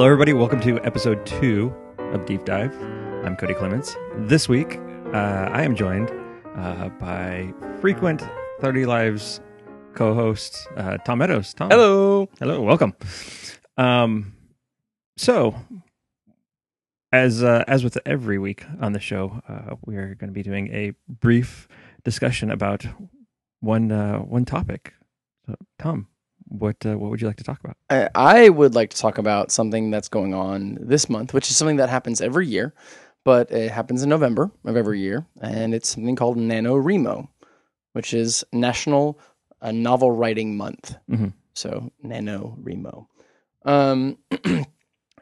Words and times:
Hello, 0.00 0.08
everybody. 0.08 0.32
Welcome 0.32 0.60
to 0.62 0.80
episode 0.82 1.26
two 1.26 1.74
of 1.98 2.24
Deep 2.24 2.46
Dive. 2.46 2.74
I'm 3.22 3.36
Cody 3.36 3.52
Clements. 3.52 3.94
This 4.20 4.48
week, 4.48 4.78
uh, 5.12 5.50
I 5.52 5.62
am 5.62 5.76
joined 5.76 6.10
uh, 6.56 6.88
by 6.88 7.52
frequent 7.82 8.26
30 8.62 8.86
Lives 8.86 9.42
co 9.94 10.14
host 10.14 10.66
uh, 10.78 10.96
Tom 11.04 11.18
Meadows. 11.18 11.52
Tom. 11.52 11.68
Hello. 11.68 12.30
Hello. 12.38 12.62
Welcome. 12.62 12.94
Um, 13.76 14.32
so, 15.18 15.54
as 17.12 17.42
uh, 17.44 17.64
as 17.68 17.84
with 17.84 17.98
every 18.06 18.38
week 18.38 18.64
on 18.80 18.94
the 18.94 19.00
show, 19.00 19.42
uh, 19.46 19.74
we 19.84 19.98
are 19.98 20.14
going 20.14 20.30
to 20.30 20.34
be 20.34 20.42
doing 20.42 20.68
a 20.72 20.94
brief 21.10 21.68
discussion 22.04 22.50
about 22.50 22.86
one 23.60 23.92
uh, 23.92 24.20
one 24.20 24.46
topic. 24.46 24.94
So, 25.46 25.56
Tom, 25.78 26.08
what 26.50 26.76
uh, 26.84 26.98
what 26.98 27.10
would 27.10 27.20
you 27.20 27.26
like 27.26 27.36
to 27.36 27.44
talk 27.44 27.60
about? 27.62 27.76
I, 27.88 28.08
I 28.14 28.48
would 28.48 28.74
like 28.74 28.90
to 28.90 28.96
talk 28.96 29.18
about 29.18 29.50
something 29.50 29.90
that's 29.90 30.08
going 30.08 30.34
on 30.34 30.78
this 30.80 31.08
month, 31.08 31.32
which 31.32 31.50
is 31.50 31.56
something 31.56 31.76
that 31.76 31.88
happens 31.88 32.20
every 32.20 32.46
year, 32.46 32.74
but 33.24 33.50
it 33.50 33.70
happens 33.70 34.02
in 34.02 34.08
November 34.08 34.50
of 34.64 34.76
every 34.76 35.00
year, 35.00 35.26
and 35.40 35.74
it's 35.74 35.88
something 35.88 36.16
called 36.16 36.36
NaNoWriMo, 36.36 37.28
which 37.92 38.12
is 38.12 38.44
National 38.52 39.18
uh, 39.62 39.72
Novel 39.72 40.10
Writing 40.12 40.56
Month. 40.56 40.96
Mhm. 41.10 41.32
So 41.54 41.90
NaNoWriMo. 42.04 43.06
Um, 43.64 44.18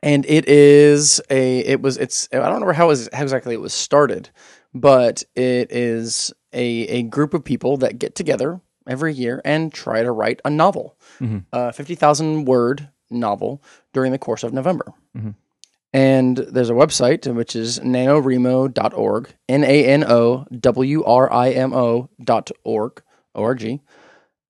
and 0.03 0.25
it 0.27 0.49
is 0.49 1.21
a 1.31 1.59
it 1.61 1.83
was 1.83 1.97
it's 1.99 2.29
I 2.33 2.39
don't 2.39 2.61
know 2.61 2.73
how, 2.73 2.89
was, 2.89 3.09
how 3.13 3.23
exactly 3.23 3.55
it 3.55 3.61
was 3.61 3.75
started, 3.75 4.31
but 4.73 5.25
it 5.35 5.71
is 5.73 6.33
a 6.53 6.65
a 6.87 7.03
group 7.03 7.35
of 7.35 7.45
people 7.45 7.77
that 7.79 7.99
get 7.99 8.15
together 8.15 8.61
every 8.89 9.13
year 9.15 9.41
and 9.45 9.73
try 9.73 10.03
to 10.03 10.11
write 10.11 10.41
a 10.45 10.51
novel, 10.51 10.97
Mhm. 11.21 11.45
a 11.53 11.73
fifty 11.73 11.95
thousand 11.95 12.47
word 12.47 12.89
novel 13.11 13.63
during 13.93 14.11
the 14.13 14.19
course 14.19 14.43
of 14.43 14.53
November. 14.53 14.93
Mhm. 15.17 15.35
And 15.93 16.37
there's 16.37 16.69
a 16.71 16.75
website 16.75 17.33
which 17.33 17.57
is 17.57 17.79
nanowrimo.org, 17.81 19.35
N 19.49 19.65
A 19.65 19.85
N 19.87 20.05
O 20.05 20.45
W 20.61 21.05
R 21.05 21.33
I 21.33 21.51
M 21.51 21.73
O 21.73 22.09
dot 22.23 22.51
org, 22.65 23.03
O 23.35 23.43
R 23.43 23.55
G. 23.55 23.81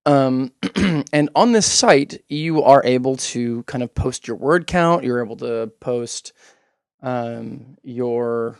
Um, 0.07 0.53
and 1.13 1.29
on 1.37 1.53
this 1.53 1.71
site, 1.71 2.23
you 2.29 2.63
are 2.63 2.83
able 2.85 3.17
to 3.17 3.63
kind 3.65 3.83
of 3.85 3.95
post 3.95 4.27
your 4.27 4.37
word 4.39 4.67
count. 4.67 5.05
You're 5.05 5.23
able 5.23 5.37
to 5.37 5.71
post 5.81 6.33
um, 7.03 7.77
your 7.83 8.59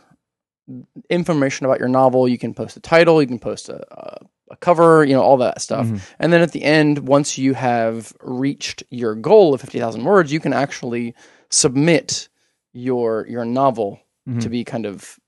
information 1.09 1.65
about 1.65 1.79
your 1.79 1.89
novel. 1.89 2.27
You 2.27 2.37
can 2.37 2.53
post 2.53 2.77
a 2.77 2.79
title. 2.79 3.21
You 3.21 3.27
can 3.27 3.39
post 3.39 3.67
a, 3.69 3.83
a, 3.91 4.17
a 4.51 4.55
cover. 4.57 5.03
You 5.05 5.13
know 5.13 5.21
all 5.21 5.37
that 5.37 5.61
stuff. 5.61 5.85
Mhm. 5.87 6.01
And 6.19 6.33
then 6.33 6.41
at 6.41 6.51
the 6.51 6.63
end, 6.63 7.07
once 7.07 7.37
you 7.37 7.53
have 7.53 8.13
reached 8.21 8.83
your 8.89 9.15
goal 9.15 9.53
of 9.53 9.61
fifty 9.61 9.79
thousand 9.79 10.03
words, 10.03 10.31
you 10.31 10.39
can 10.39 10.53
actually 10.53 11.13
submit 11.49 12.29
your 12.73 13.25
your 13.27 13.45
novel 13.45 13.99
Mhm. 14.27 14.41
to 14.41 14.49
be 14.49 14.63
kind 14.63 14.85
of 14.85 15.19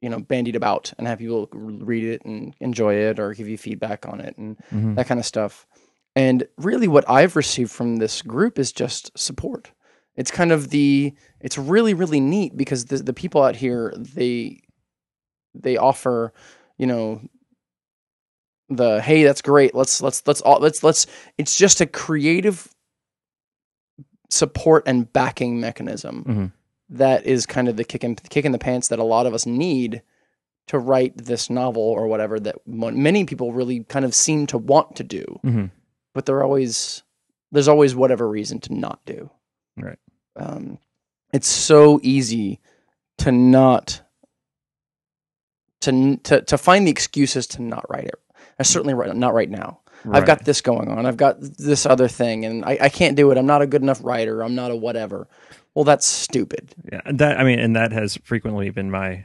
you 0.00 0.08
know 0.08 0.18
bandied 0.20 0.56
about 0.56 0.92
and 0.98 1.06
have 1.06 1.18
people 1.20 1.48
read 1.52 2.04
it 2.04 2.24
and 2.24 2.54
enjoy 2.60 2.94
it 2.94 3.20
or 3.20 3.34
give 3.34 3.48
you 3.48 3.56
feedback 3.56 4.06
on 4.06 4.20
it 4.20 4.36
and 4.36 4.56
Mhm. 4.72 4.96
that 4.96 5.06
kind 5.06 5.20
of 5.20 5.26
stuff. 5.26 5.66
And 6.16 6.46
really, 6.58 6.88
what 6.88 7.08
I've 7.08 7.36
received 7.36 7.70
from 7.70 7.96
this 7.96 8.20
group 8.22 8.58
is 8.58 8.72
just 8.72 9.16
support. 9.18 9.70
It's 10.16 10.30
kind 10.30 10.52
of 10.52 10.70
the 10.70 11.14
it's 11.40 11.56
really 11.56 11.94
really 11.94 12.20
neat 12.20 12.56
because 12.56 12.86
the 12.86 12.98
the 12.98 13.14
people 13.14 13.42
out 13.42 13.56
here 13.56 13.94
they 13.96 14.60
they 15.54 15.76
offer 15.76 16.32
you 16.78 16.86
know 16.86 17.20
the 18.76 19.00
hey 19.02 19.22
that's 19.24 19.42
great 19.42 19.74
let's 19.74 20.00
let's 20.02 20.22
let's 20.26 20.40
all 20.42 20.58
let's 20.60 20.82
let's 20.82 21.06
it's 21.38 21.56
just 21.56 21.80
a 21.80 21.86
creative 21.86 22.68
support 24.30 24.82
and 24.86 25.12
backing 25.12 25.60
mechanism 25.60 26.24
Mhm. 26.24 26.52
that 26.88 27.26
is 27.26 27.44
kind 27.46 27.68
of 27.68 27.76
the 27.76 27.84
kick 27.84 28.02
in, 28.04 28.16
kick 28.16 28.44
in 28.44 28.52
the 28.52 28.58
pants 28.58 28.88
that 28.88 28.98
a 28.98 29.04
lot 29.04 29.26
of 29.26 29.34
us 29.34 29.44
need 29.46 30.02
to 30.68 30.78
write 30.78 31.16
this 31.16 31.50
novel 31.50 31.82
or 31.82 32.06
whatever 32.06 32.38
that 32.40 32.56
many 32.66 33.24
people 33.24 33.52
really 33.52 33.84
kind 33.84 34.04
of 34.04 34.14
seem 34.14 34.46
to 34.46 34.56
want 34.58 34.96
to 34.96 35.04
do 35.04 35.40
Mhm. 35.44 35.70
but 36.14 36.24
they're 36.26 36.42
always 36.42 37.02
there's 37.50 37.68
always 37.68 37.94
whatever 37.94 38.26
reason 38.26 38.58
to 38.60 38.72
not 38.72 39.04
do. 39.04 39.28
Right. 39.76 39.98
Um, 40.36 40.78
it's 41.34 41.46
so 41.48 42.00
easy 42.02 42.60
to 43.18 43.30
not 43.30 44.00
to 45.82 46.16
to 46.16 46.40
to 46.40 46.56
find 46.56 46.86
the 46.86 46.90
excuses 46.90 47.46
to 47.48 47.62
not 47.62 47.84
write 47.90 48.04
it. 48.06 48.14
I 48.62 48.64
certainly 48.64 48.94
right 48.94 49.14
not 49.16 49.34
right 49.34 49.50
now. 49.50 49.80
I've 50.10 50.26
got 50.26 50.44
this 50.44 50.60
going 50.60 50.88
on. 50.88 51.06
I've 51.06 51.16
got 51.16 51.36
this 51.40 51.86
other 51.86 52.08
thing, 52.08 52.44
and 52.44 52.64
I, 52.64 52.78
I 52.82 52.88
can't 52.88 53.16
do 53.16 53.30
it. 53.30 53.38
I'm 53.38 53.46
not 53.46 53.62
a 53.62 53.66
good 53.66 53.82
enough 53.82 54.00
writer. 54.02 54.42
I'm 54.42 54.54
not 54.54 54.70
a 54.70 54.76
whatever. 54.76 55.28
Well, 55.74 55.84
that's 55.84 56.06
stupid. 56.06 56.74
Yeah, 56.92 57.00
that 57.06 57.38
I 57.40 57.44
mean, 57.44 57.58
and 57.58 57.74
that 57.76 57.92
has 57.92 58.16
frequently 58.24 58.68
been 58.70 58.90
my 58.90 59.24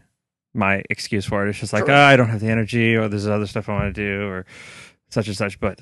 my 0.54 0.84
excuse 0.90 1.26
for 1.26 1.46
it. 1.46 1.50
It's 1.50 1.60
just 1.60 1.74
like. 1.74 1.86
"Ah, 1.88 2.08
I 2.08 2.16
don't 2.16 2.30
have 2.30 2.42
the 2.42 2.50
energy, 2.50 2.96
or 2.96 3.08
there's 3.08 3.28
other 3.28 3.48
stuff 3.48 3.70
I 3.70 3.74
want 3.74 3.94
to 3.96 4.02
do, 4.02 4.28
or 4.28 4.46
such 5.10 5.28
and 5.28 5.36
such. 5.38 5.60
But 5.60 5.82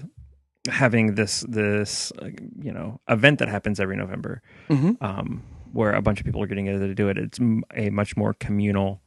having 0.70 1.16
this 1.16 1.42
this 1.50 2.12
uh, 2.22 2.30
you 2.62 2.72
know 2.72 3.00
event 3.10 3.40
that 3.40 3.48
happens 3.50 3.80
every 3.80 3.98
November, 3.98 4.42
Mm-hmm. 4.70 4.92
um, 5.04 5.44
where 5.74 5.92
a 5.94 6.02
bunch 6.02 6.20
of 6.20 6.26
people 6.26 6.42
are 6.42 6.48
getting 6.48 6.66
together 6.68 6.88
to 6.88 6.96
do 6.96 7.10
it, 7.10 7.18
it's 7.18 7.40
a 7.76 7.90
much 7.90 8.16
more 8.16 8.34
communal 8.34 9.02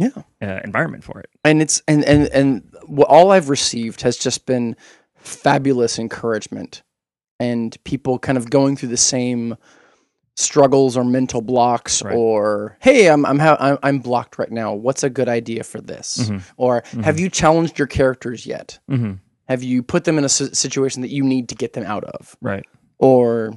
Yeah. 0.00 0.22
uh, 0.42 0.60
environment 0.64 1.04
for 1.04 1.20
it. 1.20 1.28
and 1.44 1.60
it's 1.62 1.82
and 1.86 2.04
and 2.04 2.26
and 2.28 2.62
what 2.86 3.08
all 3.08 3.30
I've 3.30 3.48
received 3.50 4.00
has 4.02 4.16
just 4.16 4.46
been 4.46 4.74
fabulous 5.16 5.98
encouragement 5.98 6.82
and 7.38 7.76
people 7.84 8.18
kind 8.18 8.38
of 8.38 8.48
going 8.50 8.76
through 8.76 8.88
the 8.88 8.96
same 8.96 9.56
struggles 10.36 10.96
or 10.96 11.04
mental 11.04 11.42
blocks 11.42 12.02
Right. 12.02 12.14
or 12.14 12.76
hey 12.80 13.08
I'm 13.10 13.26
I'm, 13.26 13.38
ha- 13.38 13.58
I'm 13.60 13.78
I'm 13.82 13.98
blocked 13.98 14.38
right 14.38 14.50
now 14.50 14.72
what's 14.72 15.02
a 15.02 15.10
good 15.10 15.28
idea 15.28 15.64
for 15.64 15.80
this 15.82 16.16
Mhm. 16.30 16.42
or 16.56 16.82
have 17.02 17.20
you 17.20 17.28
challenged 17.28 17.78
your 17.78 17.88
characters 17.88 18.46
yet 18.46 18.78
Mm-hmm. 18.90 19.14
have 19.48 19.62
you 19.62 19.82
put 19.82 20.04
them 20.04 20.16
in 20.16 20.24
a 20.24 20.28
situation 20.30 21.02
that 21.02 21.10
you 21.10 21.22
need 21.24 21.50
to 21.50 21.54
get 21.54 21.74
them 21.74 21.84
out 21.84 22.04
of 22.04 22.36
Right. 22.40 22.64
or 22.98 23.52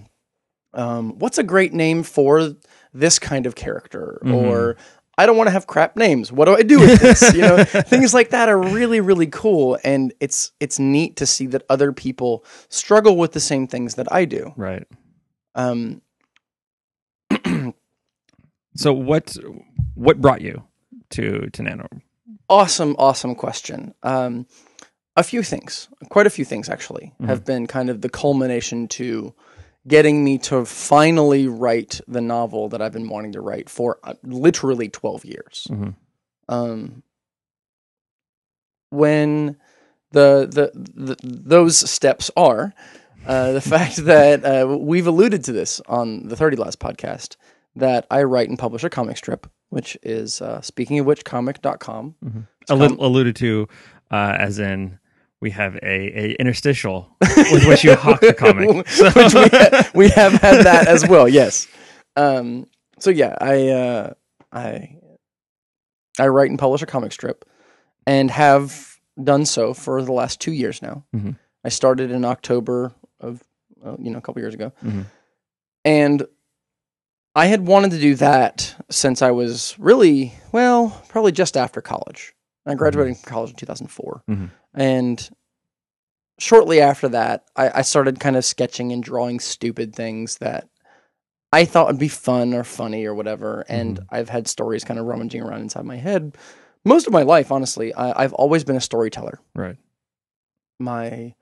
um, 0.74 1.20
what's 1.20 1.38
a 1.38 1.44
great 1.44 1.72
name 1.74 2.04
for 2.04 2.54
this 2.94 3.18
kind 3.20 3.46
of 3.46 3.56
character 3.56 4.20
Mhm. 4.26 4.34
or 4.34 4.76
i 5.18 5.26
don't 5.26 5.38
want 5.38 5.48
to 5.48 5.52
have 5.52 5.68
crap 5.68 5.96
names. 5.96 6.32
What 6.32 6.46
do 6.46 6.56
i 6.56 6.64
do 6.64 6.80
with 6.80 7.00
this? 7.02 7.34
You 7.34 7.42
know? 7.42 7.64
Things 7.66 8.14
like 8.14 8.30
that 8.32 8.50
are 8.50 8.58
really 8.60 9.00
really 9.02 9.28
cool 9.28 9.78
and 9.84 10.14
it's 10.20 10.52
it's 10.60 10.80
neat 10.80 11.16
to 11.18 11.26
see 11.26 11.48
that 11.48 11.64
other 11.70 11.92
people 11.94 12.44
struggle 12.70 13.16
with 13.18 13.32
the 13.34 13.40
same 13.40 13.68
things 13.68 13.96
that 13.96 14.12
i 14.12 14.26
do. 14.26 14.54
Right. 14.58 14.88
um, 15.56 16.02
So 18.76 18.92
what 18.94 19.38
what 19.96 20.20
brought 20.20 20.42
you 20.42 20.64
to 21.12 21.50
to 21.52 21.62
Nano? 21.64 21.88
awesome 22.50 22.96
awesome 22.98 23.36
question. 23.36 23.94
Um, 24.04 24.48
a 25.16 25.24
few 25.24 25.44
things 25.44 25.90
quite 26.10 26.26
a 26.26 26.32
few 26.32 26.44
things 26.46 26.70
actually 26.70 27.14
have 27.26 27.46
been 27.46 27.68
kind 27.68 27.90
of 27.92 28.02
the 28.02 28.10
culmination 28.10 28.88
to 28.88 29.34
getting 29.88 30.24
me 30.24 30.38
to 30.38 30.64
finally 30.66 31.48
write 31.48 32.00
the 32.08 32.22
novel 32.22 32.70
that 32.70 32.82
i've 32.82 32.94
been 32.94 33.10
wanting 33.10 33.32
to 33.34 33.42
write 33.42 33.70
for 33.70 33.98
uh, 34.04 34.14
literally 34.24 34.90
12 34.90 35.26
years 35.26 35.68
Mhm. 35.70 35.96
um, 36.50 37.04
when 38.90 39.58
the, 40.12 40.48
the 40.48 40.72
the 40.94 41.16
those 41.24 41.78
steps 41.90 42.30
are 42.38 42.74
uh, 43.26 43.52
the 43.54 43.62
fact 43.76 43.98
that 44.06 44.44
uh, 44.46 44.78
we've 44.78 45.08
alluded 45.08 45.44
to 45.46 45.52
this 45.52 45.82
on 45.88 46.28
the 46.28 46.36
30 46.36 46.58
Lives 46.58 46.76
podcast 46.76 47.36
that 47.76 48.06
I 48.12 48.24
write 48.24 48.50
and 48.50 48.60
publish 48.60 48.84
a 48.84 48.90
comic 48.90 49.18
strip, 49.18 49.48
which 49.70 49.98
is 50.04 50.42
uh, 50.42 50.62
speaking 50.62 51.00
of 51.00 51.08
which 51.08 51.26
comic.com. 51.26 52.14
Allu- 52.70 52.88
com- 52.90 53.00
alluded 53.00 53.36
to 53.38 53.68
uh, 54.12 54.36
as 54.38 54.60
in 54.60 55.00
we 55.44 55.50
have 55.52 55.76
a, 55.84 55.96
a 56.24 56.32
interstitial 56.40 57.16
with 57.52 57.68
which 57.68 57.84
you 57.84 57.96
hawk 58.04 58.22
the 58.22 58.34
comic. 58.34 58.88
So- 58.88 59.12
which 59.12 59.34
we, 59.34 59.50
ha- 59.52 59.92
we 59.96 60.10
have 60.10 60.34
had 60.34 60.64
that 60.66 60.88
as 60.88 61.06
well. 61.08 61.28
Yes. 61.28 61.68
Um, 62.16 62.68
so 63.00 63.10
yeah, 63.10 63.36
I 63.42 63.68
uh, 63.70 64.14
I 64.52 64.98
I 66.20 66.28
write 66.28 66.50
and 66.50 66.58
publish 66.60 66.82
a 66.82 66.86
comic 66.86 67.12
strip, 67.12 67.44
and 68.08 68.32
have 68.32 69.00
done 69.22 69.46
so 69.46 69.74
for 69.74 70.02
the 70.02 70.14
last 70.14 70.40
two 70.40 70.54
years 70.54 70.82
now. 70.82 71.04
Mhm. 71.16 71.36
I 71.66 71.70
started 71.70 72.12
in 72.12 72.24
October 72.26 72.94
of 73.20 73.42
uh, 73.86 73.96
you 74.00 74.12
know 74.12 74.18
a 74.18 74.22
couple 74.22 74.42
years 74.42 74.54
ago, 74.54 74.72
Mhm. 74.84 75.06
and 75.86 76.24
I 77.36 77.48
had 77.48 77.66
wanted 77.68 77.92
to 77.92 78.00
do 78.00 78.16
that 78.16 78.76
since 78.92 79.22
I 79.22 79.32
was 79.32 79.76
really 79.80 80.34
well, 80.52 81.02
probably 81.10 81.32
just 81.32 81.58
after 81.58 81.82
college. 81.82 82.33
I 82.66 82.76
graduated 82.76 83.18
from 83.18 83.30
college 83.30 83.50
in 83.52 83.56
2004, 83.58 84.24
Mhm. 84.30 84.50
and 84.74 85.30
shortly 86.40 86.82
after 86.82 87.08
that, 87.10 87.44
I, 87.56 87.80
I 87.80 87.82
started 87.82 88.20
kind 88.20 88.36
of 88.36 88.46
sketching 88.46 88.92
and 88.92 89.04
drawing 89.04 89.40
stupid 89.40 89.96
things 89.96 90.38
that 90.38 90.68
I 91.52 91.66
thought 91.66 91.88
would 91.88 92.00
be 92.00 92.08
fun 92.08 92.54
or 92.54 92.64
funny 92.64 93.06
or 93.06 93.14
whatever. 93.14 93.64
And 93.70 94.00
I've 94.10 94.30
had 94.30 94.48
stories 94.48 94.84
kind 94.84 95.00
of 95.00 95.06
rummaging 95.06 95.42
around 95.44 95.62
inside 95.62 95.86
my 95.86 95.98
head 95.98 96.36
most 96.84 97.06
of 97.06 97.14
my 97.14 97.22
life. 97.22 97.52
Honestly, 97.52 97.94
I, 97.94 98.24
I've 98.24 98.34
always 98.34 98.64
been 98.64 98.76
a 98.76 98.82
storyteller. 98.82 99.40
right. 99.54 99.78
My 100.80 101.36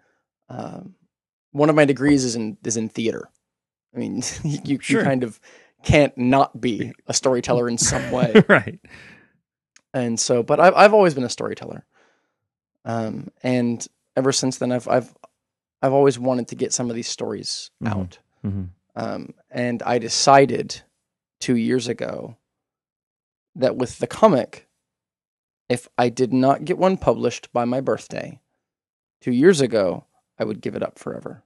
um, 0.50 0.96
one 1.52 1.70
of 1.70 1.76
my 1.76 1.86
degrees 1.86 2.26
is 2.26 2.36
in 2.36 2.58
is 2.66 2.76
in 2.78 2.90
theater, 2.90 3.30
I 3.96 4.00
mean, 4.00 4.22
you, 4.44 4.80
Sure. 4.82 5.00
you 5.00 5.06
kind 5.06 5.24
of 5.24 5.40
can't 5.84 6.16
not 6.18 6.60
be 6.60 6.92
a 7.08 7.14
storyteller 7.14 7.70
in 7.70 7.78
some 7.78 8.12
way. 8.12 8.34
right. 8.50 8.80
And 9.94 10.20
so 10.20 10.44
but 10.44 10.60
I've 10.60 10.74
I've 10.76 10.94
always 10.94 11.14
been 11.14 11.24
a 11.24 11.30
storyteller, 11.30 11.86
um, 12.86 13.30
and 13.44 13.86
ever 14.16 14.32
since 14.32 14.58
then 14.58 14.72
I've 14.72 14.88
I've 14.88 15.14
I've 15.82 15.94
always 15.94 16.20
wanted 16.20 16.48
to 16.50 16.56
get 16.56 16.74
some 16.74 16.90
of 16.90 16.96
these 16.96 17.10
stories 17.10 17.72
Mhm. 17.84 17.92
out, 17.92 18.20
hmm 18.42 18.64
um, 18.96 19.34
and 19.50 19.82
I 19.84 19.98
decided 20.00 20.82
two 21.40 21.56
years 21.56 21.88
ago 21.88 22.38
that 23.56 23.76
with 23.76 23.98
the 24.00 24.08
comic, 24.08 24.68
if 25.70 25.88
I 25.98 26.10
did 26.10 26.34
not 26.34 26.66
get 26.66 26.78
one 26.78 26.98
published 26.98 27.52
by 27.54 27.66
my 27.66 27.82
birthday, 27.82 28.40
two 29.22 29.32
years 29.32 29.62
ago, 29.62 30.06
I 30.38 30.44
would 30.44 30.62
give 30.62 30.76
it 30.76 30.84
up 30.84 31.00
forever. 31.00 31.44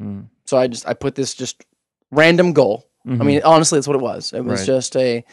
mm 0.00 0.28
So 0.46 0.56
I 0.56 0.68
just 0.68 0.86
I 0.88 0.94
put 0.94 1.14
this 1.14 1.34
just 1.34 1.64
random 2.10 2.52
goal 2.52 2.84
I 3.20 3.24
mean, 3.24 3.40
honestly, 3.42 3.78
that's 3.78 3.88
what 3.88 3.96
it 3.96 4.02
was. 4.02 4.32
It 4.34 4.44
was 4.44 4.60
Right. 4.60 4.66
just 4.66 4.94
a, 4.96 5.24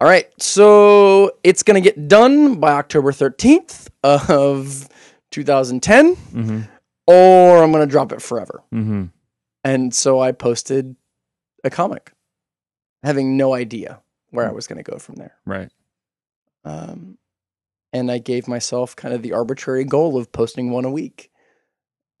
all 0.00 0.08
right, 0.08 0.26
so 0.40 1.32
it's 1.42 1.62
going 1.62 1.82
to 1.82 1.86
get 1.86 2.08
done 2.08 2.56
by 2.56 2.72
October 2.72 3.12
13th 3.12 3.88
of 4.04 4.88
2010, 5.30 6.14
hmm 6.14 6.60
or 7.06 7.62
I'm 7.64 7.72
going 7.72 7.86
to 7.86 7.90
drop 7.90 8.12
it 8.12 8.20
forever. 8.20 8.62
hmm 8.70 9.06
And 9.64 9.94
so 9.94 10.20
I 10.20 10.32
posted 10.32 10.94
a 11.64 11.70
comic, 11.70 12.12
having 13.02 13.36
no 13.36 13.54
idea 13.54 14.00
where 14.30 14.46
I 14.46 14.52
was 14.52 14.66
going 14.66 14.76
to 14.82 14.88
go 14.90 14.98
from 14.98 15.14
there. 15.16 15.34
right. 15.46 15.70
Um, 16.64 17.16
and 17.94 18.10
I 18.10 18.18
gave 18.18 18.46
myself 18.46 18.94
kind 18.94 19.14
of 19.14 19.22
the 19.22 19.32
arbitrary 19.32 19.84
goal 19.84 20.18
of 20.18 20.30
posting 20.32 20.70
one 20.70 20.84
a 20.84 20.90
week. 20.90 21.30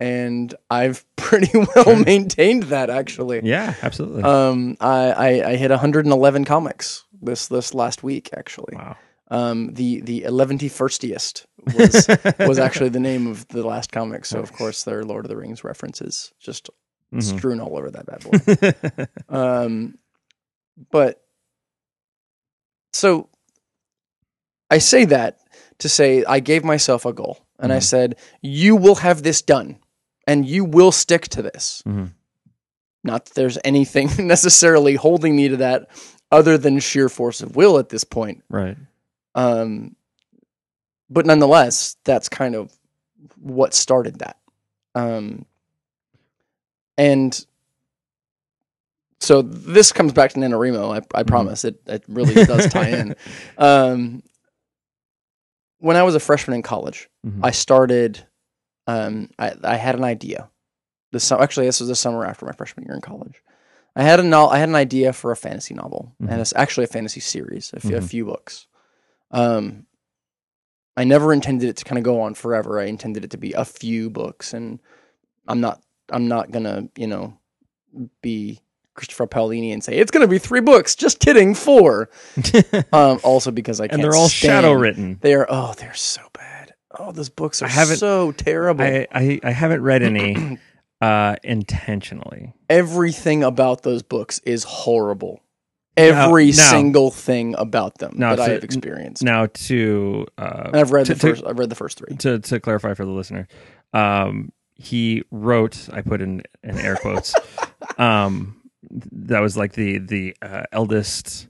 And 0.00 0.54
I've 0.70 1.04
pretty 1.16 1.50
well 1.56 1.84
Sure. 1.84 2.04
maintained 2.04 2.64
that 2.64 2.88
actually. 2.90 3.40
Yeah, 3.44 3.74
absolutely. 3.82 4.22
Um, 4.22 4.76
I, 4.80 5.10
I, 5.10 5.28
I 5.50 5.56
hit 5.56 5.70
111 5.70 6.44
comics 6.44 7.04
this 7.20 7.48
this 7.48 7.74
last 7.74 8.02
week. 8.02 8.30
Actually, 8.36 8.76
wow. 8.76 8.96
um, 9.30 9.74
the 9.74 10.00
the 10.00 10.22
11st 10.22 11.46
was 11.74 12.08
was 12.46 12.58
actually 12.58 12.90
the 12.90 13.00
name 13.00 13.26
of 13.26 13.46
the 13.48 13.66
last 13.66 13.90
comic. 13.90 14.24
So 14.24 14.38
of 14.38 14.52
course, 14.52 14.84
there 14.84 15.00
are 15.00 15.04
Lord 15.04 15.24
of 15.24 15.28
the 15.30 15.36
Rings 15.36 15.64
references 15.64 16.32
just 16.38 16.70
Mhm. 17.12 17.22
strewn 17.22 17.58
all 17.60 17.76
over 17.78 17.90
that 17.90 18.04
bad 18.06 18.22
boy. 18.22 19.06
um, 19.34 19.96
but 20.90 21.22
so 22.92 23.28
I 24.70 24.78
say 24.78 25.04
that 25.06 25.38
to 25.78 25.88
say 25.88 26.24
I 26.24 26.40
gave 26.40 26.64
myself 26.64 27.06
a 27.06 27.12
goal, 27.12 27.38
and 27.58 27.72
I 27.72 27.78
Mhm. 27.78 27.82
said, 27.82 28.16
"You 28.42 28.76
will 28.76 28.96
have 28.96 29.22
this 29.22 29.40
done, 29.42 29.78
and 30.28 30.46
you 30.46 30.64
will 30.64 30.92
stick 30.92 31.26
to 31.28 31.42
this." 31.42 31.82
Mhm. 31.84 32.12
Not 33.02 33.24
that 33.24 33.34
there's 33.34 33.58
anything 33.64 34.08
necessarily 34.26 34.94
holding 34.94 35.34
me 35.34 35.48
to 35.48 35.56
that 35.56 35.88
other 36.30 36.56
than 36.58 36.78
sheer 36.78 37.08
force 37.08 37.40
of 37.40 37.56
will 37.56 37.78
at 37.78 37.88
this 37.88 38.04
point. 38.04 38.44
right. 38.50 38.76
Um, 39.34 39.96
but 41.10 41.24
nonetheless, 41.26 41.96
that's 42.04 42.28
kind 42.28 42.54
of 42.54 42.70
what 43.40 43.72
started 43.72 44.18
that. 44.18 44.36
Um, 44.94 45.46
and 46.98 47.44
so 49.20 49.42
this 49.42 49.90
comes 49.92 50.12
back 50.12 50.32
to 50.32 50.38
NaNoWriMo. 50.40 51.00
I, 51.14 51.18
I 51.18 51.22
promise 51.22 51.64
it, 51.64 51.80
it 51.86 52.04
really 52.08 52.34
does 52.44 52.66
tie 52.68 52.88
in. 52.90 53.16
Um, 53.58 54.22
when 55.78 55.96
I 55.96 56.02
was 56.02 56.14
a 56.14 56.20
freshman 56.20 56.56
in 56.56 56.62
college, 56.62 57.08
Mhm. 57.26 57.40
I 57.42 57.52
started, 57.52 58.26
um, 58.88 59.30
I, 59.38 59.52
I 59.62 59.76
had 59.76 59.94
an 59.94 60.02
idea. 60.04 60.50
The 61.12 61.20
sum- 61.20 61.40
actually, 61.40 61.66
this 61.66 61.78
was 61.80 61.88
the 61.88 61.94
summer 61.94 62.24
after 62.24 62.44
my 62.46 62.52
freshman 62.52 62.84
year 62.86 62.94
in 62.96 63.00
college. 63.00 63.40
I 63.94 64.02
had 64.02 64.18
a 64.18 64.22
no- 64.24 64.48
I 64.48 64.58
had 64.58 64.68
an 64.68 64.74
idea 64.74 65.12
for 65.12 65.30
a 65.30 65.36
fantasy 65.36 65.74
novel, 65.74 66.14
Mhm. 66.20 66.30
and 66.30 66.40
it's 66.40 66.52
actually 66.56 66.84
a 66.84 66.88
fantasy 66.88 67.20
series, 67.20 67.70
a, 67.72 67.76
f- 67.76 67.84
a 67.84 67.88
Mhm. 68.00 68.08
few 68.08 68.24
books. 68.24 68.66
Um, 69.30 69.86
I 70.96 71.04
never 71.04 71.32
intended 71.32 71.68
it 71.68 71.76
to 71.76 71.84
kind 71.84 71.98
of 71.98 72.04
go 72.04 72.20
on 72.22 72.34
forever. 72.34 72.80
I 72.80 72.84
intended 72.86 73.24
it 73.24 73.30
to 73.30 73.38
be 73.38 73.52
a 73.52 73.64
few 73.64 74.10
books, 74.10 74.52
and 74.52 74.80
I'm 75.46 75.60
not 75.60 75.80
I'm 76.10 76.26
not 76.28 76.50
gonna 76.50 76.88
you 76.96 77.06
know 77.06 77.38
be 78.22 78.60
Christopher 78.94 79.26
Paolini 79.26 79.72
and 79.72 79.82
say 79.84 79.96
it's 79.96 80.10
gonna 80.10 80.26
be 80.28 80.38
three 80.38 80.60
books. 80.60 80.94
Just 80.96 81.20
kidding, 81.20 81.54
four. 81.54 82.10
Um, 82.92 83.20
also 83.22 83.50
because 83.50 83.80
I 83.80 83.86
can't 83.88 83.94
and 83.94 84.04
they're 84.04 84.16
all 84.18 84.28
stand- 84.28 84.64
shadow 84.64 84.72
written. 84.72 85.18
They 85.20 85.34
are 85.34 85.46
oh 85.48 85.74
they're 85.78 85.94
so 85.94 86.22
bad. 86.32 86.57
Oh, 86.98 87.12
those 87.12 87.28
books 87.28 87.62
are 87.62 87.66
I 87.66 87.68
haven't- 87.68 87.98
so 87.98 88.32
terrible. 88.32 88.84
I, 88.84 89.06
I 89.12 89.40
I 89.42 89.50
haven't 89.52 89.82
read 89.82 90.02
any 90.02 90.58
uh 91.00 91.36
intentionally. 91.44 92.54
Everything 92.68 93.42
about 93.44 93.82
those 93.82 94.02
books 94.02 94.40
is 94.44 94.64
horrible. 94.64 95.40
Every 95.96 96.52
single 96.52 97.10
thing 97.10 97.56
about 97.58 97.98
them 97.98 98.14
Now, 98.16 98.36
that 98.36 98.48
I 98.48 98.52
have 98.52 98.62
experienced. 98.64 99.22
Now 99.22 99.46
to 99.46 100.26
uh 100.38 100.70
I've 100.74 100.92
read 100.92 101.06
to- 101.06 101.14
the 101.14 101.20
to- 101.20 101.26
first. 101.30 101.44
I've 101.46 101.58
read 101.58 101.70
the 101.70 101.74
first 101.76 101.98
three. 101.98 102.16
to 102.16 102.38
to 102.38 102.60
clarify 102.60 102.94
for 102.94 103.04
the 103.04 103.10
listener, 103.10 103.48
um, 103.92 104.52
he 104.74 105.24
wrote. 105.30 105.88
I 105.92 106.02
put 106.02 106.20
in 106.20 106.42
in 106.62 106.78
air 106.78 106.96
quotes. 106.96 107.34
um, 107.98 108.60
that 108.90 109.40
was 109.40 109.56
like 109.56 109.72
the 109.72 109.98
the 109.98 110.36
uh, 110.42 110.64
eldest. 110.72 111.48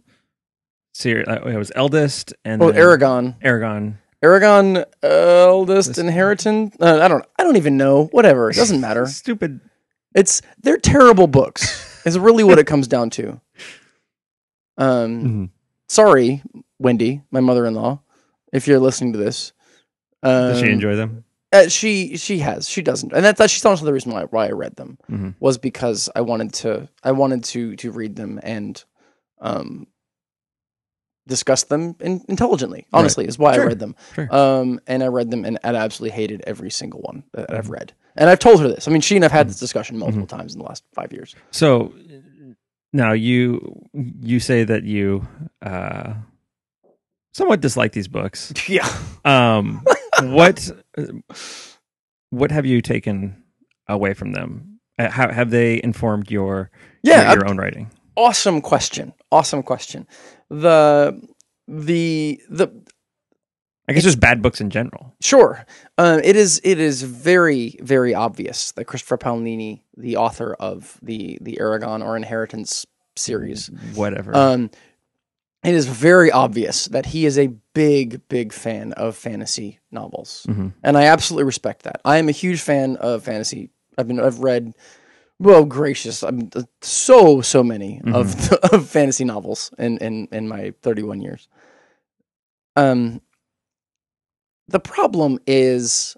Series. 0.95 1.29
uh, 1.29 1.43
it 1.47 1.57
was 1.57 1.71
eldest 1.77 2.35
and 2.45 2.61
then 2.61 2.73
Eragon, 2.73 3.41
Eragon. 3.41 3.99
Eragon, 4.25 4.85
eldest 5.03 5.89
This- 5.91 5.99
inheritance. 5.99 6.75
Uh, 6.81 7.01
I 7.03 7.09
don't. 7.09 7.25
I 7.39 7.45
don't 7.45 7.57
even 7.57 7.77
know. 7.77 8.07
Whatever. 8.07 8.51
It 8.51 8.57
doesn't 8.57 8.81
matter. 8.81 9.07
Stupid. 9.23 9.61
It's 10.15 10.43
they're 10.63 10.77
terrible 10.79 11.27
books. 11.27 11.85
Is 12.07 12.19
really 12.19 12.43
what 12.45 12.59
it 12.59 12.67
comes 12.67 12.89
down 12.89 13.11
to. 13.11 13.41
Um, 14.77 15.23
Mhm. 15.25 15.51
sorry, 15.89 16.43
Wendy, 16.79 17.23
my 17.31 17.41
mother-in-law, 17.41 18.01
if 18.53 18.67
you're 18.67 18.79
listening 18.81 19.13
to 19.13 19.19
this. 19.19 19.53
Um, 20.23 20.49
Does 20.53 20.61
she 20.61 20.71
enjoy 20.71 20.97
them? 20.97 21.25
Uh, 21.53 21.69
she 21.69 22.17
she 22.17 22.41
has. 22.41 22.69
She 22.69 22.83
doesn't, 22.83 23.13
and 23.13 23.25
that's 23.25 23.41
she's 23.51 23.65
honestly 23.65 23.87
the 23.87 23.93
reason 23.93 24.13
why 24.13 24.25
why 24.25 24.47
I 24.49 24.51
read 24.53 24.77
them 24.77 24.99
Mhm. 25.11 25.35
was 25.41 25.57
because 25.59 26.09
I 26.15 26.21
wanted 26.21 26.53
to 26.55 26.89
I 27.03 27.13
wanted 27.13 27.45
to 27.45 27.75
to 27.77 27.91
read 27.93 28.17
them 28.17 28.39
and 28.43 28.83
um 29.41 29.87
discuss 31.29 31.63
them 31.65 31.95
in, 32.01 32.25
intelligently. 32.29 32.87
Honestly, 32.93 33.25
is 33.27 33.39
why 33.39 33.55
Sure. 33.55 33.65
I 33.65 33.67
read 33.69 33.79
them. 33.79 33.95
Sure. 34.15 34.35
Um, 34.35 34.81
and 34.89 35.03
I 35.05 35.07
read 35.07 35.31
them 35.31 35.45
and 35.45 35.59
I 35.63 35.69
absolutely 35.77 36.17
hated 36.17 36.43
every 36.47 36.71
single 36.71 37.01
one 37.03 37.23
that 37.35 37.53
I've 37.55 37.71
read. 37.71 37.93
And 38.17 38.29
I've 38.29 38.41
told 38.41 38.61
her 38.61 38.67
this. 38.69 38.89
I 38.89 38.91
mean, 38.91 39.01
she 39.03 39.15
and 39.15 39.25
I've 39.25 39.31
had 39.31 39.47
Mhm. 39.47 39.51
this 39.51 39.61
discussion 39.61 39.97
multiple 39.99 40.27
times 40.27 40.55
in 40.55 40.59
the 40.59 40.65
last 40.65 40.83
five 40.93 41.13
years. 41.13 41.37
So 41.53 41.93
now 42.93 43.13
you 43.13 43.87
you 44.21 44.41
say 44.41 44.65
that 44.65 44.83
you 44.83 45.29
uh, 45.63 46.15
somewhat 47.33 47.61
dislike 47.61 47.93
these 47.93 48.09
books. 48.09 48.53
Yeah. 48.69 48.89
Um, 49.25 49.85
what 50.23 50.69
what 52.31 52.51
have 52.51 52.67
you 52.67 52.81
taken 52.83 53.43
away 53.87 54.15
from 54.15 54.33
them? 54.33 54.81
Uh, 54.99 55.11
How 55.11 55.31
have 55.31 55.51
they 55.51 55.81
informed 55.83 56.31
your 56.31 56.71
Yeah. 57.03 57.31
your, 57.33 57.41
your 57.43 57.49
own 57.49 57.57
writing? 57.57 57.91
Awesome 58.19 58.61
question. 58.61 59.13
Awesome 59.31 59.63
question. 59.63 60.07
The 60.51 61.21
the 61.69 62.41
the 62.51 62.69
I 63.89 63.93
guess 63.95 64.03
just 64.03 64.21
bad 64.21 64.43
books 64.43 64.61
in 64.61 64.69
general. 64.71 65.15
Sure. 65.21 65.65
Um, 65.97 66.21
it 66.23 66.37
is. 66.37 66.61
It 66.65 66.79
is 66.79 67.03
very, 67.03 67.77
very 67.81 68.15
obvious 68.15 68.73
that 68.73 68.85
Christopher 68.85 69.17
Paolini, 69.19 69.81
the 69.97 70.17
author 70.17 70.55
of 70.61 70.99
the 71.03 71.39
the 71.41 71.59
Eragon 71.61 72.05
or 72.05 72.17
Inheritance 72.17 72.85
series, 73.17 73.69
Whatever. 73.95 74.37
um, 74.37 74.71
it 75.65 75.75
is 75.75 75.87
very 75.87 76.31
obvious 76.31 76.85
that 76.87 77.07
he 77.07 77.25
is 77.25 77.39
a 77.39 77.49
big, 77.75 78.21
big 78.29 78.53
fan 78.53 78.93
of 78.93 79.17
fantasy 79.17 79.79
novels, 79.91 80.45
Mhm. 80.49 80.73
and 80.85 80.97
I 80.99 81.05
absolutely 81.05 81.45
respect 81.45 81.83
that. 81.85 82.01
I 82.05 82.19
am 82.19 82.29
a 82.29 82.33
huge 82.33 82.61
fan 82.61 82.97
of 82.97 83.23
fantasy. 83.25 83.71
I've 83.97 84.07
been. 84.09 84.21
I've 84.21 84.41
read. 84.41 84.75
Well, 85.41 85.65
gracious, 85.65 86.23
I'm 86.25 86.51
so 86.83 87.41
so 87.43 87.63
many 87.63 88.01
of 88.07 88.53
of 88.73 88.89
fantasy 88.89 89.25
novels 89.25 89.71
in 89.79 89.99
in 89.99 90.29
in 90.33 90.49
my 90.49 90.75
31 90.83 91.21
years. 91.21 91.49
Um, 92.77 93.21
the 94.69 94.81
problem 94.81 95.39
is 95.47 96.17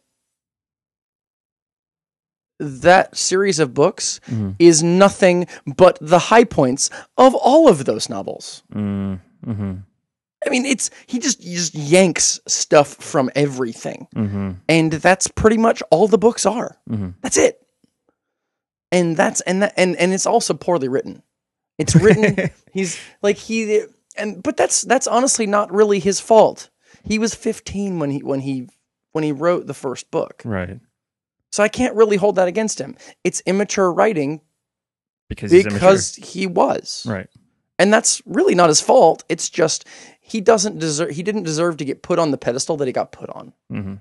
that 2.58 3.16
series 3.16 3.58
of 3.58 3.72
books 3.72 4.20
Mhm. 4.26 4.56
is 4.58 4.82
nothing 4.82 5.46
but 5.76 5.98
the 6.00 6.18
high 6.18 6.44
points 6.44 6.90
of 7.16 7.34
all 7.34 7.68
of 7.68 7.84
those 7.86 8.08
novels. 8.10 8.62
Mm, 8.74 9.20
mhm, 9.46 9.82
I 10.46 10.50
mean, 10.50 10.64
it's 10.66 10.90
he 11.06 11.18
just 11.18 11.42
he 11.42 11.54
just 11.54 11.74
yanks 11.74 12.40
stuff 12.46 12.88
from 12.94 13.30
everything, 13.34 14.08
mhm, 14.14 14.56
and 14.68 14.92
that's 14.92 15.26
pretty 15.28 15.56
much 15.58 15.82
all 15.90 16.08
the 16.08 16.18
books 16.18 16.44
are. 16.46 16.76
mhm. 16.88 17.14
That's 17.22 17.36
it. 17.38 17.60
And 18.92 19.16
that's 19.16 19.40
and 19.42 19.62
that 19.62 19.74
and 19.76 19.96
and 19.96 20.12
it's 20.12 20.26
also 20.26 20.54
poorly 20.54 20.88
written. 20.88 21.22
It's 21.78 21.94
written 21.94 22.50
he's 22.72 22.98
like 23.22 23.36
he 23.36 23.82
and 24.16 24.42
but 24.42 24.56
that's 24.56 24.82
that's 24.82 25.06
honestly 25.06 25.46
not 25.46 25.72
really 25.72 25.98
his 26.00 26.20
fault. 26.20 26.70
He 27.04 27.18
was 27.18 27.34
15 27.34 27.98
when 27.98 28.10
he 28.10 28.18
when 28.22 28.40
he 28.40 28.68
when 29.12 29.24
he 29.24 29.32
wrote 29.32 29.66
the 29.66 29.74
first 29.74 30.10
book. 30.10 30.42
right. 30.44 30.80
So 31.52 31.62
I 31.64 31.68
can't 31.68 31.96
really 31.96 32.16
hold 32.16 32.36
that 32.36 32.46
against 32.48 32.80
him. 32.80 32.96
It's 33.24 33.40
immature 33.46 33.92
writing 33.92 34.40
because 35.28 35.50
he's 35.50 35.64
because 35.64 36.14
he 36.16 36.46
was. 36.46 37.04
right. 37.08 37.28
And 37.78 37.92
that's 37.92 38.20
really 38.26 38.54
not 38.54 38.68
his 38.68 38.80
fault. 38.80 39.24
It's 39.28 39.48
just 39.48 39.86
he 40.20 40.40
doesn't 40.40 40.78
deserve 40.78 41.10
he 41.10 41.22
didn't 41.22 41.44
deserve 41.44 41.76
to 41.78 41.84
get 41.84 42.02
put 42.02 42.18
on 42.18 42.30
the 42.30 42.38
pedestal 42.38 42.76
that 42.78 42.86
he 42.86 42.92
got 42.92 43.10
put 43.12 43.30
on. 43.30 43.52
hmm 43.70 43.94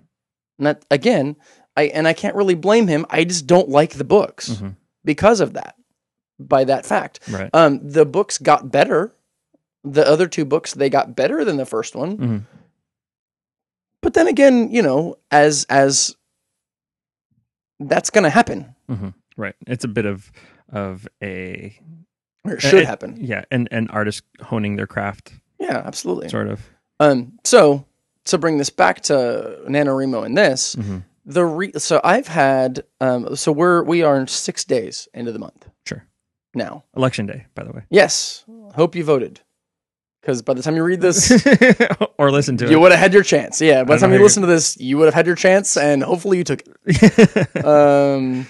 And 0.58 0.68
that 0.68 0.84
again, 0.92 1.38
I 1.78 1.84
and 1.84 2.08
I 2.08 2.14
can't 2.14 2.36
really 2.36 2.56
blame 2.56 2.88
him. 2.88 3.06
I 3.10 3.24
just 3.24 3.48
don't 3.48 3.70
like 3.70 3.94
the 3.94 4.04
books 4.04 4.50
Mhm. 4.50 4.76
Because 5.14 5.40
of 5.42 5.54
that. 5.54 5.74
By 6.40 6.64
that 6.66 6.86
fact. 6.86 7.20
Right. 7.30 7.50
Um 7.54 7.80
the 7.98 8.06
books 8.06 8.38
got 8.38 8.72
better. 8.72 9.02
The 9.84 10.06
other 10.08 10.28
two 10.28 10.46
books 10.46 10.74
they 10.74 10.90
got 10.90 11.16
better 11.16 11.44
than 11.46 11.58
the 11.58 11.66
first 11.66 11.96
one. 11.96 12.18
Mhm. 12.18 12.42
But 14.02 14.14
then 14.14 14.28
again, 14.28 14.72
you 14.72 14.82
know, 14.82 15.16
as 15.32 15.66
as 15.70 16.16
that's 17.80 18.10
going 18.10 18.24
to 18.26 18.30
happen. 18.30 18.76
hmm 18.88 19.10
Right. 19.38 19.56
It's 19.68 19.84
a 19.86 19.88
bit 19.88 20.06
of 20.06 20.32
of 20.72 21.08
a 21.24 21.78
Or 22.46 22.54
it 22.54 22.62
should 22.62 22.82
it- 22.82 22.88
happen. 22.88 23.18
yeah, 23.20 23.44
and 23.52 23.68
and 23.72 23.90
artists 23.92 24.22
honing 24.42 24.76
their 24.76 24.88
craft, 24.88 25.34
Yeah, 25.60 25.82
absolutely. 25.86 26.30
sort 26.30 26.48
of. 26.48 26.60
Um, 27.00 27.40
so 27.44 27.86
to 28.26 28.38
bring 28.38 28.58
this 28.58 28.70
back 28.70 29.02
to 29.04 29.14
NaNoWriMo 29.68 30.26
and 30.26 30.38
this, 30.38 30.76
Mhm. 30.76 31.04
The 31.30 31.46
re- 31.46 31.72
so 31.78 32.02
I've 32.04 32.28
had 32.28 32.84
um, 33.00 33.36
so 33.36 33.52
we're 33.52 33.84
we 33.84 34.02
are 34.04 34.26
six 34.28 34.64
days 34.66 35.08
into 35.14 35.32
the 35.32 35.40
month 35.40 35.70
Sure. 35.86 36.06
now. 36.54 36.84
Election 36.98 37.26
day, 37.28 37.46
by 37.56 37.64
the 37.64 37.72
way, 37.72 37.84
Yes, 37.90 38.44
hope 38.76 38.96
you 38.96 39.04
voted 39.04 39.40
because 40.22 40.42
by 40.42 40.54
the 40.54 40.62
time 40.62 40.76
you 40.76 40.84
read 40.84 41.02
this, 41.02 41.32
or 42.18 42.32
listen 42.32 42.58
to 42.58 42.66
you 42.70 42.78
it. 42.78 42.82
would 42.82 42.92
have 42.92 43.00
had 43.00 43.14
your 43.14 43.24
chance. 43.24 43.62
Yeah, 43.62 43.84
by 43.84 43.96
the 43.96 44.02
time 44.02 44.12
you 44.14 44.22
listen 44.22 44.42
to 44.42 44.48
this, 44.48 44.76
you 44.78 44.98
would 44.98 45.06
have 45.06 45.14
had 45.14 45.28
your 45.28 45.36
chance, 45.36 45.78
and 45.78 46.04
hopefully 46.04 46.38
you 46.40 46.44
took 46.44 46.62
it. 46.86 47.48
Um, 47.66 48.48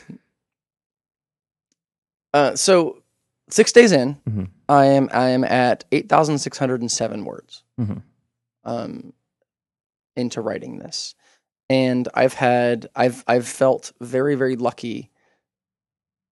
uh, 2.33 2.55
so 2.55 3.01
six 3.50 3.71
days 3.71 3.91
in, 3.91 4.15
Mhm. 4.27 4.50
I 4.67 4.86
am 4.86 5.09
I 5.12 5.29
am 5.29 5.43
at 5.43 5.83
eight 5.91 6.09
thousand 6.09 6.39
six 6.39 6.57
hundred 6.57 6.81
and 6.81 6.91
seven 6.91 7.25
words. 7.25 7.63
Mhm. 7.79 8.03
Um, 8.63 9.13
into 10.15 10.41
writing 10.41 10.79
this, 10.79 11.15
and 11.69 12.07
I've 12.13 12.33
had 12.33 12.89
I've 12.95 13.23
I've 13.27 13.47
felt 13.47 13.91
very 14.01 14.35
very 14.35 14.55
lucky. 14.55 15.11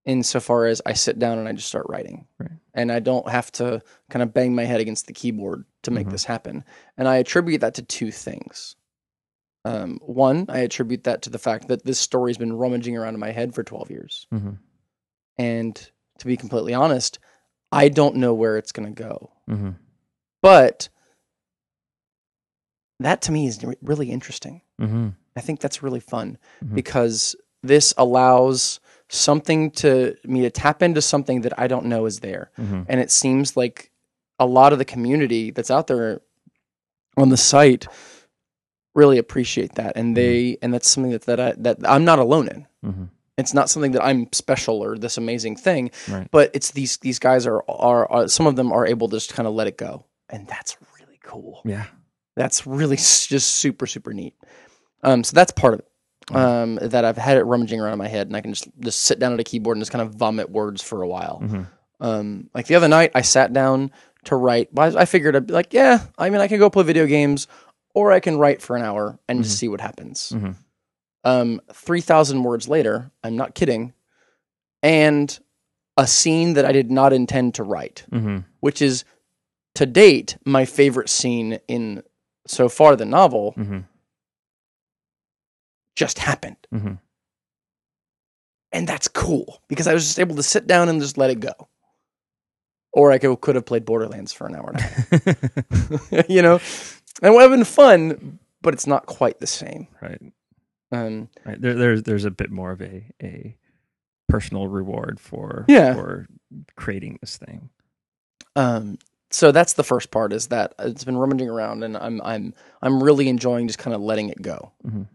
Insofar 0.06 0.68
as 0.68 0.82
I 0.86 0.94
sit 0.94 1.20
down 1.20 1.38
and 1.38 1.50
I 1.50 1.52
just 1.52 1.68
start 1.68 1.86
writing, 1.90 2.28
Right. 2.40 2.52
and 2.74 2.94
I 2.94 3.00
don't 3.00 3.28
have 3.28 3.52
to 3.54 3.82
kind 4.10 4.24
of 4.24 4.34
bang 4.34 4.56
my 4.56 4.64
head 4.64 4.80
against 4.80 5.06
the 5.08 5.12
keyboard 5.14 5.66
to 5.84 5.92
make 5.92 6.08
Mhm. 6.08 6.12
this 6.12 6.24
happen, 6.24 6.64
and 6.96 7.10
I 7.10 7.18
attribute 7.18 7.60
that 7.60 7.74
to 7.74 7.82
two 7.82 8.10
things. 8.14 8.78
Um, 9.66 10.00
one, 10.02 10.46
I 10.48 10.60
attribute 10.60 11.04
that 11.04 11.24
to 11.24 11.30
the 11.30 11.38
fact 11.40 11.68
that 11.68 11.84
this 11.84 12.00
story's 12.00 12.38
been 12.38 12.54
rummaging 12.54 12.96
around 12.96 13.16
in 13.16 13.20
my 13.20 13.32
head 13.32 13.54
for 13.54 13.64
twelve 13.64 13.92
years. 13.92 14.28
Mhm. 14.34 14.60
And 15.38 15.92
to 16.20 16.26
be 16.26 16.38
completely 16.38 16.74
honest, 16.74 17.20
I 17.74 17.90
don't 17.90 18.16
know 18.16 18.34
where 18.34 18.56
it's 18.58 18.72
going 18.72 18.88
to 18.96 19.04
go. 19.04 19.34
Mhm. 19.50 19.76
But 20.42 20.88
that 23.02 23.22
to 23.24 23.34
me 23.34 23.46
is 23.48 23.62
re- 23.62 23.76
really 23.82 24.10
interesting. 24.10 24.62
Mhm. 24.80 25.16
I 25.38 25.42
think 25.42 25.60
that's 25.60 25.84
really 25.84 26.00
fun 26.00 26.38
Mhm. 26.64 26.76
because 26.76 27.36
this 27.64 27.94
allows 27.98 28.80
something 29.10 29.72
to 29.72 30.16
me 30.26 30.42
to 30.42 30.50
tap 30.50 30.82
into 30.84 31.02
something 31.02 31.42
that 31.42 31.58
I 31.60 31.68
don't 31.68 31.86
know 31.86 32.06
is 32.06 32.20
there. 32.20 32.52
Mhm. 32.58 32.86
And 32.90 33.00
it 33.00 33.12
seems 33.12 33.56
like 33.56 33.92
a 34.40 34.46
lot 34.46 34.74
of 34.74 34.80
the 34.80 34.86
community 34.86 35.52
that's 35.52 35.72
out 35.72 35.88
there 35.88 36.22
on 37.18 37.30
the 37.30 37.38
site 37.38 37.88
really 38.96 39.18
appreciate 39.18 39.76
that 39.76 39.94
and 39.96 40.18
they 40.18 40.58
and 40.62 40.74
that's 40.74 40.90
something 40.90 41.12
that 41.12 41.24
that, 41.24 41.40
I, 41.40 41.54
that 41.60 41.78
I'm 41.88 42.04
not 42.06 42.20
alone 42.20 42.48
in. 42.48 42.68
Mhm. 42.84 43.10
It's 43.38 43.54
not 43.54 43.70
something 43.70 43.92
that 43.92 44.04
I'm 44.04 44.28
special 44.34 44.84
or 44.84 44.98
this 44.98 45.18
amazing 45.18 45.56
thing, 45.58 45.92
Right. 46.10 46.28
but 46.32 46.50
it's 46.56 46.72
these 46.72 46.98
these 46.98 47.20
guys 47.20 47.46
are 47.46 47.64
are, 47.70 48.12
are 48.12 48.28
some 48.28 48.48
of 48.48 48.56
them 48.56 48.72
are 48.72 48.86
able 48.88 49.08
to 49.10 49.16
just 49.18 49.34
kind 49.34 49.48
of 49.48 49.54
let 49.54 49.68
it 49.68 49.78
go, 49.78 50.06
and 50.30 50.48
that's 50.48 50.76
really 51.00 51.20
cool. 51.24 51.62
Yeah. 51.64 51.86
That's 52.36 52.66
really 52.68 52.96
just 52.98 53.48
super 53.58 53.86
super 53.88 54.14
neat. 54.14 54.34
Um, 55.04 55.24
so 55.24 55.34
that's 55.34 55.52
part 55.52 55.74
of 55.76 55.80
it. 55.82 55.88
Um, 56.36 56.76
that 56.82 57.06
I've 57.06 57.16
had 57.18 57.38
it 57.38 57.44
rummaging 57.44 57.80
around 57.80 57.94
in 57.94 58.00
my 58.00 58.08
head, 58.10 58.28
and 58.28 58.36
I 58.36 58.42
can 58.42 58.54
just 58.54 58.68
just 58.82 59.02
sit 59.04 59.18
down 59.20 59.32
at 59.34 59.40
a 59.40 59.44
keyboard 59.46 59.78
and 59.78 59.82
just 59.82 59.92
kind 59.94 60.02
of 60.02 60.16
vomit 60.16 60.50
words 60.50 60.82
for 60.82 61.02
a 61.02 61.08
while. 61.08 61.40
Mhm. 61.44 61.68
Um, 62.02 62.50
like 62.54 62.68
the 62.68 62.76
other 62.76 62.90
night, 62.90 63.12
I 63.16 63.22
sat 63.22 63.54
down 63.54 63.92
to 64.26 64.36
write. 64.36 64.70
I 64.78 64.88
I 64.88 65.06
figured 65.06 65.36
I'd 65.38 65.48
be 65.48 65.54
like, 65.54 65.74
yeah, 65.74 66.02
I 66.18 66.30
mean, 66.30 66.42
I 66.42 66.48
can 66.50 66.60
go 66.60 66.70
play 66.70 66.84
video 66.84 67.06
games, 67.06 67.48
or 67.96 68.12
I 68.12 68.20
can 68.20 68.38
write 68.38 68.62
for 68.62 68.76
an 68.76 68.84
hour 68.84 69.18
and 69.30 69.42
just 69.44 69.58
see 69.58 69.70
what 69.70 69.80
happens. 69.80 70.34
Mhm. 70.36 70.56
Um, 71.24 71.62
three 71.72 72.02
thousand 72.02 72.44
words 72.44 72.68
later, 72.68 73.10
I'm 73.24 73.38
not 73.38 73.56
kidding, 73.56 73.94
and 74.84 75.38
a 75.96 76.06
scene 76.08 76.54
that 76.54 76.66
I 76.66 76.72
did 76.72 76.92
not 76.92 77.14
intend 77.14 77.56
to 77.56 77.64
write, 77.64 78.06
Mhm. 78.12 78.44
which 78.60 78.82
is 78.82 79.04
to 79.76 79.86
date 79.86 80.38
my 80.46 80.66
favorite 80.66 81.10
scene 81.10 81.60
in 81.68 82.04
so 82.46 82.70
far 82.70 82.96
the 82.96 83.06
novel, 83.06 83.54
Mhm. 83.58 83.86
Just 85.98 86.20
happened, 86.20 86.56
Mhm. 86.74 87.00
and 88.72 88.88
that's 88.88 89.08
cool 89.08 89.62
because 89.68 89.88
I 89.88 89.94
was 89.94 90.06
just 90.06 90.20
able 90.20 90.36
to 90.36 90.44
sit 90.44 90.68
down 90.68 90.90
and 90.90 91.02
just 91.02 91.18
let 91.18 91.30
it 91.32 91.40
go. 91.40 91.54
Or 92.94 93.12
I 93.12 93.18
could, 93.18 93.36
could 93.42 93.56
have 93.56 93.66
played 93.66 93.86
Borderlands 93.86 94.32
for 94.34 94.48
an 94.48 94.56
hour 94.56 94.72
and 94.74 94.80
a 94.80 94.82
half. 94.82 96.30
you 96.30 96.42
know, 96.42 96.60
and 97.22 97.36
have 97.40 97.52
been 97.52 97.64
fun, 97.64 98.40
but 98.62 98.74
it's 98.74 98.88
not 98.88 99.06
quite 99.06 99.40
the 99.40 99.48
same. 99.48 99.88
right. 100.02 100.22
Um, 100.92 101.28
Right. 101.46 101.60
There, 101.62 101.74
there's 101.74 102.04
there's 102.04 102.26
a 102.26 102.32
bit 102.32 102.50
more 102.50 102.72
of 102.72 102.82
a 102.82 103.06
a 103.22 103.58
personal 104.30 104.68
reward 104.68 105.20
for 105.20 105.66
Yeah. 105.68 105.94
for 105.96 106.28
creating 106.76 107.18
this 107.22 107.38
thing. 107.38 107.70
um, 108.56 108.98
so 109.30 109.52
that's 109.52 109.74
the 109.74 109.84
first 109.84 110.10
part 110.12 110.32
is 110.32 110.48
that 110.48 110.74
it's 110.80 111.04
been 111.04 111.18
rummaging 111.18 111.50
around, 111.50 111.84
and 111.84 111.98
I'm 111.98 112.22
I'm 112.22 112.54
I'm 112.82 113.04
really 113.04 113.28
enjoying 113.28 113.68
just 113.68 113.80
kind 113.80 113.94
of 113.94 114.02
letting 114.02 114.30
it 114.30 114.42
go. 114.42 114.72
Mhm. 114.86 115.08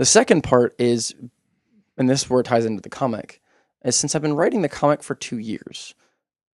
The 0.00 0.06
second 0.06 0.40
part 0.44 0.74
is, 0.78 1.14
and 1.98 2.08
this 2.08 2.22
is 2.22 2.30
where 2.30 2.40
it 2.40 2.44
ties 2.44 2.64
into 2.64 2.80
the 2.80 2.88
comic, 2.88 3.42
is 3.84 3.96
since 3.96 4.14
I've 4.14 4.22
been 4.22 4.32
writing 4.34 4.62
the 4.62 4.68
comic 4.70 5.02
for 5.02 5.14
two 5.14 5.36
years, 5.36 5.94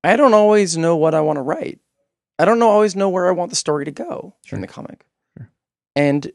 I 0.03 0.15
don't 0.15 0.33
always 0.33 0.75
know 0.77 0.95
what 0.97 1.13
I 1.13 1.21
want 1.21 1.37
to 1.37 1.43
write. 1.43 1.79
I 2.39 2.45
don't 2.45 2.57
know, 2.57 2.71
always 2.71 2.95
know 2.95 3.07
where 3.07 3.27
I 3.27 3.31
want 3.33 3.51
the 3.51 3.55
story 3.55 3.85
to 3.85 3.91
go 3.91 4.33
Sure. 4.43 4.57
in 4.57 4.61
the 4.61 4.67
comic, 4.67 5.05
Sure. 5.37 5.51
and 5.95 6.31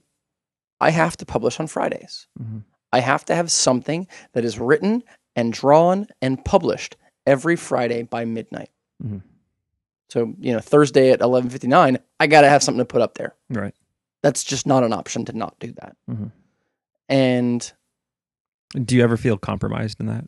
I 0.81 0.91
have 0.91 1.17
to 1.17 1.27
publish 1.27 1.59
on 1.59 1.67
Fridays. 1.67 2.29
Mhm. 2.41 2.63
I 2.93 3.01
have 3.01 3.25
to 3.25 3.35
have 3.35 3.51
something 3.51 4.07
that 4.35 4.45
is 4.45 4.61
written 4.61 5.03
and 5.35 5.53
drawn 5.53 6.07
and 6.23 6.45
published 6.45 6.97
every 7.27 7.57
Friday 7.57 8.05
by 8.05 8.25
midnight. 8.25 8.71
Mhm. 9.03 9.23
So, 10.11 10.33
you 10.39 10.53
know, 10.53 10.61
Thursday 10.61 11.11
at 11.11 11.21
11:59, 11.21 11.99
I 12.21 12.29
got 12.29 12.43
to 12.43 12.49
have 12.49 12.63
something 12.63 12.79
to 12.79 12.85
put 12.85 13.03
up 13.03 13.15
there. 13.15 13.35
Right. 13.49 13.75
That's 14.23 14.45
just 14.45 14.65
not 14.65 14.85
an 14.85 14.93
option 14.93 15.25
to 15.25 15.33
not 15.33 15.59
do 15.59 15.73
that. 15.73 15.97
Mhm. 16.09 16.31
And 17.11 17.71
Do 18.73 18.97
you 18.97 19.03
ever 19.03 19.17
feel 19.19 19.37
compromised 19.37 20.01
in 20.01 20.07
that? 20.07 20.25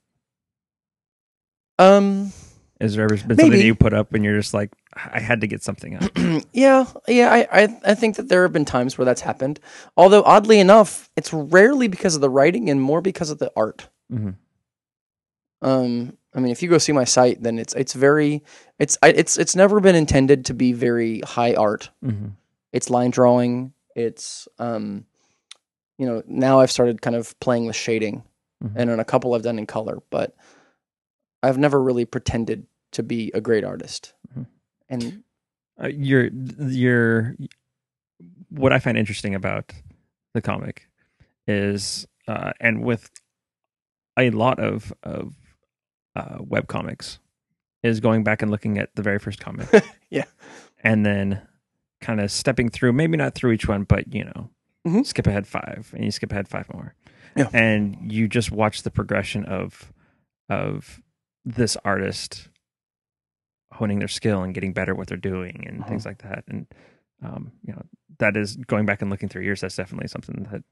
um 1.78 2.32
Has 2.80 2.94
there 2.96 3.04
ever 3.04 3.14
been 3.16 3.20
something 3.38 3.50
that 3.50 3.64
you 3.64 3.74
put 3.74 3.94
up 3.94 4.12
and 4.12 4.24
you're 4.24 4.36
just 4.36 4.52
like, 4.52 4.70
I 4.94 5.20
had 5.20 5.40
to 5.40 5.46
get 5.46 5.62
something 5.62 5.94
out? 5.94 6.10
yeah, 6.52 6.84
yeah, 7.08 7.32
I, 7.32 7.62
I 7.62 7.80
I 7.84 7.94
think 7.94 8.16
that 8.16 8.28
there 8.28 8.42
have 8.42 8.52
been 8.52 8.64
times 8.66 8.98
where 8.98 9.04
that's 9.04 9.20
happened. 9.22 9.60
Although 9.96 10.22
oddly 10.24 10.58
enough, 10.58 11.08
it's 11.16 11.32
rarely 11.32 11.88
because 11.88 12.14
of 12.14 12.20
the 12.20 12.28
writing 12.28 12.68
and 12.68 12.80
more 12.82 13.00
because 13.00 13.30
of 13.30 13.38
the 13.38 13.50
art. 13.56 13.88
Mhm. 14.12 14.34
Um, 15.62 16.18
I 16.34 16.40
mean, 16.40 16.50
if 16.50 16.62
you 16.62 16.68
go 16.68 16.78
see 16.78 16.92
my 16.92 17.04
site, 17.04 17.42
then 17.42 17.58
it's 17.58 17.72
it's 17.74 17.92
very 17.94 18.42
it's 18.78 18.98
I, 19.02 19.08
it's 19.10 19.38
it's 19.38 19.54
never 19.54 19.78
been 19.80 19.94
intended 19.94 20.44
to 20.46 20.54
be 20.54 20.72
very 20.72 21.20
high 21.20 21.54
art. 21.54 21.90
Mhm. 22.04 22.32
It's 22.72 22.90
line 22.90 23.10
drawing. 23.12 23.72
It's 23.94 24.48
um, 24.58 25.06
you 26.02 26.08
know, 26.08 26.20
now 26.26 26.58
I've 26.58 26.70
started 26.72 27.00
kind 27.00 27.14
of 27.14 27.38
playing 27.38 27.66
with 27.66 27.76
shading, 27.76 28.24
Mhm. 28.64 28.72
and 28.74 28.90
in 28.90 28.98
a 28.98 29.04
couple 29.04 29.34
I've 29.34 29.42
done 29.42 29.56
in 29.58 29.66
color, 29.66 29.98
but 30.10 30.34
I've 31.44 31.58
never 31.58 31.80
really 31.80 32.04
pretended 32.04 32.66
to 32.92 33.04
be 33.04 33.30
a 33.34 33.40
great 33.40 33.62
artist. 33.64 34.14
Mhm. 34.36 34.46
And 34.88 35.22
Uh, 35.82 35.86
you're 35.88 36.28
you're 36.58 37.36
what 38.50 38.72
I 38.72 38.78
find 38.80 38.98
interesting 38.98 39.34
about 39.34 39.72
the 40.34 40.42
comic 40.42 40.88
is 41.46 42.06
uh, 42.28 42.52
and 42.60 42.82
with 42.84 43.10
a 44.18 44.30
lot 44.30 44.58
of 44.58 44.92
of 45.04 45.34
uh, 46.16 46.38
web 46.40 46.66
comics 46.66 47.18
is 47.84 48.00
going 48.00 48.24
back 48.24 48.42
and 48.42 48.50
looking 48.50 48.76
at 48.78 48.94
the 48.96 49.02
very 49.02 49.18
first 49.20 49.38
comic, 49.40 49.68
Yeah. 50.10 50.24
and 50.82 51.06
then 51.06 51.40
kind 52.00 52.20
of 52.20 52.30
stepping 52.30 52.68
through, 52.68 52.92
maybe 52.92 53.16
not 53.16 53.34
through 53.34 53.52
each 53.52 53.66
one, 53.68 53.84
but 53.84 54.12
you 54.12 54.24
know, 54.24 54.50
Mhm. 54.86 55.06
skip 55.06 55.26
ahead 55.26 55.46
five, 55.46 55.90
and 55.94 56.04
you 56.04 56.10
skip 56.10 56.32
ahead 56.32 56.48
five 56.48 56.66
more, 56.72 56.94
Yeah. 57.36 57.48
and 57.52 58.10
you 58.12 58.26
just 58.28 58.50
watch 58.50 58.82
the 58.82 58.90
progression 58.90 59.44
of 59.44 59.92
of 60.48 61.00
this 61.44 61.76
artist 61.84 62.48
honing 63.72 63.98
their 64.00 64.08
skill 64.08 64.42
and 64.42 64.52
getting 64.54 64.72
better 64.72 64.92
at 64.92 64.98
what 64.98 65.08
they're 65.08 65.16
doing 65.16 65.64
and 65.66 65.80
Uh-huh. 65.80 65.88
things 65.88 66.04
like 66.06 66.18
that. 66.22 66.44
And 66.48 66.66
um, 67.24 67.52
you 67.64 67.72
know, 67.72 67.82
that 68.18 68.36
is 68.36 68.56
going 68.56 68.84
back 68.84 69.00
and 69.00 69.08
looking 69.10 69.28
through 69.28 69.42
years. 69.42 69.60
That's 69.60 69.76
definitely 69.76 70.08
something 70.08 70.46
that 70.50 70.62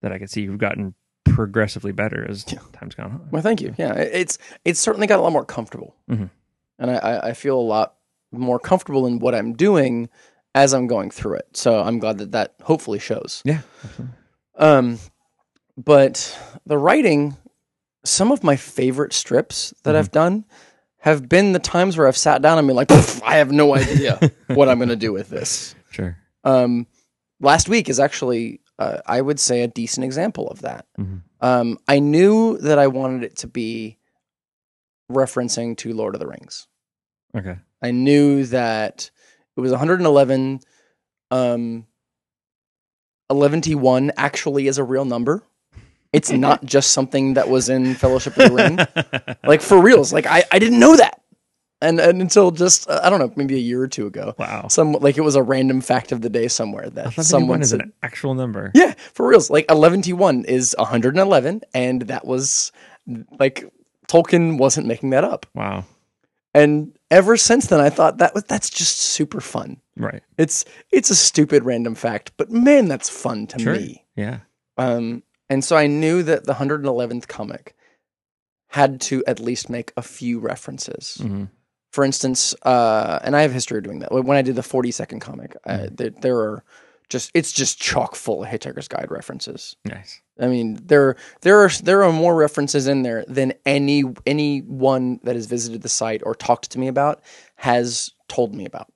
that 0.00 0.10
I 0.12 0.18
could 0.18 0.30
see 0.30 0.42
you've 0.42 0.58
gotten 0.58 0.94
progressively 1.24 1.92
better 1.92 2.28
as 2.28 2.50
Yeah. 2.50 2.58
time's 2.72 2.94
gone 2.94 3.12
on. 3.12 3.28
Well, 3.30 3.42
thank 3.42 3.60
you. 3.60 3.74
Yeah, 3.78 3.92
it's 3.94 4.38
it's 4.64 4.80
certainly 4.80 5.06
got 5.06 5.18
a 5.18 5.22
lot 5.22 5.32
more 5.32 5.44
comfortable, 5.44 5.94
Mhm. 6.10 6.30
and 6.78 6.90
I 6.90 7.20
I 7.28 7.32
feel 7.34 7.58
a 7.58 7.60
lot 7.60 7.96
more 8.32 8.58
comfortable 8.58 9.06
in 9.06 9.18
what 9.18 9.34
I'm 9.34 9.52
doing 9.52 10.08
as 10.54 10.74
I'm 10.74 10.86
going 10.86 11.10
through 11.10 11.34
it. 11.36 11.56
So 11.56 11.80
I'm 11.80 11.98
glad 11.98 12.18
that 12.18 12.32
that 12.32 12.54
hopefully 12.62 12.98
shows. 12.98 13.42
Yeah, 13.44 13.60
absolutely. 13.84 14.14
Um, 14.56 14.98
but 15.76 16.38
the 16.66 16.76
writing, 16.78 17.36
some 18.04 18.30
of 18.32 18.44
my 18.44 18.56
favorite 18.56 19.12
strips 19.12 19.72
that 19.84 19.94
Mhm. 19.94 19.98
I've 19.98 20.10
done 20.10 20.44
have 20.98 21.28
been 21.28 21.52
the 21.52 21.58
times 21.58 21.96
where 21.96 22.06
I've 22.06 22.16
sat 22.16 22.42
down 22.42 22.58
and 22.58 22.66
been 22.66 22.76
like, 22.76 22.90
I 23.24 23.36
have 23.36 23.50
no 23.50 23.74
idea 23.74 24.18
what 24.48 24.68
I'm 24.68 24.78
going 24.78 24.88
to 24.90 24.96
do 24.96 25.12
with 25.12 25.30
this. 25.30 25.74
sure. 25.90 26.16
Um, 26.44 26.86
last 27.40 27.68
week 27.68 27.88
is 27.88 27.98
actually, 27.98 28.60
uh, 28.78 28.98
I 29.06 29.20
would 29.20 29.40
say, 29.40 29.62
a 29.62 29.68
decent 29.68 30.04
example 30.04 30.48
of 30.48 30.60
that. 30.60 30.86
Mhm. 31.00 31.22
Um, 31.40 31.78
I 31.88 31.98
knew 31.98 32.58
that 32.58 32.78
I 32.78 32.86
wanted 32.86 33.24
it 33.24 33.36
to 33.38 33.46
be 33.48 33.98
referencing 35.10 35.76
to 35.78 35.92
Lord 35.92 36.14
of 36.14 36.20
the 36.20 36.26
Rings. 36.26 36.66
Okay. 37.36 37.56
I 37.82 37.90
knew 37.90 38.44
that 38.46 39.10
it 39.56 39.60
was 39.60 39.70
111. 39.70 40.60
Um, 41.30 41.86
eleventy-one 43.30 44.12
actually 44.16 44.66
is 44.66 44.78
a 44.78 44.84
real 44.84 45.04
number. 45.04 45.42
It's 46.12 46.30
not 46.30 46.64
just 46.64 46.92
something 46.92 47.34
that 47.34 47.48
was 47.48 47.68
in 47.68 47.94
Fellowship 47.94 48.36
of 48.36 48.50
the 48.50 48.54
Ring. 48.54 49.36
Like 49.44 49.62
for 49.62 49.80
reals. 49.80 50.12
Like 50.12 50.26
I, 50.26 50.44
I 50.52 50.58
didn't 50.58 50.78
know 50.78 50.96
that. 50.96 51.20
And, 51.80 51.98
and 51.98 52.20
until 52.20 52.52
just 52.52 52.88
uh, 52.88 53.00
I 53.02 53.10
don't 53.10 53.18
know 53.18 53.32
maybe 53.34 53.56
a 53.56 53.58
year 53.58 53.82
or 53.82 53.88
two 53.88 54.06
ago, 54.06 54.34
wow. 54.38 54.68
some 54.68 54.92
like 54.92 55.18
it 55.18 55.22
was 55.22 55.34
a 55.34 55.42
random 55.42 55.80
fact 55.80 56.12
of 56.12 56.20
the 56.20 56.30
day 56.30 56.46
somewhere 56.46 56.88
that 56.90 57.12
Someone 57.14 57.60
is 57.60 57.70
said, 57.70 57.80
an 57.80 57.92
actual 58.04 58.34
number. 58.34 58.70
yeah, 58.74 58.94
for 59.14 59.26
reals. 59.26 59.50
Like 59.50 59.64
eleventy-one 59.68 60.44
is 60.44 60.76
111, 60.78 61.62
and 61.74 62.02
that 62.02 62.24
was 62.24 62.70
like 63.40 63.68
Tolkien 64.06 64.58
wasn't 64.58 64.86
making 64.86 65.10
that 65.10 65.24
up. 65.24 65.46
Wow. 65.54 65.84
And 66.54 66.96
ever 67.12 67.36
since 67.36 67.66
then, 67.68 67.78
I 67.80 67.90
thought 67.90 68.18
that 68.18 68.34
was 68.34 68.44
that's 68.44 68.70
just 68.70 68.96
super 68.96 69.40
fun. 69.40 69.80
Right. 69.96 70.22
It's 70.38 70.64
it's 70.90 71.10
a 71.10 71.14
stupid 71.14 71.64
random 71.64 71.94
fact, 71.94 72.32
but 72.36 72.50
man, 72.50 72.88
that's 72.88 73.08
fun 73.08 73.46
to 73.48 73.58
Sure. 73.58 73.74
me. 73.74 74.04
Yeah. 74.16 74.40
Um, 74.78 75.22
and 75.48 75.62
so 75.62 75.76
I 75.76 75.86
knew 75.86 76.22
that 76.24 76.44
the 76.46 76.54
111th 76.54 77.28
comic 77.28 77.76
had 78.68 79.00
to 79.02 79.22
at 79.26 79.38
least 79.38 79.68
make 79.68 79.92
a 79.96 80.02
few 80.02 80.40
references. 80.40 81.18
hmm 81.20 81.44
For 81.92 82.04
instance, 82.04 82.54
uh, 82.62 83.18
and 83.22 83.36
I 83.36 83.42
have 83.42 83.50
a 83.50 83.54
history 83.54 83.76
of 83.78 83.84
doing 83.84 83.98
that. 83.98 84.10
When 84.10 84.36
I 84.38 84.42
did 84.42 84.56
the 84.56 84.62
42nd 84.62 85.20
comic, 85.20 85.54
uh, 85.66 85.88
there, 85.92 86.10
there 86.10 86.38
are 86.38 86.64
just 87.12 87.30
it's 87.34 87.52
just 87.52 87.78
chock 87.80 88.16
full 88.16 88.42
of 88.42 88.48
Hitchhiker's 88.48 88.88
Guide 88.88 89.10
references. 89.10 89.76
Nice. 89.84 90.20
I 90.40 90.46
mean, 90.48 90.78
there 90.84 91.16
there 91.42 91.60
are 91.60 91.68
there 91.82 92.02
are 92.02 92.12
more 92.12 92.34
references 92.34 92.88
in 92.88 93.02
there 93.02 93.24
than 93.28 93.52
any 93.64 94.02
anyone 94.26 95.20
that 95.22 95.36
has 95.36 95.46
visited 95.46 95.82
the 95.82 95.88
site 95.88 96.22
or 96.24 96.34
talked 96.34 96.70
to 96.72 96.78
me 96.80 96.88
about 96.88 97.22
has 97.56 98.10
told 98.28 98.54
me 98.54 98.64
about. 98.64 98.88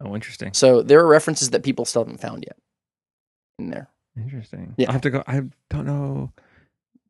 Oh, 0.00 0.14
interesting. 0.14 0.52
So 0.52 0.82
there 0.82 1.00
are 1.00 1.06
references 1.06 1.50
that 1.50 1.62
people 1.64 1.84
still 1.86 2.04
haven't 2.04 2.20
found 2.20 2.44
yet 2.46 2.58
in 3.58 3.70
there. 3.70 3.88
Interesting. 4.16 4.74
Yeah. 4.76 4.86
I'll 4.88 4.92
have 4.92 5.02
to 5.02 5.10
go. 5.10 5.24
I 5.26 5.42
don't 5.70 5.86
know. 5.86 6.32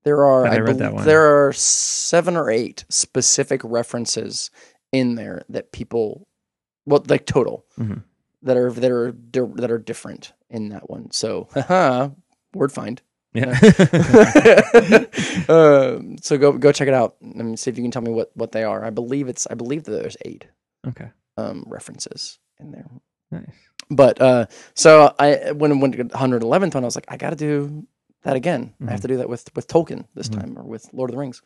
There 0.05 0.25
are 0.25 0.47
I 0.47 0.55
I 0.55 0.59
read 0.59 0.79
that 0.79 0.95
one. 0.95 1.05
there 1.05 1.47
are 1.47 1.53
seven 1.53 2.37
or 2.37 2.49
eight 2.49 2.85
specific 2.89 3.61
references 3.65 4.51
in 4.93 5.17
there 5.17 5.43
that 5.49 5.73
people 5.73 6.29
well 6.87 7.05
like 7.09 7.27
total 7.27 7.65
Mhm. 7.79 8.05
That 8.47 8.57
are 8.57 8.71
that 8.73 8.91
are 8.93 9.13
that 9.57 9.71
are 9.71 9.79
different 9.79 10.33
in 10.51 10.71
that 10.71 10.89
one. 10.89 11.11
So 11.11 11.49
haha, 11.55 12.09
word 12.55 12.73
find. 12.73 13.01
Yeah. 13.35 13.51
um, 15.49 16.17
so 16.23 16.39
go 16.39 16.53
go 16.53 16.73
check 16.73 16.89
it 16.89 16.95
out 16.95 17.17
and 17.21 17.59
see 17.59 17.71
if 17.71 17.77
you 17.77 17.85
can 17.85 17.91
tell 17.91 18.03
me 18.03 18.11
what 18.13 18.31
what 18.35 18.53
they 18.53 18.65
are. 18.65 18.85
I 18.85 18.91
believe 18.91 19.29
it's 19.29 19.47
I 19.51 19.55
believe 19.55 19.85
that 19.85 19.93
there's 19.93 20.17
eight 20.25 20.47
okay. 20.87 21.11
um, 21.37 21.65
references 21.67 22.39
in 22.59 22.73
there. 22.73 22.87
Nice. 23.31 23.45
But 23.91 24.21
uh, 24.21 24.47
so 24.75 25.15
I 25.19 25.53
when 25.53 25.73
it 25.73 25.77
went 25.77 25.95
111th 25.97 26.75
one, 26.75 26.85
I 26.85 26.87
was 26.87 26.97
like, 26.97 27.07
I 27.09 27.17
got 27.17 27.31
to 27.31 27.37
do 27.37 27.87
that 28.23 28.37
again. 28.37 28.75
I 28.87 28.91
have 28.91 29.01
Mhm. 29.01 29.03
to 29.03 29.09
do 29.09 29.17
that 29.19 29.29
with 29.29 29.49
with 29.55 29.69
Tolkien 29.69 30.07
this 30.15 30.29
Mhm. 30.29 30.41
time 30.41 30.59
or 30.59 30.63
with 30.65 30.89
Lord 30.93 31.11
of 31.11 31.15
the 31.15 31.21
Rings. 31.21 31.43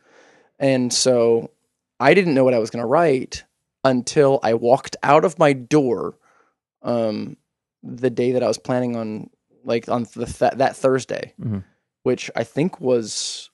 And 0.59 0.91
so 0.93 1.51
I 1.99 2.13
didn't 2.13 2.33
know 2.33 2.43
what 2.43 2.53
I 2.53 2.59
was 2.59 2.69
going 2.69 2.81
to 2.83 2.87
write 2.87 3.43
until 3.83 4.39
I 4.43 4.53
walked 4.53 4.95
out 5.03 5.25
of 5.25 5.37
my 5.39 5.53
door 5.53 6.15
um, 6.83 7.37
the 7.83 8.09
day 8.09 8.31
that 8.33 8.43
I 8.43 8.47
was 8.47 8.57
planning 8.57 8.95
on 8.95 9.29
like 9.63 9.87
on 9.89 10.03
the 10.15 10.25
th- 10.25 10.53
that 10.57 10.75
Thursday, 10.75 11.33
Mhm. 11.39 11.63
which 12.03 12.31
I 12.35 12.43
think 12.43 12.79
was 12.81 13.49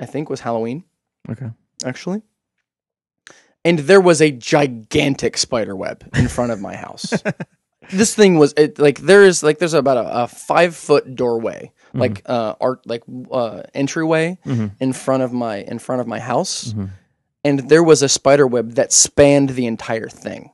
I 0.00 0.06
think 0.06 0.28
was 0.30 0.40
Halloween 0.40 0.84
Okay. 1.30 1.50
actually. 1.84 2.22
And 3.64 3.80
there 3.80 4.00
was 4.00 4.20
a 4.22 4.30
gigantic 4.30 5.36
spider 5.36 5.74
web 5.76 6.08
in 6.16 6.28
front 6.28 6.52
of 6.52 6.60
my 6.60 6.74
house. 6.76 7.12
this 7.92 8.14
thing 8.14 8.38
was 8.38 8.54
it, 8.56 8.78
like 8.78 8.98
there 9.00 9.24
is 9.24 9.42
like 9.42 9.58
there's 9.58 9.74
about 9.74 9.96
a, 9.96 10.22
a 10.24 10.28
five 10.28 10.74
foot 10.76 11.14
doorway, 11.14 11.72
Mhm. 11.94 12.00
like 12.00 12.22
uh 12.26 12.54
art 12.60 12.86
like 12.86 13.02
uh 13.30 13.62
entryway 13.74 14.38
Mhm. 14.46 14.72
in 14.80 14.92
front 14.92 15.22
of 15.22 15.32
my 15.32 15.58
in 15.58 15.78
front 15.78 16.00
of 16.00 16.06
my 16.06 16.20
house, 16.20 16.72
Mhm. 16.72 16.90
and 17.44 17.68
there 17.68 17.82
was 17.82 18.02
a 18.02 18.08
spider 18.08 18.46
web 18.46 18.72
that 18.74 18.92
spanned 18.92 19.50
the 19.50 19.66
entire 19.66 20.08
thing. 20.08 20.50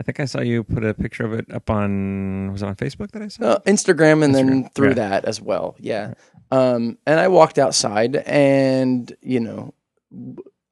I 0.00 0.02
think 0.02 0.18
I 0.18 0.24
saw 0.24 0.40
you 0.40 0.64
put 0.64 0.82
a 0.82 0.94
picture 0.94 1.24
of 1.26 1.34
it 1.34 1.52
up 1.52 1.68
on 1.68 2.50
was 2.52 2.62
it 2.62 2.66
on 2.66 2.74
Facebook 2.76 3.10
that 3.12 3.20
I 3.22 3.28
saw? 3.28 3.42
Uh, 3.44 3.58
Instagram 3.60 4.24
and 4.24 4.34
then 4.34 4.70
through 4.74 4.88
yeah. 4.88 4.94
that 4.94 5.24
as 5.26 5.40
well. 5.42 5.76
Yeah. 5.78 6.14
Um, 6.50 6.96
and 7.06 7.20
I 7.20 7.28
walked 7.28 7.58
outside 7.58 8.16
and 8.16 9.14
you 9.20 9.40
know 9.40 9.74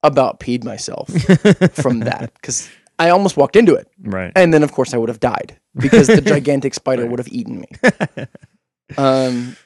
about 0.02 0.40
peed 0.40 0.64
myself 0.64 1.08
from 1.74 2.00
that 2.00 2.32
because 2.34 2.68
I 2.98 3.10
almost 3.10 3.36
walked 3.36 3.54
into 3.56 3.74
it. 3.74 3.86
right. 4.02 4.32
and 4.34 4.52
then 4.52 4.62
of 4.62 4.72
course 4.72 4.94
I 4.94 4.96
would 4.96 5.08
have 5.10 5.20
died 5.20 5.58
because 5.76 6.06
the 6.08 6.20
gigantic 6.34 6.72
spider 6.74 7.02
Right. 7.02 7.10
would 7.10 7.18
have 7.20 7.28
eaten 7.28 7.60
me. 7.60 7.68
Um, 8.96 9.56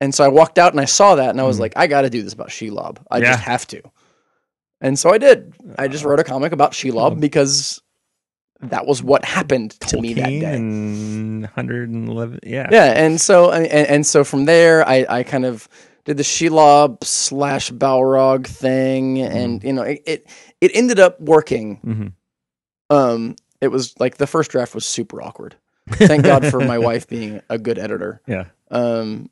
and 0.00 0.14
so 0.14 0.24
I 0.24 0.28
walked 0.28 0.58
out 0.58 0.72
and 0.72 0.80
I 0.80 0.84
saw 0.84 1.16
that 1.16 1.30
and 1.30 1.40
I 1.40 1.44
was 1.44 1.56
Mhm. 1.56 1.60
like, 1.60 1.72
I 1.76 1.86
got 1.88 2.02
to 2.02 2.10
do 2.10 2.22
this 2.22 2.32
about 2.32 2.50
Shelob. 2.50 2.98
I 3.10 3.18
Yeah. 3.18 3.32
just 3.32 3.42
have 3.42 3.66
to. 3.68 3.82
And 4.80 4.96
so 4.98 5.10
I 5.12 5.18
did. 5.18 5.54
I 5.76 5.88
just 5.88 6.04
wrote 6.04 6.20
a 6.20 6.24
comic 6.24 6.52
about 6.52 6.72
Shelob 6.72 7.12
Oh. 7.12 7.14
because 7.16 7.82
that 8.62 8.86
was 8.86 9.02
what 9.02 9.24
happened 9.24 9.72
to 9.80 10.00
me 10.00 10.14
that 10.14 10.26
day. 10.28 10.44
and 10.54 11.42
111. 11.42 12.40
Yeah. 12.42 12.68
Yeah, 12.70 12.84
and 13.04 13.20
so 13.20 13.50
and, 13.50 13.66
and 13.66 14.06
so 14.06 14.24
from 14.24 14.44
there, 14.44 14.86
I, 14.88 15.06
I 15.08 15.22
kind 15.22 15.44
of 15.44 15.68
did 16.04 16.16
the 16.16 16.22
Shelob 16.22 17.02
slash 17.04 17.70
Balrog 17.70 18.46
thing, 18.46 19.16
Mm-hmm. 19.16 19.36
and 19.36 19.64
you 19.64 19.72
know 19.72 19.82
it, 19.82 20.02
it 20.06 20.26
it 20.60 20.70
ended 20.74 20.98
up 21.00 21.20
working. 21.20 21.76
hmm 21.76 22.06
Um, 22.94 23.36
it 23.60 23.68
was 23.68 23.94
like 24.00 24.16
the 24.16 24.26
first 24.26 24.50
draft 24.50 24.74
was 24.74 24.86
super 24.86 25.22
awkward. 25.22 25.56
Thank 25.90 26.24
God 26.24 26.46
for 26.46 26.60
my 26.60 26.78
wife 26.88 27.08
being 27.08 27.40
a 27.50 27.58
good 27.58 27.78
editor. 27.78 28.20
Yeah. 28.26 28.44
Um, 28.70 29.30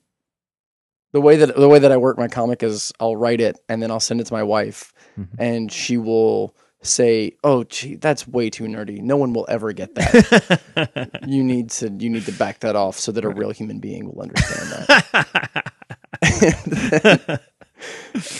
the 1.12 1.21
way 1.21 1.37
that 1.37 1.57
the 1.57 1.69
way 1.69 1.79
that 1.79 1.91
I 1.93 1.97
work 1.97 2.19
my 2.19 2.29
comic 2.29 2.62
is 2.62 2.93
I'll 3.01 3.17
write 3.17 3.41
it 3.41 3.59
and 3.69 3.83
then 3.83 3.91
I'll 3.91 4.01
send 4.01 4.21
it 4.21 4.27
to 4.27 4.33
my 4.33 4.43
wife, 4.43 4.93
Mhm. 5.19 5.29
and 5.38 5.73
she 5.73 5.97
will 5.97 6.55
say, 6.83 7.33
"Oh, 7.45 7.64
gee, 7.64 7.97
that's 7.97 8.27
way 8.29 8.51
too 8.51 8.64
nerdy. 8.64 9.01
No 9.01 9.17
one 9.17 9.33
will 9.33 9.47
ever 9.49 9.73
get 9.73 9.95
that. 9.97 11.21
you 11.27 11.43
need 11.45 11.71
to 11.71 11.91
you 11.91 12.09
need 12.11 12.25
to 12.27 12.33
back 12.33 12.61
that 12.61 12.77
off 12.77 12.99
so 12.99 13.11
that 13.12 13.25
a 13.25 13.29
real 13.29 13.51
human 13.51 13.79
being 13.81 14.07
will 14.12 14.23
understand 14.23 14.87
that." 14.88 15.73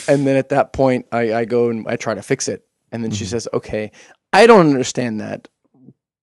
and 0.09 0.27
then 0.27 0.37
at 0.37 0.49
that 0.51 0.73
point, 0.73 1.07
I, 1.13 1.33
I 1.35 1.45
go 1.45 1.71
and 1.71 1.87
I 1.89 1.97
try 1.97 2.15
to 2.15 2.23
fix 2.23 2.49
it, 2.49 2.65
and 2.93 3.03
then 3.05 3.11
she 3.11 3.25
Mhm. 3.25 3.29
says, 3.29 3.49
"Okay, 3.55 3.91
I 4.33 4.47
don't 4.47 4.67
understand 4.67 5.21
that, 5.21 5.49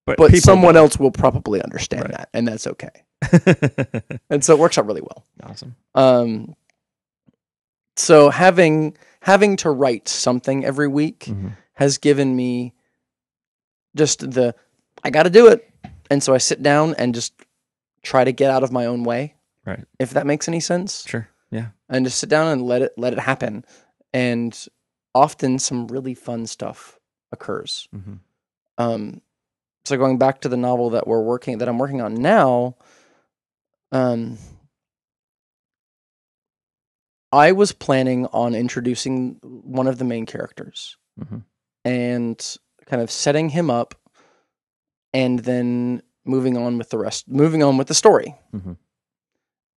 but 0.05 0.17
people 0.17 0.39
someone 0.39 0.75
else 0.77 0.97
will 0.99 1.11
probably 1.11 1.61
understand 1.61 2.03
Right. 2.03 2.11
that, 2.17 2.29
and 2.33 2.47
that's 2.47 2.67
okay." 2.67 3.03
And 4.29 4.43
so 4.43 4.53
it 4.53 4.59
works 4.59 4.77
out 4.77 4.85
really 4.85 5.01
well. 5.01 5.25
awesome. 5.43 5.75
Um, 5.95 6.55
so 7.95 8.29
having 8.29 8.97
having 9.21 9.55
to 9.57 9.69
write 9.71 10.07
something 10.07 10.65
every 10.65 10.87
week 10.87 11.25
Mhm. 11.29 11.51
Has 11.75 11.97
given 11.97 12.35
me 12.35 12.73
just 13.95 14.29
the 14.31 14.53
I 15.03 15.09
got 15.09 15.23
to 15.23 15.29
do 15.29 15.47
it, 15.47 15.69
and 16.09 16.21
so 16.23 16.33
I 16.33 16.37
sit 16.39 16.61
down 16.63 16.95
and 16.97 17.13
just 17.15 17.33
try 18.01 18.23
to 18.23 18.31
get 18.31 18.49
out 18.51 18.63
of 18.63 18.71
my 18.71 18.85
own 18.85 19.03
way. 19.03 19.35
Right. 19.65 19.85
If 19.99 20.11
that 20.11 20.25
makes 20.27 20.47
any 20.47 20.59
sense, 20.59 21.05
Sure. 21.07 21.27
Yeah. 21.51 21.67
and 21.89 22.05
just 22.05 22.19
sit 22.19 22.29
down 22.29 22.47
and 22.51 22.61
let 22.63 22.81
it 22.81 22.93
let 22.97 23.13
it 23.13 23.19
happen, 23.19 23.63
and 24.13 24.67
often 25.13 25.59
some 25.59 25.87
really 25.87 26.13
fun 26.13 26.45
stuff 26.47 26.99
occurs. 27.31 27.87
hmm 27.91 28.15
Um, 28.77 29.21
so 29.85 29.97
going 29.97 30.17
back 30.17 30.41
to 30.41 30.49
the 30.49 30.57
novel 30.57 30.89
that 30.91 31.07
we're 31.07 31.21
working 31.21 31.59
that 31.59 31.67
I'm 31.69 31.77
working 31.77 32.01
on 32.01 32.15
now, 32.15 32.75
um, 33.91 34.37
I 37.31 37.51
was 37.51 37.71
planning 37.71 38.27
on 38.27 38.55
introducing 38.55 39.37
one 39.41 39.87
of 39.87 39.97
the 39.97 40.05
main 40.05 40.25
characters 40.25 40.97
Mhm. 41.19 41.43
And 41.85 42.57
kind 42.85 43.01
of 43.01 43.09
setting 43.09 43.49
him 43.49 43.69
up, 43.69 43.95
and 45.13 45.39
then 45.39 46.01
moving 46.25 46.57
on 46.57 46.77
with 46.77 46.89
the 46.89 46.97
rest, 46.97 47.29
moving 47.29 47.63
on 47.63 47.77
with 47.77 47.87
the 47.87 47.93
story. 47.93 48.35
Mhm. 48.53 48.75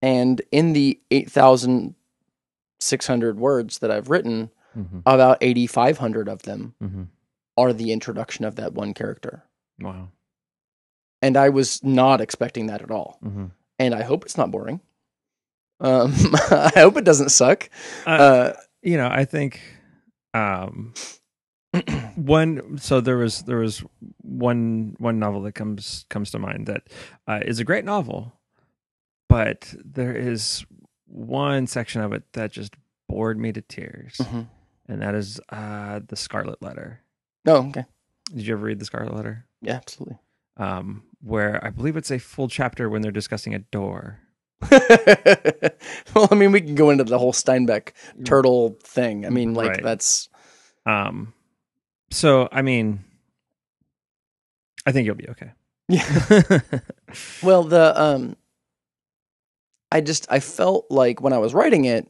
And 0.02 0.42
in 0.50 0.72
the 0.72 1.00
8,600 1.10 3.38
words 3.38 3.78
that 3.78 3.90
I've 3.90 4.10
written, 4.10 4.50
Mhm. 4.76 5.02
about 5.06 5.38
8,500 5.40 6.28
of 6.28 6.42
them 6.42 6.74
Mhm. 6.82 7.08
are 7.56 7.72
the 7.72 7.92
introduction 7.92 8.44
of 8.44 8.56
that 8.56 8.72
one 8.74 8.94
character. 8.94 9.44
Wow. 9.80 10.08
And 11.20 11.36
I 11.36 11.48
was 11.48 11.82
not 11.82 12.20
expecting 12.20 12.66
that 12.66 12.82
at 12.82 12.90
all. 12.90 13.18
Mhm. 13.24 13.50
And 13.78 13.94
I 13.94 14.02
hope 14.02 14.24
it's 14.24 14.36
not 14.36 14.50
boring. 14.50 14.80
Um, 15.80 16.12
I 16.50 16.72
hope 16.76 16.96
it 16.96 17.04
doesn't 17.04 17.30
suck. 17.30 17.68
Uh, 18.06 18.10
Uh, 18.10 18.52
you 18.82 18.96
know, 18.96 19.08
I 19.08 19.24
think 19.24 19.60
um 20.34 20.94
one 22.16 22.78
so 22.78 23.00
there 23.00 23.16
was 23.16 23.42
there 23.42 23.58
was 23.58 23.82
one 24.22 24.96
one 24.98 25.18
novel 25.18 25.42
that 25.42 25.52
comes 25.52 26.04
comes 26.08 26.30
to 26.32 26.38
mind 26.38 26.66
that 26.66 26.82
uh, 27.26 27.40
is 27.44 27.60
a 27.60 27.64
great 27.64 27.84
novel, 27.84 28.32
but 29.28 29.74
there 29.84 30.14
is 30.14 30.64
one 31.06 31.66
section 31.66 32.00
of 32.02 32.12
it 32.12 32.22
that 32.32 32.52
just 32.52 32.74
bored 33.08 33.38
me 33.38 33.52
to 33.52 33.62
tears, 33.62 34.16
mhm. 34.18 34.46
and 34.88 35.02
that 35.02 35.14
is 35.14 35.40
uh 35.50 36.00
the 36.06 36.16
Scarlet 36.16 36.60
Letter. 36.62 37.00
No, 37.44 37.68
okay. 37.68 37.84
Did 38.34 38.46
you 38.46 38.54
ever 38.54 38.66
read 38.66 38.78
the 38.78 38.84
Scarlet 38.84 39.14
Letter? 39.14 39.46
Yeah, 39.62 39.74
absolutely. 39.76 40.18
Um, 40.58 41.04
where 41.22 41.64
I 41.64 41.70
believe 41.70 41.96
it's 41.96 42.10
a 42.10 42.18
full 42.18 42.48
chapter 42.48 42.88
when 42.90 43.00
they're 43.00 43.10
discussing 43.12 43.54
a 43.54 43.60
door. 43.60 44.18
well, 44.70 46.28
I 46.30 46.34
mean, 46.34 46.52
we 46.52 46.60
can 46.60 46.74
go 46.74 46.90
into 46.90 47.04
the 47.04 47.18
whole 47.18 47.32
Steinbeck 47.32 47.92
turtle 48.24 48.76
thing. 48.82 49.24
I 49.24 49.30
mean, 49.30 49.54
like 49.54 49.70
Right. 49.70 49.82
that's 49.82 50.28
Um, 50.84 51.32
so 52.10 52.48
I 52.52 52.62
mean, 52.62 53.04
I 54.86 54.92
think 54.92 55.06
you'll 55.06 55.14
be 55.14 55.28
okay. 55.30 55.52
yeah. 55.88 56.60
Well, 57.42 57.64
the 57.64 58.00
um, 58.00 58.36
I 59.90 60.00
just 60.02 60.26
I 60.30 60.40
felt 60.40 60.86
like 60.90 61.22
when 61.22 61.32
I 61.32 61.38
was 61.38 61.54
writing 61.54 61.84
it, 61.86 62.06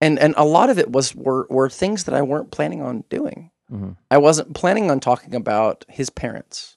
and 0.00 0.18
and 0.18 0.34
a 0.36 0.44
lot 0.44 0.70
of 0.70 0.78
it 0.78 0.90
was 0.90 1.14
were 1.14 1.46
were 1.50 1.68
things 1.68 2.04
that 2.04 2.14
I 2.14 2.22
weren't 2.22 2.50
planning 2.50 2.80
on 2.80 3.04
doing. 3.10 3.50
Mhm. 3.70 3.96
I 4.10 4.18
wasn't 4.18 4.54
planning 4.54 4.90
on 4.90 5.00
talking 5.00 5.34
about 5.34 5.84
his 5.88 6.08
parents. 6.10 6.76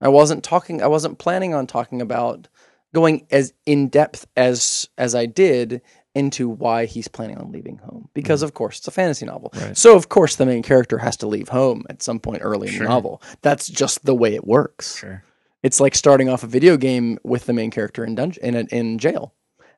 I 0.00 0.08
wasn't 0.08 0.44
talking. 0.44 0.82
I 0.82 0.86
wasn't 0.86 1.18
planning 1.18 1.54
on 1.54 1.66
talking 1.66 2.02
about 2.02 2.48
going 2.92 3.26
as 3.30 3.54
in 3.64 3.88
depth 3.88 4.26
as 4.36 4.88
as 4.98 5.14
I 5.14 5.24
did 5.26 5.80
into 6.14 6.48
why 6.48 6.84
he's 6.86 7.08
planning 7.08 7.38
on 7.38 7.50
leaving 7.52 7.78
home. 7.78 8.08
Because 8.14 8.42
of 8.42 8.54
course 8.54 8.78
it's 8.78 8.88
a 8.88 8.92
fantasy 8.92 9.26
novel. 9.26 9.50
Right. 9.54 9.76
So 9.76 9.96
of 9.96 10.08
course 10.08 10.36
the 10.36 10.46
main 10.46 10.62
character 10.62 10.98
has 10.98 11.16
to 11.18 11.26
leave 11.26 11.48
home 11.48 11.84
at 11.90 12.02
some 12.02 12.20
point 12.20 12.38
early 12.42 12.68
in 12.68 12.78
the 12.78 12.84
novel. 12.84 13.20
That's 13.42 13.68
just 13.68 14.04
the 14.04 14.14
way 14.14 14.34
it 14.34 14.46
works. 14.46 14.96
Sure. 14.98 15.22
It's 15.62 15.80
like 15.80 15.94
starting 15.94 16.28
off 16.28 16.42
a 16.42 16.46
video 16.46 16.76
game 16.76 17.18
with 17.24 17.46
the 17.46 17.52
main 17.52 17.70
character 17.70 18.04
in 18.04 18.14
dungeon 18.14 18.44
in 18.44 18.54
a, 18.54 18.60
in 18.70 18.98
jail. 18.98 19.34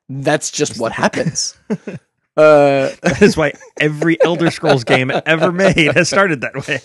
That's 0.08 0.50
just 0.50 0.78
what 0.80 0.92
happens. 0.92 1.56
uh, 1.70 1.76
That 2.36 3.18
is 3.22 3.36
why 3.36 3.54
every 3.80 4.22
Elder 4.22 4.50
Scrolls 4.50 4.84
game 4.84 5.10
ever 5.24 5.52
made 5.52 5.94
has 5.94 6.08
started 6.08 6.42
that 6.42 6.66
way. 6.66 6.80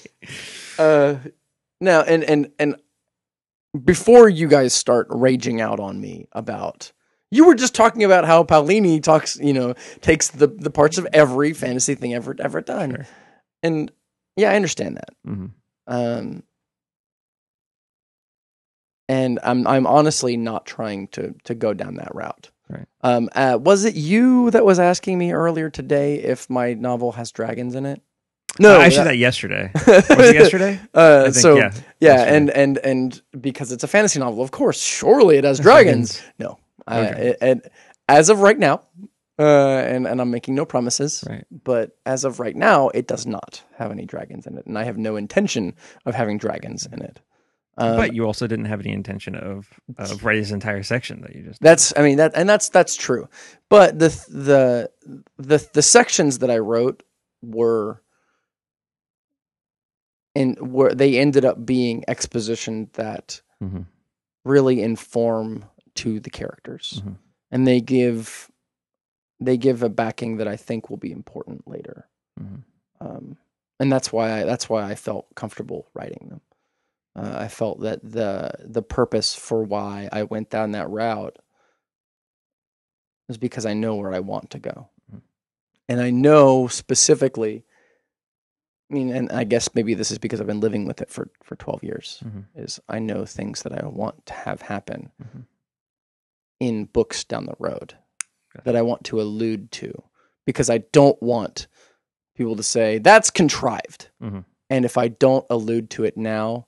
uh, 0.79 1.15
now 1.79 2.01
and 2.01 2.23
and 2.23 2.51
and 2.57 2.75
before 3.83 4.29
you 4.29 4.47
guys 4.47 4.73
start 4.73 5.07
raging 5.09 5.61
out 5.61 5.79
on 5.79 5.99
me 5.99 6.27
about 6.31 6.91
you 7.31 7.45
were 7.47 7.55
just 7.55 7.73
talking 7.73 8.03
about 8.03 8.25
how 8.25 8.43
Paolini 8.43 9.01
talks, 9.01 9.37
you 9.39 9.53
know, 9.53 9.73
takes 10.01 10.29
the 10.29 10.47
the 10.47 10.69
parts 10.69 10.97
of 10.97 11.07
every 11.13 11.53
fantasy 11.53 11.95
thing 11.95 12.13
ever 12.13 12.35
ever 12.39 12.61
done, 12.61 12.91
Sure. 12.91 13.07
and 13.63 13.91
yeah, 14.35 14.51
I 14.51 14.55
understand 14.55 14.97
that. 14.97 15.09
hmm 15.25 15.45
Um, 15.87 16.43
and 19.09 19.39
I'm 19.43 19.67
I'm 19.67 19.87
honestly 19.87 20.37
not 20.37 20.65
trying 20.65 21.07
to 21.09 21.33
to 21.45 21.55
go 21.55 21.73
down 21.73 21.95
that 21.95 22.13
route. 22.15 22.49
Right. 22.69 22.85
Um, 23.01 23.29
uh, 23.35 23.57
was 23.61 23.83
it 23.83 23.95
you 23.95 24.49
that 24.51 24.63
was 24.63 24.79
asking 24.79 25.17
me 25.17 25.33
earlier 25.33 25.69
today 25.69 26.15
if 26.19 26.49
my 26.49 26.73
novel 26.73 27.11
has 27.13 27.31
dragons 27.31 27.75
in 27.75 27.85
it? 27.85 28.01
No, 28.59 28.79
I 28.79 28.85
asked 28.87 28.97
you 28.97 29.03
that 29.05 29.17
yesterday. 29.17 29.71
Was 29.87 30.09
it 30.29 30.35
yesterday? 30.35 30.77
Uh, 30.93 31.23
think, 31.23 31.35
so 31.35 31.55
yeah. 31.55 31.71
yeah, 32.01 32.15
yesterday. 32.15 32.35
and 32.37 32.49
and 32.49 32.77
and 32.79 33.21
because 33.41 33.71
it's 33.71 33.83
a 33.85 33.87
fantasy 33.87 34.19
novel, 34.19 34.43
of 34.43 34.51
course, 34.51 34.81
surely 34.81 35.37
it 35.37 35.45
has 35.45 35.57
dragons. 35.59 36.21
No, 36.39 36.59
No 36.91 37.01
uh, 37.01 37.33
and 37.41 37.61
as 38.07 38.29
of 38.29 38.39
right 38.41 38.57
now, 38.59 38.81
uh, 39.39 39.43
and 39.43 40.05
and 40.07 40.19
I'm 40.21 40.29
making 40.31 40.55
no 40.55 40.65
promises, 40.65 41.23
Right. 41.27 41.45
but 41.51 41.97
as 42.05 42.25
of 42.25 42.39
right 42.39 42.55
now, 42.55 42.89
it 42.89 43.07
does 43.07 43.25
not 43.25 43.63
have 43.77 43.91
any 43.91 44.05
dragons 44.05 44.45
in 44.47 44.57
it, 44.57 44.65
and 44.65 44.77
I 44.77 44.83
have 44.83 44.97
no 44.97 45.15
intention 45.15 45.73
of 46.05 46.15
having 46.15 46.37
dragons 46.37 46.87
in 46.91 47.01
it. 47.01 47.19
Um, 47.77 47.95
but 47.95 48.13
you 48.13 48.25
also 48.25 48.47
didn't 48.47 48.65
have 48.65 48.81
any 48.81 48.91
intention 48.91 49.35
of 49.35 49.67
of 49.97 50.23
writing 50.25 50.41
this 50.41 50.51
entire 50.51 50.83
section 50.83 51.21
that 51.21 51.33
you 51.35 51.43
just. 51.43 51.61
That's 51.61 51.93
I 51.95 52.01
mean 52.01 52.17
that 52.17 52.33
and 52.35 52.47
that's 52.47 52.69
that's 52.69 52.95
true. 52.95 53.29
But 53.69 53.97
the 53.97 54.09
the 54.29 54.91
the 55.37 55.69
the 55.73 55.81
sections 55.81 56.39
that 56.39 56.51
I 56.51 56.57
wrote 56.57 57.01
were 57.41 58.01
and 60.35 60.71
were 60.71 60.93
they 60.93 61.17
ended 61.17 61.45
up 61.45 61.65
being 61.65 62.03
exposition 62.07 62.89
that 62.93 63.41
Mhm. 63.63 63.85
really 64.43 64.81
inform 64.81 65.65
to 65.95 66.19
the 66.19 66.29
characters. 66.29 67.01
Mhm. 67.05 67.17
And 67.51 67.67
they 67.67 67.81
give 67.81 68.49
they 69.39 69.57
give 69.57 69.81
a 69.81 69.89
backing 69.89 70.37
that 70.37 70.47
I 70.47 70.55
think 70.55 70.89
will 70.89 70.97
be 70.97 71.11
important 71.11 71.67
later. 71.67 72.07
Mhm. 72.39 72.63
Um, 72.99 73.37
and 73.79 73.91
that's 73.91 74.13
why 74.13 74.41
I, 74.41 74.43
that's 74.43 74.69
why 74.69 74.83
I 74.83 74.93
felt 74.93 75.33
comfortable 75.35 75.87
writing 75.95 76.27
them. 76.29 76.41
Uh, 77.15 77.35
I 77.39 77.47
felt 77.47 77.81
that 77.81 77.99
the 78.03 78.51
the 78.59 78.83
purpose 78.83 79.33
for 79.35 79.63
why 79.63 80.07
I 80.11 80.23
went 80.23 80.49
down 80.51 80.71
that 80.73 80.89
route 80.89 81.37
is 83.29 83.37
because 83.37 83.65
I 83.65 83.73
know 83.73 83.95
where 83.95 84.13
I 84.13 84.19
want 84.19 84.49
to 84.51 84.59
go, 84.59 84.89
Mhm. 85.11 85.21
and 85.89 85.99
I 86.01 86.09
know 86.11 86.67
specifically. 86.67 87.65
I 88.89 88.93
mean, 88.93 89.09
and 89.09 89.31
I 89.31 89.45
guess 89.45 89.73
maybe 89.73 89.93
this 89.93 90.11
is 90.11 90.17
because 90.17 90.41
I've 90.41 90.47
been 90.47 90.59
living 90.59 90.85
with 90.85 91.01
it 91.01 91.09
for 91.09 91.29
for 91.43 91.55
twelve 91.55 91.83
years. 91.83 92.21
Mhm. 92.25 92.45
Is 92.55 92.79
I 92.89 92.99
know 92.99 93.25
things 93.25 93.63
that 93.63 93.71
I 93.73 93.85
want 93.87 94.25
to 94.27 94.33
have 94.33 94.61
happen 94.63 95.11
Mhm. 95.21 95.45
In 96.61 96.85
books 96.85 97.23
down 97.23 97.45
the 97.47 97.55
road 97.59 97.95
Gotcha. 98.53 98.63
that 98.65 98.75
I 98.75 98.83
want 98.83 99.03
to 99.05 99.19
allude 99.19 99.71
to 99.73 100.03
because 100.45 100.69
I 100.69 100.77
don't 100.93 101.21
want 101.21 101.65
people 102.35 102.55
to 102.55 102.63
say 102.63 102.99
that's 102.99 103.29
contrived. 103.31 104.09
Mhm. 104.21 104.45
And 104.69 104.85
if 104.85 104.95
I 104.97 105.07
don't 105.09 105.45
allude 105.49 105.89
to 105.91 106.03
it 106.05 106.15
now 106.15 106.67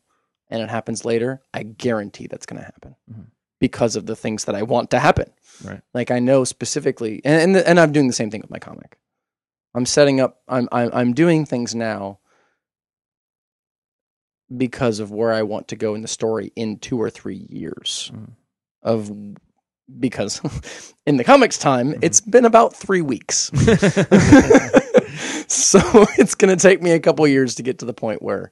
and 0.49 0.61
it 0.63 0.69
happens 0.69 1.05
later, 1.05 1.41
I 1.53 1.61
guarantee 1.63 2.27
that's 2.27 2.45
going 2.47 2.59
to 2.59 2.65
happen 2.65 2.95
Mhm. 3.09 3.27
because 3.59 3.95
of 3.95 4.07
the 4.07 4.15
things 4.15 4.45
that 4.45 4.55
I 4.55 4.63
want 4.63 4.89
to 4.91 4.99
happen. 4.99 5.31
Right. 5.63 5.81
Like 5.93 6.09
I 6.11 6.17
know 6.19 6.43
specifically, 6.43 7.21
and 7.23 7.55
and, 7.55 7.65
and 7.65 7.79
I'm 7.79 7.91
doing 7.91 8.07
the 8.07 8.13
same 8.13 8.31
thing 8.31 8.41
with 8.41 8.49
my 8.49 8.59
comic. 8.59 8.97
I'm 9.75 9.85
setting 9.85 10.19
up. 10.19 10.41
I'm 10.47 10.67
I'm 10.71 10.89
I'm 10.91 11.13
doing 11.13 11.45
things 11.45 11.75
now 11.75 12.19
because 14.55 14.99
of 14.99 15.11
where 15.11 15.31
I 15.33 15.43
want 15.43 15.67
to 15.69 15.75
go 15.75 15.95
in 15.95 16.01
the 16.01 16.07
story 16.07 16.51
in 16.55 16.77
two 16.79 16.99
or 17.01 17.09
three 17.09 17.45
years. 17.49 18.11
Mhm. 18.13 18.31
Of 18.81 19.11
because 19.99 20.41
in 21.05 21.17
the 21.17 21.23
comics 21.23 21.57
time, 21.57 21.93
Mhm. 21.93 21.99
it's 22.03 22.21
been 22.21 22.45
about 22.45 22.75
three 22.75 23.01
weeks. 23.01 23.51
so 25.47 25.79
it's 26.17 26.35
going 26.35 26.55
to 26.55 26.61
take 26.61 26.81
me 26.81 26.91
a 26.91 26.99
couple 26.99 27.27
years 27.27 27.55
to 27.55 27.63
get 27.63 27.79
to 27.79 27.85
the 27.85 27.93
point 27.93 28.21
where 28.21 28.51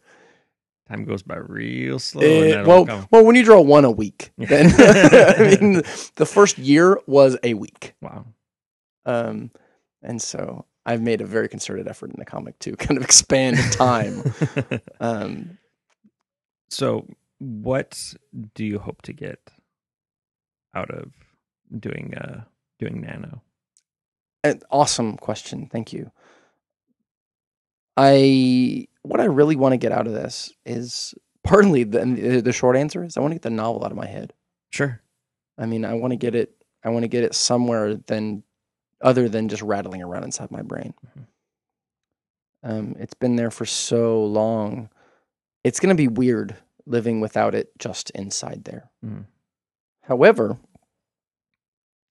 Time 0.89 1.05
goes 1.05 1.23
by 1.23 1.37
real 1.37 1.99
slow. 1.99 2.21
Eh, 2.21 2.63
well, 2.63 3.07
well, 3.11 3.23
when 3.23 3.35
you 3.37 3.45
draw 3.45 3.61
one 3.61 3.85
a 3.85 3.91
week, 3.91 4.31
then 4.37 4.73
I 4.77 5.55
mean, 5.57 5.83
the 6.15 6.25
first 6.25 6.57
year 6.57 6.99
was 7.07 7.37
a 7.43 7.53
week, 7.53 7.93
Wow. 8.01 8.25
um, 9.05 9.51
and 10.01 10.21
so 10.21 10.65
I've 10.85 11.01
made 11.01 11.21
a 11.21 11.25
very 11.25 11.47
concerted 11.47 11.87
effort 11.87 12.09
in 12.09 12.17
the 12.19 12.25
comic 12.25 12.59
to 12.59 12.75
kind 12.75 12.97
of 12.97 13.05
expand 13.05 13.57
time. 13.71 14.21
Um, 14.99 15.57
so, 16.69 17.07
what 17.37 18.13
do 18.53 18.65
you 18.65 18.77
hope 18.79 19.01
to 19.03 19.13
get 19.13 19.39
out 20.75 20.91
of 20.91 21.13
doing 21.79 22.13
uh 22.15 22.43
doing 22.79 23.01
Nano? 23.01 23.41
an 24.43 24.59
awesome 24.71 25.17
question, 25.17 25.67
thank 25.71 25.93
you. 25.93 26.11
I 27.97 28.87
what 29.03 29.19
I 29.19 29.25
really 29.25 29.55
want 29.55 29.73
to 29.73 29.77
get 29.77 29.91
out 29.91 30.07
of 30.07 30.13
this 30.13 30.51
is 30.65 31.13
partly 31.43 31.83
the 31.83 32.41
the 32.43 32.53
short 32.53 32.75
answer 32.75 33.03
is 33.03 33.17
I 33.17 33.21
want 33.21 33.31
to 33.31 33.35
get 33.35 33.41
the 33.43 33.49
novel 33.49 33.83
out 33.83 33.91
of 33.91 33.97
my 33.97 34.05
head. 34.07 34.33
Sure. 34.71 35.01
I 35.57 35.65
mean, 35.65 35.85
I 35.85 35.93
want 35.93 36.11
to 36.11 36.17
get 36.17 36.33
it. 36.35 36.55
I 36.83 36.89
want 36.89 37.03
to 37.03 37.07
get 37.09 37.23
it 37.23 37.35
somewhere 37.35 37.95
than 37.95 38.43
other 39.01 39.27
than 39.29 39.49
just 39.49 39.61
rattling 39.61 40.01
around 40.01 40.23
inside 40.23 40.51
my 40.51 40.61
brain. 40.61 40.93
Mhm. 41.05 41.25
Um, 42.63 42.95
it's 42.99 43.13
been 43.15 43.35
there 43.35 43.51
for 43.51 43.65
so 43.65 44.23
long. 44.23 44.89
It's 45.63 45.79
going 45.79 45.95
to 45.95 46.01
be 46.01 46.07
weird 46.07 46.55
living 46.85 47.19
without 47.19 47.53
it 47.55 47.71
just 47.79 48.09
inside 48.11 48.63
there. 48.63 48.89
Mhm. 49.05 49.25
However, 50.03 50.57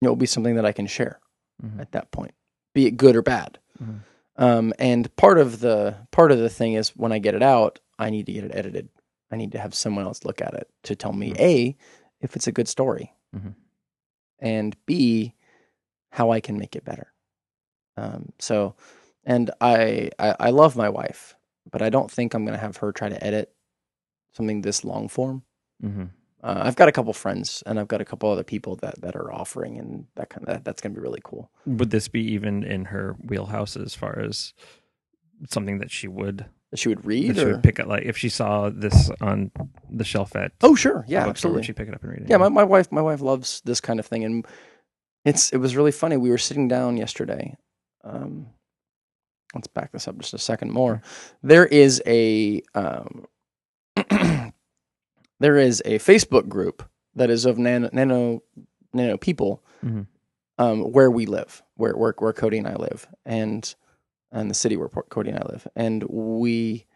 it 0.01 0.09
will 0.09 0.17
be 0.17 0.27
something 0.27 0.55
that 0.57 0.65
I 0.67 0.73
can 0.73 0.87
share 0.87 1.21
Mhm. 1.63 1.81
at 1.81 1.93
that 1.93 2.11
point, 2.11 2.35
be 2.75 2.87
it 2.87 2.93
good 2.97 3.17
or 3.17 3.23
bad. 3.23 3.59
Mhm. 3.83 4.01
Um, 4.37 4.73
and 4.79 5.15
part 5.17 5.39
of 5.39 5.61
the 5.61 5.97
part 6.11 6.33
of 6.33 6.39
the 6.39 6.49
thing 6.49 6.73
is 6.75 6.97
when 6.97 7.13
I 7.13 7.19
get 7.19 7.35
it 7.35 7.43
out, 7.43 7.81
I 7.99 8.09
need 8.11 8.27
to 8.27 8.33
get 8.33 8.45
it 8.45 8.55
edited. 8.55 8.89
I 9.31 9.37
need 9.37 9.53
to 9.53 9.59
have 9.59 9.75
someone 9.75 10.07
else 10.07 10.25
look 10.25 10.41
at 10.41 10.55
it 10.55 10.69
to 10.85 10.97
tell 10.97 11.13
me 11.13 11.33
Mhm. 11.33 11.41
a 11.41 11.77
if 12.21 12.37
it's 12.37 12.47
a 12.47 12.53
good 12.53 12.69
story, 12.69 13.15
Mhm. 13.37 13.55
and 14.39 14.77
b 14.87 15.35
how 16.13 16.31
I 16.31 16.41
can 16.41 16.59
make 16.59 16.75
it 16.75 16.85
better. 16.85 17.13
Um, 17.97 18.33
so, 18.39 18.75
and 19.25 19.51
I, 19.61 20.11
I 20.19 20.35
I 20.41 20.51
love 20.51 20.75
my 20.77 20.89
wife, 20.89 21.37
but 21.71 21.83
I 21.83 21.91
don't 21.91 22.11
think 22.11 22.33
I'm 22.35 22.45
gonna 22.47 22.57
have 22.59 22.79
her 22.79 22.93
try 22.93 23.09
to 23.11 23.23
edit 23.25 23.55
something 24.33 24.63
this 24.63 24.85
long 24.85 25.09
form. 25.09 25.43
hmm 25.81 26.05
Uh, 26.43 26.63
I've 26.65 26.77
got 26.77 26.89
a 26.89 26.93
couple 26.93 27.13
friends, 27.13 27.63
and 27.67 27.79
I've 27.79 27.89
got 27.89 28.01
a 28.01 28.05
couple 28.05 28.31
other 28.31 28.45
people 28.45 28.77
that 28.77 29.01
that 29.03 29.15
are 29.15 29.33
offering, 29.33 29.79
and 29.79 30.07
that 30.17 30.31
kind 30.31 30.49
of 30.49 30.65
that's 30.65 30.81
gonna 30.81 30.95
be 30.95 31.01
really 31.01 31.21
cool. 31.23 31.51
Would 31.67 31.91
this 31.91 32.09
be 32.09 32.23
even 32.33 32.65
in 32.65 32.87
her 32.87 33.17
wheelhouse 33.23 33.77
as 33.77 33.95
far 33.95 34.19
as 34.19 34.55
something 35.49 35.79
that 35.79 35.91
she 35.91 36.09
would 36.09 36.47
That 36.71 36.79
she 36.79 36.89
would 36.89 36.99
that 36.99 37.07
read, 37.07 37.37
she 37.37 37.43
or 37.43 37.53
would 37.53 37.63
pick 37.63 37.79
up? 37.79 37.89
Like 37.89 38.05
if 38.05 38.17
she 38.17 38.31
saw 38.31 38.71
this 38.71 39.11
on 39.21 39.51
the 39.91 40.05
shelf 40.05 40.35
at 40.35 40.53
oh 40.63 40.75
sure, 40.75 41.05
yeah, 41.07 41.27
absolutely. 41.27 41.59
would 41.59 41.67
she 41.67 41.73
pick 41.75 41.89
it 41.89 41.95
up 41.95 42.03
and 42.03 42.13
read 42.13 42.23
it? 42.23 42.31
Yeah, 42.31 42.39
my, 42.39 42.49
my 42.49 42.65
wife 42.65 42.91
my 42.91 43.03
wife 43.03 43.21
loves 43.21 43.61
this 43.67 43.81
kind 43.81 44.01
of 44.01 44.07
thing, 44.07 44.25
and 44.25 44.47
it's 45.27 45.51
it 45.51 45.59
was 45.59 45.77
really 45.77 45.93
funny. 45.93 46.17
We 46.17 46.31
were 46.31 46.39
sitting 46.39 46.69
down 46.69 46.97
yesterday. 46.97 47.57
Um, 48.03 48.47
let's 49.55 49.67
back 49.69 49.93
this 49.93 50.09
up 50.09 50.17
just 50.19 50.35
a 50.35 50.39
second 50.39 50.71
more. 50.73 51.03
There 51.43 51.67
is 51.67 52.03
a 52.07 52.63
um, 52.75 53.27
there 55.41 55.57
is 55.59 55.83
a 55.85 55.99
Facebook 55.99 56.49
group 56.49 56.83
that 57.17 57.29
is 57.31 57.45
of 57.45 57.59
nano 57.59 57.91
nano, 57.93 58.43
nano 58.93 59.17
people 59.17 59.63
Mhm. 59.85 60.07
um, 60.59 60.93
where 60.93 61.11
we 61.11 61.27
live, 61.27 61.63
where, 61.77 61.97
where 61.97 62.15
where 62.19 62.33
Cody 62.33 62.59
and 62.59 62.69
I 62.69 62.75
live, 62.77 63.07
and 63.27 63.75
and 64.31 64.49
the 64.51 64.55
city 64.55 64.77
where 64.77 64.89
Cody 64.89 65.31
and 65.31 65.39
I 65.39 65.47
live, 65.51 65.67
and 65.75 66.05
we 66.05 66.87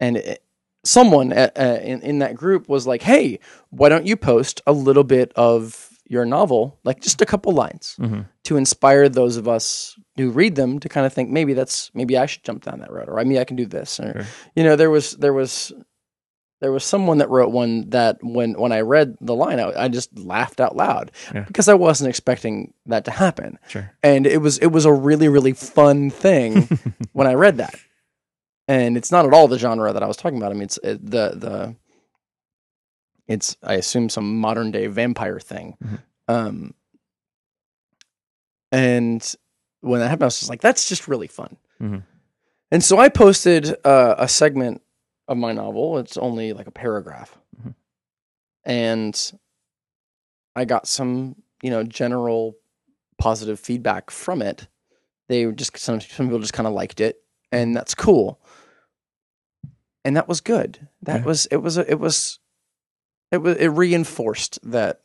and 0.00 0.16
it, 0.16 0.42
someone 0.84 1.32
at, 1.32 1.56
uh, 1.58 1.78
in 1.82 2.02
in 2.02 2.18
that 2.18 2.34
group 2.34 2.68
was 2.68 2.86
like, 2.86 3.02
"Hey, 3.02 3.38
why 3.70 3.88
don't 3.88 4.06
you 4.06 4.16
post 4.16 4.60
a 4.66 4.72
little 4.72 5.04
bit 5.04 5.32
of 5.36 5.90
your 6.06 6.26
novel, 6.26 6.78
like 6.84 7.00
just 7.00 7.22
a 7.22 7.26
couple 7.26 7.52
lines, 7.52 7.96
Mhm. 7.98 8.26
to 8.42 8.56
inspire 8.58 9.08
those 9.08 9.38
of 9.38 9.48
us 9.48 9.96
who 10.18 10.30
read 10.30 10.54
them 10.54 10.78
to 10.80 10.88
kind 10.88 11.06
of 11.06 11.12
think 11.14 11.30
maybe 11.30 11.54
that's 11.54 11.90
maybe 11.94 12.18
I 12.18 12.26
should 12.26 12.44
jump 12.44 12.62
down 12.64 12.80
that 12.80 12.92
road, 12.92 13.08
or 13.08 13.18
I 13.18 13.24
mean 13.24 13.38
I 13.38 13.44
can 13.44 13.56
do 13.56 13.64
this, 13.66 13.98
or 13.98 14.12
Sure. 14.12 14.22
you 14.56 14.64
know, 14.64 14.76
there 14.76 14.90
was 14.90 15.12
there 15.12 15.32
was 15.32 15.72
there 16.64 16.72
was 16.72 16.82
someone 16.82 17.18
that 17.18 17.28
wrote 17.28 17.50
one 17.52 17.90
that 17.90 18.16
when 18.22 18.54
when 18.58 18.72
I 18.72 18.80
read 18.80 19.18
the 19.20 19.34
line, 19.34 19.60
I, 19.60 19.84
I 19.84 19.88
just 19.88 20.18
laughed 20.18 20.60
out 20.60 20.74
loud 20.76 21.12
Yeah. 21.34 21.42
because 21.44 21.68
I 21.68 21.74
wasn't 21.74 22.08
expecting 22.08 22.72
that 22.86 23.04
to 23.04 23.10
happen 23.10 23.58
Sure. 23.68 23.90
and 24.02 24.26
it 24.26 24.38
was 24.40 24.56
it 24.58 24.68
was 24.68 24.86
a 24.86 24.92
really 24.92 25.28
really 25.28 25.52
fun 25.52 26.08
thing 26.08 26.66
when 27.12 27.26
I 27.26 27.34
read 27.34 27.58
that. 27.58 27.74
And 28.66 28.96
it's 28.96 29.12
not 29.12 29.26
at 29.26 29.34
all 29.34 29.46
the 29.46 29.58
genre 29.58 29.92
that 29.92 30.02
I 30.02 30.06
was 30.06 30.16
talking 30.16 30.38
about. 30.38 30.52
I 30.52 30.54
mean, 30.54 30.62
it's 30.62 30.78
it, 30.82 31.04
the 31.04 31.34
the 31.36 31.76
it's 33.28 33.56
I 33.62 33.74
assume 33.74 34.08
some 34.08 34.40
modern 34.40 34.70
day 34.70 34.86
vampire 34.86 35.38
thing. 35.38 35.76
Mhm. 35.84 35.98
Um, 36.28 36.74
and 38.72 39.34
when 39.80 40.00
that 40.00 40.08
happened, 40.08 40.24
I 40.24 40.26
was 40.26 40.38
just 40.38 40.50
like, 40.50 40.62
that's 40.62 40.88
just 40.88 41.08
really 41.08 41.26
fun. 41.28 41.56
Mhm. 41.80 42.02
And 42.70 42.82
so 42.82 42.98
I 42.98 43.08
posted 43.08 43.76
uh, 43.84 44.14
a 44.18 44.26
segment 44.28 44.80
of 45.28 45.36
my 45.36 45.52
novel. 45.52 45.98
It's 45.98 46.16
only 46.16 46.52
like 46.52 46.66
a 46.66 46.70
paragraph, 46.72 47.38
Mhm. 47.62 47.74
and 48.64 49.32
I 50.56 50.64
got 50.64 50.86
some 50.86 51.36
you 51.62 51.70
know 51.70 51.82
general 51.84 52.56
positive 53.18 53.58
feedback 53.60 54.10
from 54.10 54.42
it. 54.42 54.68
They 55.28 55.46
were 55.46 55.52
just 55.52 55.76
some 55.78 56.00
some 56.00 56.26
people 56.26 56.38
just 56.40 56.52
kind 56.52 56.66
of 56.66 56.72
liked 56.74 57.00
it, 57.00 57.22
and 57.52 57.74
that's 57.76 57.94
cool. 57.94 58.40
And 60.04 60.16
that 60.16 60.28
was 60.28 60.40
good. 60.40 60.88
That 61.02 61.20
Yeah. 61.20 61.26
was 61.26 61.46
it 61.46 61.56
was 61.56 61.78
a, 61.78 61.90
it 61.90 61.98
was 61.98 62.38
it 63.32 63.38
was 63.38 63.56
it 63.56 63.68
reinforced 63.68 64.58
that 64.70 65.00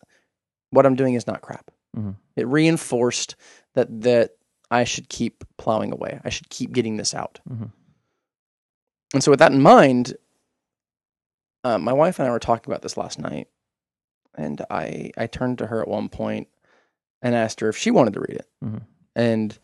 what 0.71 0.85
I'm 0.85 0.95
doing 0.95 1.13
is 1.13 1.25
not 1.25 1.41
crap. 1.41 1.71
Mhm. 1.95 2.15
It 2.35 2.47
reinforced 2.47 3.35
that 3.75 4.01
that 4.01 4.31
I 4.69 4.83
should 4.83 5.09
keep 5.09 5.43
plowing 5.57 5.91
away. 5.93 6.19
I 6.23 6.29
should 6.29 6.49
keep 6.49 6.73
getting 6.73 6.97
this 6.97 7.13
out. 7.15 7.39
Mhm. 7.49 7.71
And 9.13 9.23
so, 9.23 9.31
with 9.31 9.39
that 9.39 9.51
in 9.51 9.61
mind, 9.61 10.15
uh, 11.63 11.77
my 11.77 11.93
wife 11.93 12.19
and 12.19 12.27
I 12.27 12.31
were 12.31 12.39
talking 12.39 12.71
about 12.71 12.81
this 12.83 12.97
last 12.97 13.19
night, 13.19 13.47
and 14.35 14.61
I 14.69 15.11
I 15.17 15.27
turned 15.27 15.57
to 15.59 15.67
her 15.67 15.81
at 15.81 15.87
one 15.87 16.09
point 16.09 16.47
and 17.21 17.35
asked 17.35 17.59
her 17.59 17.69
if 17.69 17.77
she 17.77 17.91
wanted 17.91 18.13
to 18.13 18.21
read 18.21 18.37
it. 18.37 18.47
Mhm. 18.63 18.81
And 19.15 19.57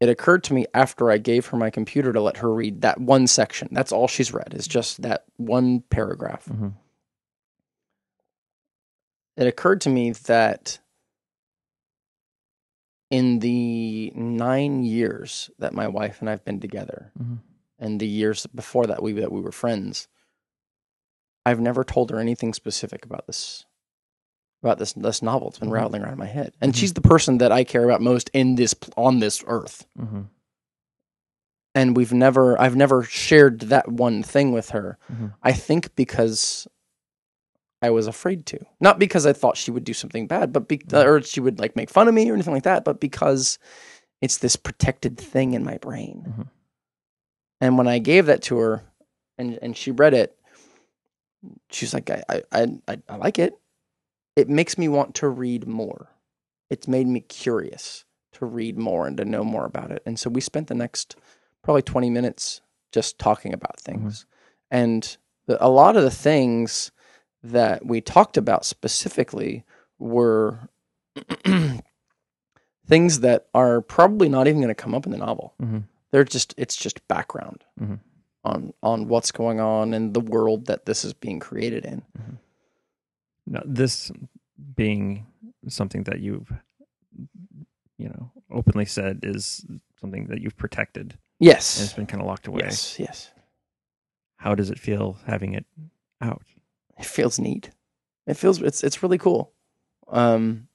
it 0.00 0.08
occurred 0.08 0.42
to 0.44 0.54
me 0.54 0.66
after 0.74 1.10
I 1.10 1.18
gave 1.18 1.46
her 1.46 1.56
my 1.56 1.70
computer 1.70 2.12
to 2.12 2.20
let 2.20 2.38
her 2.38 2.52
read 2.52 2.80
that 2.82 3.00
one 3.00 3.26
section. 3.26 3.68
That's 3.70 3.92
all 3.92 4.08
she's 4.08 4.32
read 4.32 4.52
is 4.54 4.66
just 4.66 5.02
that 5.02 5.24
one 5.36 5.80
paragraph. 5.80 6.46
Mhm. 6.46 6.74
It 9.36 9.46
occurred 9.46 9.80
to 9.82 9.90
me 9.90 10.10
that 10.12 10.78
in 13.10 13.38
the 13.38 14.10
nine 14.16 14.82
years 14.84 15.50
that 15.58 15.72
my 15.72 15.86
wife 15.86 16.20
and 16.20 16.28
I've 16.28 16.44
been 16.44 16.58
together, 16.60 17.12
Mhm. 17.18 17.38
And 17.78 18.00
the 18.00 18.06
years 18.08 18.46
before 18.46 18.86
that 18.86 19.02
we 19.02 19.12
that 19.12 19.32
we 19.32 19.40
were 19.40 19.52
friends, 19.52 20.08
I've 21.44 21.60
never 21.60 21.84
told 21.84 22.10
her 22.10 22.18
anything 22.18 22.52
specific 22.54 23.04
about 23.04 23.26
this 23.26 23.64
about 24.62 24.78
this 24.78 24.92
this 24.94 25.22
novel. 25.22 25.48
It's 25.48 25.58
been 25.58 25.68
Mhm. 25.68 25.72
rattling 25.74 26.02
around 26.02 26.12
in 26.14 26.18
my 26.18 26.26
head, 26.26 26.54
and 26.60 26.72
Mhm. 26.72 26.76
she's 26.76 26.94
the 26.94 27.00
person 27.02 27.38
that 27.38 27.52
I 27.52 27.62
care 27.64 27.84
about 27.84 28.00
most 28.00 28.30
in 28.32 28.54
this 28.56 28.74
on 28.96 29.20
this 29.20 29.44
earth. 29.46 29.86
Mhm. 29.98 30.28
And 31.74 31.96
we've 31.96 32.12
never 32.12 32.60
I've 32.60 32.76
never 32.76 33.02
shared 33.02 33.60
that 33.60 33.88
one 33.90 34.22
thing 34.22 34.52
with 34.52 34.70
her. 34.70 34.98
Mhm. 35.12 35.34
I 35.42 35.52
think 35.52 35.94
because 35.94 36.66
I 37.82 37.90
was 37.90 38.06
afraid 38.06 38.46
to, 38.46 38.58
not 38.80 38.98
because 38.98 39.26
I 39.26 39.34
thought 39.34 39.58
she 39.58 39.70
would 39.70 39.84
do 39.84 39.92
something 39.92 40.26
bad, 40.26 40.52
but 40.52 40.66
be- 40.66 40.78
Mhm. 40.78 41.04
or 41.04 41.22
she 41.22 41.40
would 41.40 41.58
like 41.60 41.76
make 41.76 41.90
fun 41.90 42.08
of 42.08 42.14
me 42.14 42.28
or 42.30 42.34
anything 42.34 42.54
like 42.54 42.62
that, 42.64 42.84
but 42.84 42.98
because 43.00 43.58
it's 44.22 44.38
this 44.38 44.56
protected 44.56 45.18
thing 45.18 45.52
in 45.52 45.62
my 45.62 45.76
brain. 45.76 46.48
And 47.60 47.78
when 47.78 47.88
I 47.88 47.98
gave 47.98 48.26
that 48.26 48.42
to 48.44 48.58
her, 48.58 48.82
and 49.38 49.58
and 49.62 49.76
she 49.76 49.90
read 49.90 50.14
it, 50.14 50.38
she's 51.70 51.94
like, 51.94 52.10
I 52.10 52.22
I 52.52 52.66
I, 52.88 52.98
I- 53.08 53.16
like 53.16 53.38
it. 53.38 53.54
It 54.36 54.48
makes 54.48 54.76
me 54.76 54.88
want 54.88 55.14
to 55.16 55.28
read 55.28 55.66
more. 55.66 56.08
It's 56.68 56.86
made 56.88 57.06
me 57.06 57.20
curious 57.20 58.04
to 58.32 58.44
read 58.44 58.76
more 58.76 59.06
and 59.06 59.16
to 59.16 59.24
know 59.24 59.42
more 59.44 59.64
about 59.64 59.90
it. 59.90 60.02
And 60.04 60.18
so 60.18 60.28
we 60.28 60.40
spent 60.42 60.66
the 60.68 60.74
next 60.74 61.16
probably 61.62 61.82
twenty 61.82 62.10
minutes 62.10 62.60
just 62.92 63.18
talking 63.18 63.52
about 63.54 63.80
things, 63.80 64.26
and 64.70 65.16
the, 65.46 65.64
a 65.64 65.68
lot 65.70 65.96
of 65.96 66.02
the 66.02 66.10
things 66.10 66.90
that 67.42 67.86
we 67.86 68.00
talked 68.00 68.36
about 68.36 68.64
specifically 68.64 69.64
were 69.98 70.68
things 72.86 73.20
that 73.20 73.46
are 73.54 73.80
probably 73.80 74.28
not 74.28 74.46
even 74.46 74.60
going 74.60 74.68
to 74.68 74.74
come 74.74 74.94
up 74.94 75.06
in 75.06 75.12
the 75.12 75.18
novel 75.18 75.54
Mhm. 75.62 75.84
They're 76.12 76.24
just 76.24 76.54
it's 76.56 76.76
just 76.76 77.06
background 77.08 77.64
Mhm. 77.80 78.00
on 78.44 78.72
on 78.82 79.08
what's 79.08 79.32
going 79.32 79.60
on 79.60 79.92
in 79.94 80.12
the 80.12 80.20
world 80.20 80.66
that 80.66 80.86
this 80.86 81.04
is 81.04 81.12
being 81.12 81.40
created 81.40 81.84
in. 81.84 82.02
Now, 83.46 83.62
this 83.64 84.10
being 84.74 85.26
something 85.68 86.02
that 86.04 86.20
you've, 86.20 86.50
you 87.98 88.08
know, 88.08 88.32
openly 88.50 88.84
said 88.86 89.20
is 89.22 89.64
something 90.00 90.26
that 90.26 90.40
you've 90.40 90.56
protected 90.56 91.16
and 91.78 91.84
it's 91.84 91.92
been 91.92 92.06
kind 92.06 92.20
of 92.20 92.26
locked 92.26 92.46
away. 92.46 92.60
Yes. 92.64 92.98
Yes. 92.98 93.30
How 94.36 94.54
does 94.54 94.70
it 94.70 94.78
feel 94.78 95.18
having 95.26 95.54
it 95.54 95.64
out? 96.20 96.42
It 96.98 97.04
feels 97.06 97.38
neat. 97.38 97.70
It 98.26 98.34
feels 98.34 98.60
it's 98.62 98.82
it's 98.82 99.02
really 99.02 99.18
cool. 99.18 99.52
Um 100.08 100.68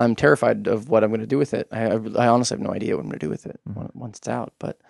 I'm 0.00 0.16
terrified 0.16 0.66
of 0.66 0.88
what 0.88 1.04
I'm 1.04 1.10
going 1.10 1.20
to 1.20 1.26
do 1.26 1.38
with 1.38 1.52
it. 1.54 1.68
I, 1.70 1.84
I 1.90 2.26
honestly 2.28 2.56
have 2.56 2.66
no 2.66 2.72
idea 2.72 2.96
what 2.96 3.02
I'm 3.02 3.08
going 3.10 3.18
to 3.20 3.26
do 3.26 3.30
with 3.30 3.46
it 3.46 3.60
Mhm. 3.68 3.94
once 3.94 4.18
it's 4.18 4.28
out. 4.28 4.54
But 4.58 4.80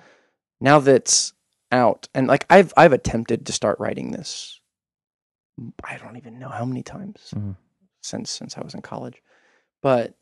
now 0.61 0.79
that 0.79 0.95
it's 0.95 1.33
out, 1.73 2.09
and 2.15 2.27
like 2.29 2.47
I've 2.49 2.73
I've 2.77 2.93
attempted 2.93 3.47
to 3.47 3.53
start 3.53 3.79
writing 3.81 4.13
this, 4.13 4.61
I 5.85 5.99
don't 5.99 6.17
even 6.17 6.39
know 6.39 6.49
how 6.49 6.65
many 6.65 6.83
times 6.83 7.33
Mhm. 7.35 7.57
since 8.03 8.31
since 8.31 8.57
I 8.57 8.63
was 8.63 8.75
in 8.75 8.83
college, 8.83 9.23
but 9.83 10.15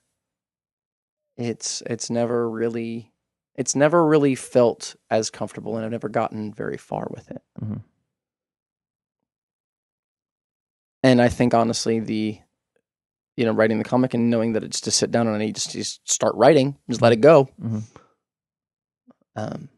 it's 1.37 1.83
it's 1.87 2.11
never 2.11 2.48
really 2.51 3.12
it's 3.55 3.74
never 3.77 4.07
really 4.07 4.35
felt 4.35 4.96
as 5.11 5.31
comfortable, 5.31 5.77
and 5.77 5.85
I've 5.85 5.90
never 5.92 6.09
gotten 6.09 6.53
very 6.53 6.77
far 6.79 7.09
with 7.11 7.31
it. 7.31 7.42
Mhm. 7.61 7.83
And 11.03 11.20
I 11.22 11.29
think 11.29 11.55
honestly, 11.55 12.01
the 12.01 12.40
you 13.38 13.44
know 13.44 13.53
writing 13.53 13.79
the 13.79 13.85
comic 13.85 14.14
and 14.14 14.31
knowing 14.31 14.55
that 14.55 14.64
it's 14.64 14.81
to 14.83 14.90
sit 14.90 15.11
down 15.12 15.27
and 15.29 15.37
I 15.37 15.38
need 15.38 15.55
to 15.57 15.70
just 15.70 16.11
start 16.11 16.35
writing, 16.35 16.77
just 16.90 17.03
let 17.03 17.12
it 17.12 17.20
go. 17.20 17.48
Mhm. 17.62 17.83
Um, 19.37 19.68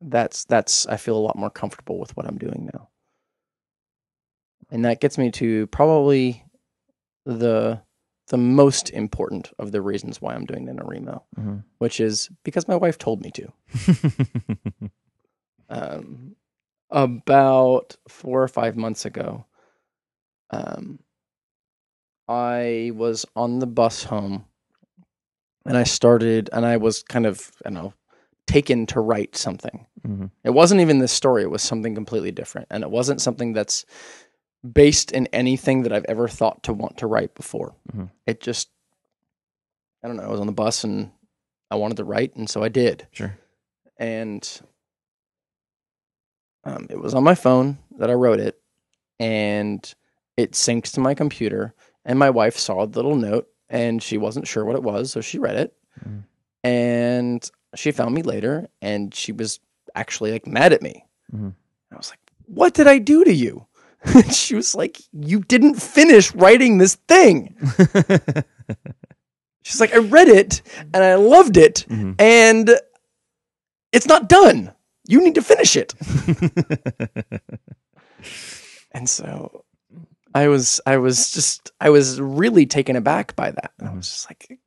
that's 0.00 0.44
that's 0.46 0.86
I 0.86 0.96
feel 0.96 1.16
a 1.16 1.26
lot 1.26 1.36
more 1.38 1.50
comfortable 1.50 1.98
with 2.00 2.16
what 2.16 2.26
I'm 2.26 2.38
doing 2.38 2.68
now, 2.74 2.88
and 4.70 4.84
that 4.84 5.00
gets 5.00 5.16
me 5.16 5.30
to 5.32 5.66
probably 5.68 6.44
the 7.24 7.80
the 8.28 8.36
most 8.38 8.90
important 8.90 9.52
of 9.58 9.70
the 9.70 9.82
reasons 9.82 10.20
why 10.20 10.34
I'm 10.34 10.46
doing 10.46 10.66
NaNoWriMo, 10.66 11.22
Mhm. 11.38 11.62
which 11.78 12.00
is 12.00 12.30
because 12.42 12.66
my 12.66 12.76
wife 12.76 12.98
told 12.98 13.22
me 13.22 13.30
to. 13.32 13.52
um, 15.68 16.34
about 16.90 17.96
four 18.08 18.42
or 18.42 18.48
five 18.48 18.76
months 18.76 19.04
ago, 19.04 19.44
um, 20.50 20.98
I 22.28 22.90
was 22.94 23.26
on 23.36 23.58
the 23.58 23.66
bus 23.66 24.04
home 24.04 24.46
and 25.66 25.76
I 25.76 25.84
started, 25.84 26.50
and 26.52 26.66
I 26.66 26.76
was 26.76 27.02
kind 27.02 27.24
of, 27.26 27.50
I 27.64 27.70
don't 27.70 27.74
know, 27.74 27.94
taken 28.46 28.84
to 28.86 29.00
write 29.00 29.34
something. 29.36 29.86
Mhm. 30.06 30.30
It 30.44 30.50
wasn't 30.50 30.82
even 30.82 30.98
this 30.98 31.12
story; 31.12 31.42
it 31.42 31.50
was 31.50 31.62
something 31.62 31.94
completely 31.94 32.32
different, 32.32 32.68
and 32.70 32.82
it 32.84 32.90
wasn't 32.90 33.22
something 33.22 33.54
that's 33.54 33.86
based 34.70 35.12
in 35.12 35.26
anything 35.28 35.82
that 35.82 35.92
I've 35.92 36.04
ever 36.06 36.28
thought 36.28 36.62
to 36.64 36.74
want 36.74 36.98
to 36.98 37.06
write 37.06 37.34
before. 37.34 37.74
Mhm. 37.92 38.10
It 38.26 38.40
just, 38.42 38.68
I 40.02 40.08
don't 40.08 40.16
know. 40.18 40.24
I 40.24 40.28
was 40.28 40.40
on 40.40 40.46
the 40.46 40.52
bus 40.52 40.84
and 40.84 41.10
I 41.70 41.76
wanted 41.76 41.96
to 41.98 42.04
write, 42.04 42.36
and 42.36 42.48
so 42.48 42.62
I 42.62 42.68
did. 42.68 43.06
Sure. 43.12 43.38
And 43.98 44.46
um, 46.64 46.86
it 46.90 46.98
was 46.98 47.14
on 47.14 47.24
my 47.24 47.34
phone 47.34 47.78
that 47.98 48.10
I 48.10 48.14
wrote 48.14 48.40
it, 48.40 48.58
and 49.20 49.94
it 50.36 50.52
syncs 50.52 50.92
to 50.94 51.00
my 51.00 51.14
computer. 51.14 51.74
And 52.04 52.18
my 52.18 52.30
wife 52.30 52.56
saw 52.58 52.86
the 52.86 52.98
little 52.98 53.16
note, 53.16 53.48
and 53.70 54.02
she 54.02 54.18
wasn't 54.18 54.46
sure 54.46 54.64
what 54.64 54.76
it 54.76 54.82
was, 54.82 55.10
so 55.10 55.20
she 55.20 55.38
read 55.38 55.56
it, 55.56 55.74
Mhm. 56.06 56.24
and 56.62 57.50
she 57.74 57.90
found 57.92 58.14
me 58.14 58.22
later, 58.22 58.68
and 58.82 59.14
she 59.14 59.32
was 59.32 59.58
actually 59.94 60.32
like 60.32 60.46
mad 60.46 60.72
at 60.72 60.82
me. 60.82 61.04
Mhm. 61.34 61.54
I 61.92 61.96
was 61.96 62.10
like, 62.10 62.18
"What 62.46 62.74
did 62.74 62.86
I 62.86 62.98
do 62.98 63.24
to 63.24 63.32
you?" 63.32 63.66
she 64.30 64.54
was 64.54 64.74
like, 64.74 65.00
"You 65.12 65.40
didn't 65.40 65.76
finish 65.80 66.34
writing 66.34 66.78
this 66.78 66.96
thing." 67.08 67.56
She's 69.62 69.80
like, 69.80 69.94
"I 69.94 69.98
read 69.98 70.28
it 70.28 70.60
and 70.92 71.02
I 71.02 71.14
loved 71.14 71.56
it, 71.56 71.86
Mhm. 71.88 72.16
and 72.20 72.78
it's 73.92 74.06
not 74.06 74.28
done. 74.28 74.72
You 75.08 75.22
need 75.22 75.34
to 75.36 75.42
finish 75.42 75.74
it." 75.76 75.94
And 78.92 79.08
so 79.10 79.64
I 80.34 80.48
was 80.48 80.80
I 80.86 80.96
was 80.98 81.30
just 81.30 81.70
I 81.80 81.90
was 81.90 82.20
really 82.20 82.66
taken 82.66 82.96
aback 82.96 83.36
by 83.36 83.50
that. 83.52 83.72
And 83.78 83.88
I 83.88 83.94
was 83.94 84.08
just 84.08 84.28
like, 84.30 84.58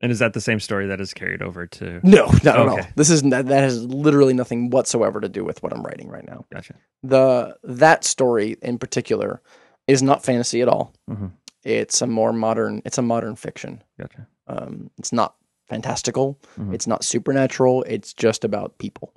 and 0.00 0.12
is 0.12 0.20
that 0.20 0.32
the 0.32 0.40
same 0.40 0.60
story 0.60 0.86
that 0.86 1.00
is 1.00 1.12
carried 1.12 1.42
over 1.42 1.66
to? 1.66 2.00
no, 2.04 2.26
not 2.44 2.58
at 2.60 2.68
all. 2.68 2.80
This 2.94 3.10
is 3.10 3.22
that 3.22 3.46
that 3.46 3.60
has 3.62 3.84
literally 3.84 4.34
nothing 4.34 4.70
whatsoever 4.70 5.20
to 5.20 5.28
do 5.28 5.44
with 5.44 5.62
what 5.62 5.72
I'm 5.72 5.82
writing 5.82 6.08
right 6.08 6.26
now. 6.26 6.44
Gotcha. 6.52 6.74
The 7.02 7.56
that 7.64 8.04
story 8.04 8.56
in 8.62 8.78
particular 8.78 9.42
is 9.88 10.02
not 10.02 10.24
fantasy 10.24 10.62
at 10.62 10.68
all. 10.68 10.94
Mhm. 11.10 11.32
It's 11.64 12.00
a 12.00 12.06
more 12.06 12.32
modern 12.32 12.80
it's 12.84 12.98
a 12.98 13.02
modern 13.02 13.34
fiction. 13.34 13.82
Gotcha. 13.98 14.28
Um, 14.46 14.90
it's 14.98 15.12
not 15.12 15.34
fantastical. 15.68 16.38
Mhm. 16.58 16.72
It's 16.74 16.86
not 16.86 17.02
supernatural. 17.04 17.82
It's 17.84 18.14
just 18.14 18.44
about 18.44 18.78
people. 18.78 19.12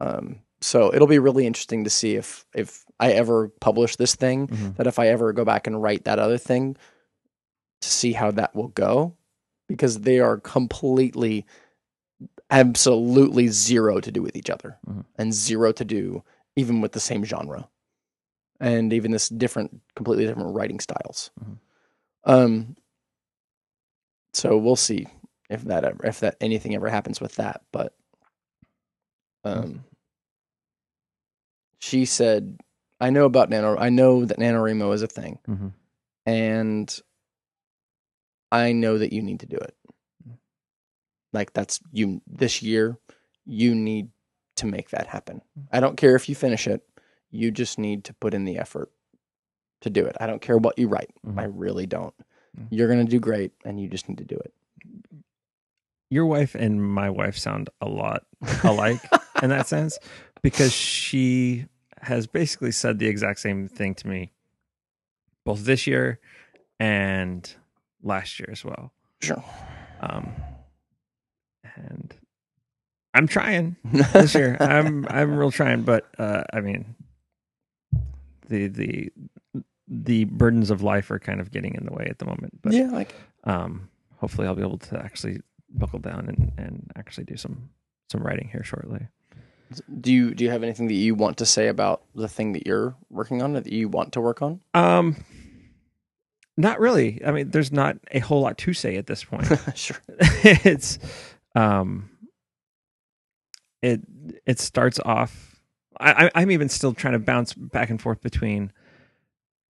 Um, 0.00 0.40
so 0.60 0.92
it'll 0.92 1.06
be 1.06 1.18
really 1.20 1.46
interesting 1.46 1.84
to 1.84 1.90
see 1.90 2.16
if 2.16 2.44
if 2.54 2.84
I 3.00 3.12
ever 3.12 3.48
publish 3.60 3.96
this 3.96 4.14
thing, 4.14 4.48
Mhm. 4.48 4.76
that 4.76 4.86
if 4.86 4.98
I 4.98 5.08
ever 5.08 5.32
go 5.32 5.44
back 5.44 5.66
and 5.66 5.82
write 5.82 6.04
that 6.04 6.18
other 6.18 6.38
thing, 6.38 6.76
to 7.82 7.88
see 7.88 8.12
how 8.12 8.30
that 8.32 8.54
will 8.54 8.68
go, 8.68 9.14
because 9.68 10.00
they 10.00 10.18
are 10.20 10.38
completely, 10.38 11.44
absolutely 12.50 13.48
zero 13.48 14.00
to 14.00 14.10
do 14.12 14.22
with 14.22 14.36
each 14.36 14.50
other, 14.50 14.78
Mhm. 14.86 15.04
and 15.16 15.34
zero 15.34 15.72
to 15.72 15.84
do 15.84 16.22
even 16.56 16.80
with 16.80 16.92
the 16.92 17.00
same 17.00 17.24
genre, 17.24 17.68
and 18.60 18.92
even 18.92 19.10
this 19.12 19.28
different, 19.28 19.80
completely 19.96 20.26
different 20.26 20.54
writing 20.54 20.80
styles. 20.80 21.30
Mhm. 21.40 21.58
Um. 22.24 22.76
So 24.34 24.56
we'll 24.58 24.76
see 24.76 25.06
if 25.50 25.62
that 25.64 25.84
ever, 25.84 26.06
if 26.06 26.20
that 26.20 26.36
anything 26.40 26.74
ever 26.74 26.88
happens 26.90 27.20
with 27.20 27.36
that, 27.36 27.62
but 27.72 27.94
um 29.44 29.84
she 31.78 32.04
said 32.04 32.58
I 33.00 33.10
know 33.10 33.24
about 33.24 33.50
Nano 33.50 33.76
I 33.76 33.88
know 33.90 34.24
that 34.24 34.38
NaNoWriMo 34.38 34.94
is 34.94 35.02
a 35.02 35.06
thing 35.06 35.38
Mhm. 35.48 35.72
and 36.24 37.00
I 38.52 38.72
know 38.72 38.98
that 38.98 39.12
you 39.12 39.22
need 39.22 39.40
to 39.40 39.46
do 39.46 39.56
it. 39.56 39.74
Like 41.32 41.52
that's 41.52 41.80
you 41.92 42.22
this 42.26 42.62
year 42.62 42.96
you 43.44 43.74
need 43.74 44.08
to 44.56 44.66
make 44.66 44.90
that 44.90 45.06
happen. 45.08 45.42
I 45.70 45.80
don't 45.80 45.96
care 45.96 46.16
if 46.16 46.28
you 46.28 46.34
finish 46.34 46.66
it. 46.66 46.82
You 47.30 47.50
just 47.50 47.78
need 47.78 48.04
to 48.04 48.14
put 48.14 48.32
in 48.34 48.44
the 48.44 48.56
effort 48.58 48.90
to 49.82 49.90
do 49.90 50.06
it. 50.06 50.16
I 50.18 50.26
don't 50.26 50.40
care 50.40 50.56
what 50.56 50.78
you 50.78 50.88
write. 50.88 51.10
Mhm. 51.26 51.38
I 51.38 51.44
really 51.44 51.86
don't. 51.86 52.14
Mhm. 52.58 52.68
You're 52.70 52.88
going 52.88 53.04
to 53.04 53.10
do 53.10 53.20
great 53.20 53.52
and 53.64 53.78
you 53.78 53.88
just 53.88 54.08
need 54.08 54.18
to 54.18 54.24
do 54.24 54.36
it. 54.36 54.54
Your 56.08 56.24
wife 56.26 56.54
and 56.54 56.82
my 56.82 57.10
wife 57.10 57.36
sound 57.36 57.68
a 57.80 57.88
lot 57.88 58.24
alike 58.62 59.00
in 59.42 59.50
that 59.50 59.66
sense 59.74 59.98
because 60.40 60.72
she 60.72 61.66
has 62.06 62.26
basically 62.26 62.70
said 62.70 62.98
the 62.98 63.08
exact 63.08 63.40
same 63.40 63.68
thing 63.68 63.94
to 63.94 64.06
me 64.08 64.30
both 65.44 65.64
this 65.64 65.86
year 65.86 66.18
and 66.78 67.54
last 68.02 68.38
year 68.38 68.48
as 68.50 68.64
well. 68.64 68.92
Sure. 69.20 69.42
Um, 70.00 70.32
and 71.76 72.14
I'm 73.14 73.26
trying 73.26 73.76
this 74.12 74.34
year. 74.34 74.56
I'm 74.60 75.06
I'm 75.08 75.36
real 75.36 75.50
trying, 75.50 75.82
but 75.82 76.06
uh, 76.18 76.44
I 76.52 76.60
mean, 76.60 76.94
the 78.48 78.68
the 78.68 79.12
the 79.88 80.24
burdens 80.24 80.70
of 80.70 80.82
life 80.82 81.10
are 81.10 81.18
kind 81.18 81.40
of 81.40 81.50
getting 81.50 81.74
in 81.74 81.86
the 81.86 81.92
way 81.92 82.06
at 82.08 82.18
the 82.18 82.24
moment. 82.24 82.60
But 82.62 82.72
yeah, 82.72 82.90
like 82.90 83.14
um, 83.44 83.88
hopefully, 84.16 84.46
I'll 84.46 84.54
be 84.54 84.62
able 84.62 84.78
to 84.78 84.98
actually 84.98 85.40
buckle 85.70 85.98
down 85.98 86.28
and 86.28 86.52
and 86.58 86.92
actually 86.96 87.24
do 87.24 87.36
some 87.36 87.70
some 88.10 88.22
writing 88.22 88.48
here 88.48 88.64
shortly. 88.64 89.08
Do 90.00 90.12
you 90.12 90.34
do 90.34 90.44
you 90.44 90.50
have 90.50 90.62
anything 90.62 90.86
that 90.88 90.94
you 90.94 91.14
want 91.14 91.36
to 91.38 91.46
say 91.46 91.68
about 91.68 92.02
the 92.14 92.28
thing 92.28 92.52
that 92.52 92.66
you're 92.66 92.94
working 93.10 93.42
on 93.42 93.52
that 93.54 93.66
you 93.66 93.88
want 93.88 94.12
to 94.12 94.20
work 94.20 94.42
on? 94.42 94.60
Um, 94.74 95.16
not 96.56 96.80
really. 96.80 97.20
I 97.24 97.32
mean, 97.32 97.50
there's 97.50 97.72
not 97.72 97.96
a 98.12 98.20
whole 98.20 98.40
lot 98.40 98.56
to 98.58 98.72
say 98.72 98.96
at 98.96 99.06
this 99.06 99.24
point. 99.24 99.46
sure. 99.74 99.96
it's 100.18 100.98
um 101.54 102.10
it 103.82 104.00
it 104.46 104.58
starts 104.58 104.98
off 105.04 105.60
I, 106.00 106.26
I 106.26 106.30
i'm 106.42 106.50
even 106.50 106.68
still 106.68 106.92
trying 106.94 107.12
to 107.12 107.18
bounce 107.18 107.52
back 107.54 107.90
and 107.90 108.00
forth 108.00 108.20
between 108.22 108.72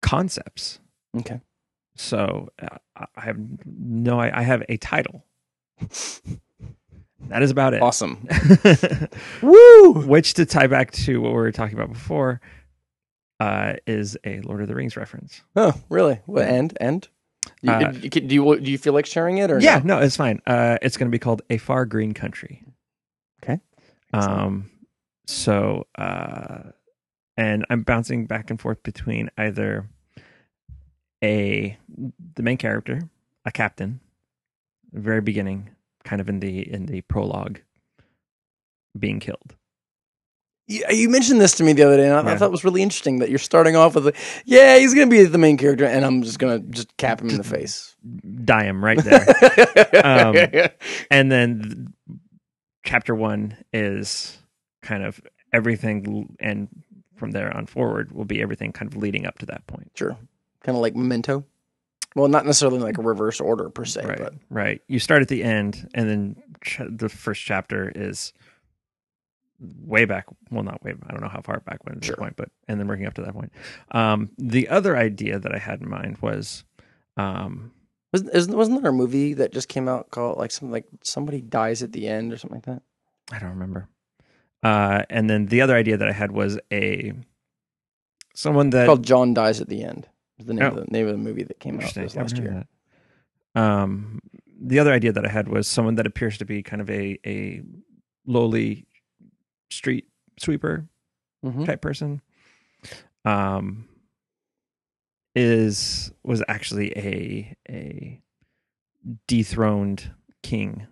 concepts 0.02 0.78
Okay. 1.16 1.40
so 1.96 2.48
uh, 2.62 2.76
I- 2.96 3.06
i 3.16 3.20
have 3.22 3.36
no 3.66 4.18
I, 4.20 4.40
I 4.40 4.42
have 4.42 4.62
a 4.68 4.76
title 4.76 5.24
that 7.28 7.42
is 7.42 7.50
about 7.50 7.74
it 7.74 7.82
Awesome. 7.82 8.26
Woo! 9.42 9.92
which 10.06 10.34
to 10.34 10.46
tie 10.46 10.66
back 10.66 10.90
to 10.92 11.20
what 11.20 11.30
we 11.30 11.36
were 11.36 11.52
talking 11.52 11.74
about 11.76 11.92
before 11.92 12.40
uh 13.40 13.74
is 13.86 14.16
a 14.24 14.40
lord 14.42 14.60
of 14.62 14.68
the 14.68 14.74
rings 14.74 14.96
reference 14.96 15.42
Oh, 15.56 15.72
really? 15.88 16.20
What 16.26 16.46
end? 16.46 16.76
End? 16.80 17.08
You, 17.62 17.72
Uh, 17.72 17.90
do 17.92 18.08
you 18.34 18.60
do 18.60 18.70
you 18.70 18.78
feel 18.78 18.92
like 18.94 19.06
sharing 19.06 19.38
it 19.38 19.50
or 19.50 19.60
yeah 19.60 19.78
no? 19.84 19.96
no 19.98 20.02
it's 20.02 20.16
fine 20.16 20.40
uh 20.46 20.78
it's 20.82 20.96
going 20.96 21.08
to 21.10 21.14
be 21.14 21.18
called 21.18 21.42
a 21.50 21.58
far 21.58 21.84
green 21.84 22.12
country 22.14 22.62
Okay. 23.42 23.60
Um, 24.14 24.70
so, 25.26 25.86
uh, 25.98 26.70
and 27.36 27.66
I'm 27.68 27.82
bouncing 27.82 28.26
back 28.26 28.48
and 28.48 28.58
forth 28.60 28.82
between 28.82 29.28
either 29.36 29.86
a 31.22 31.76
the 32.34 32.42
main 32.42 32.56
character, 32.56 33.02
a 33.44 33.50
captain, 33.52 34.00
very 34.92 35.20
beginning, 35.20 35.70
kind 36.04 36.20
of 36.20 36.28
in 36.28 36.40
the 36.40 36.60
in 36.72 36.86
the 36.86 37.00
prologue, 37.02 37.60
being 38.98 39.20
killed. 39.20 39.56
You, 40.66 40.82
you 40.90 41.08
mentioned 41.10 41.40
this 41.42 41.54
to 41.56 41.62
me 41.62 41.74
the 41.74 41.82
other 41.82 41.98
day, 41.98 42.08
and 42.08 42.14
I, 42.28 42.32
I 42.32 42.36
thought 42.38 42.46
it 42.46 42.52
was 42.52 42.64
really 42.64 42.82
interesting 42.82 43.18
that 43.18 43.28
you're 43.28 43.38
starting 43.38 43.76
off 43.76 43.94
with, 43.94 44.06
a, 44.06 44.12
yeah, 44.46 44.78
he's 44.78 44.94
going 44.94 45.06
to 45.08 45.10
be 45.14 45.22
the 45.24 45.36
main 45.36 45.58
character, 45.58 45.84
and 45.84 46.06
I'm 46.06 46.22
just 46.22 46.38
going 46.38 46.58
to 46.62 46.68
just 46.70 46.96
cap 46.96 47.20
him 47.20 47.28
in 47.28 47.36
the 47.36 47.44
face. 47.44 47.94
Die 48.44 48.64
him 48.64 48.82
right 48.82 48.98
there, 49.04 49.26
Um, 50.04 50.36
and 51.10 51.30
then 51.30 51.92
th- 52.08 52.18
chapter 52.82 53.14
one 53.14 53.58
is 53.74 54.38
kind 54.80 55.04
of 55.04 55.20
everything, 55.52 56.34
and 56.40 56.68
from 57.16 57.32
there 57.32 57.54
on 57.54 57.66
forward 57.66 58.12
will 58.12 58.24
be 58.24 58.40
everything 58.40 58.72
kind 58.72 58.90
of 58.90 58.96
leading 58.96 59.26
up 59.26 59.38
to 59.40 59.46
that 59.46 59.66
point. 59.66 59.90
sure. 59.94 60.16
Kind 60.62 60.76
of 60.76 60.82
like 60.82 60.96
Memento. 60.96 61.44
Well, 62.14 62.28
not 62.28 62.46
necessarily 62.46 62.78
like 62.78 62.98
a 62.98 63.02
reverse 63.02 63.40
order 63.40 63.68
per 63.70 63.84
se, 63.84 64.04
right 64.06 64.18
but 64.18 64.34
right 64.50 64.80
you 64.88 64.98
start 65.00 65.22
at 65.22 65.28
the 65.28 65.42
end 65.42 65.88
and 65.94 66.08
then 66.08 66.36
ch- 66.62 66.80
the 66.88 67.08
first 67.08 67.42
chapter 67.42 67.90
is 67.94 68.32
way 69.84 70.04
back 70.04 70.26
well 70.50 70.62
not 70.62 70.82
way 70.84 70.94
i 71.08 71.10
don't 71.12 71.20
know 71.22 71.28
how 71.28 71.40
far 71.40 71.60
back 71.60 71.84
when 71.84 71.96
at 71.96 72.04
Sure. 72.04 72.14
this 72.14 72.18
point 72.20 72.36
but 72.36 72.50
and 72.68 72.78
then 72.78 72.86
working 72.88 73.06
up 73.06 73.14
to 73.14 73.22
that 73.22 73.32
point 73.34 73.52
um 73.92 74.30
the 74.36 74.68
other 74.68 74.96
idea 74.96 75.38
that 75.38 75.54
i 75.54 75.58
had 75.58 75.80
in 75.80 75.88
mind 75.88 76.18
was 76.20 76.64
um 77.16 77.72
wasn't, 78.12 78.54
wasn't 78.56 78.82
there 78.82 78.90
a 78.90 78.94
movie 78.94 79.32
that 79.34 79.52
just 79.52 79.68
came 79.68 79.88
out 79.88 80.10
called 80.10 80.38
like 80.38 80.50
something 80.50 80.70
like 80.72 80.86
somebody 81.02 81.40
dies 81.40 81.82
at 81.82 81.92
the 81.92 82.06
end 82.08 82.32
or 82.32 82.36
something 82.36 82.56
like 82.58 82.66
that? 82.66 82.82
i 83.32 83.38
don't 83.38 83.50
remember 83.50 83.88
uh 84.62 85.02
and 85.08 85.30
then 85.30 85.46
the 85.46 85.60
other 85.60 85.74
idea 85.74 85.96
that 85.96 86.08
i 86.08 86.12
had 86.12 86.30
was 86.32 86.58
a 86.72 87.12
someone 88.34 88.70
that 88.70 88.86
called 88.86 89.04
John 89.04 89.32
Dies 89.34 89.60
at 89.60 89.68
the 89.68 89.84
End. 89.84 90.08
Is 90.38 90.46
the 90.46 90.54
name, 90.54 90.64
Oh. 90.64 90.68
of 90.68 90.86
the 90.86 90.90
name 90.90 91.06
of 91.06 91.12
the 91.12 91.18
movie 91.18 91.44
that 91.44 91.60
came 91.60 91.80
out 91.80 91.96
last 91.96 92.38
year. 92.38 92.66
Um, 93.54 94.20
the 94.60 94.78
other 94.80 94.92
idea 94.92 95.12
that 95.12 95.24
I 95.24 95.28
had 95.28 95.48
was 95.48 95.68
someone 95.68 95.94
that 95.96 96.06
appears 96.06 96.38
to 96.38 96.44
be 96.44 96.62
kind 96.62 96.82
of 96.82 96.90
a 96.90 97.18
a 97.26 97.62
lowly 98.26 98.86
street 99.70 100.08
sweeper 100.40 100.88
Mhm. 101.44 101.64
type 101.66 101.80
person. 101.80 102.20
Um, 103.24 103.88
is 105.34 106.12
was 106.22 106.42
actually 106.48 106.90
a 106.96 107.54
a 107.68 108.20
dethroned 109.26 110.12
king 110.42 110.86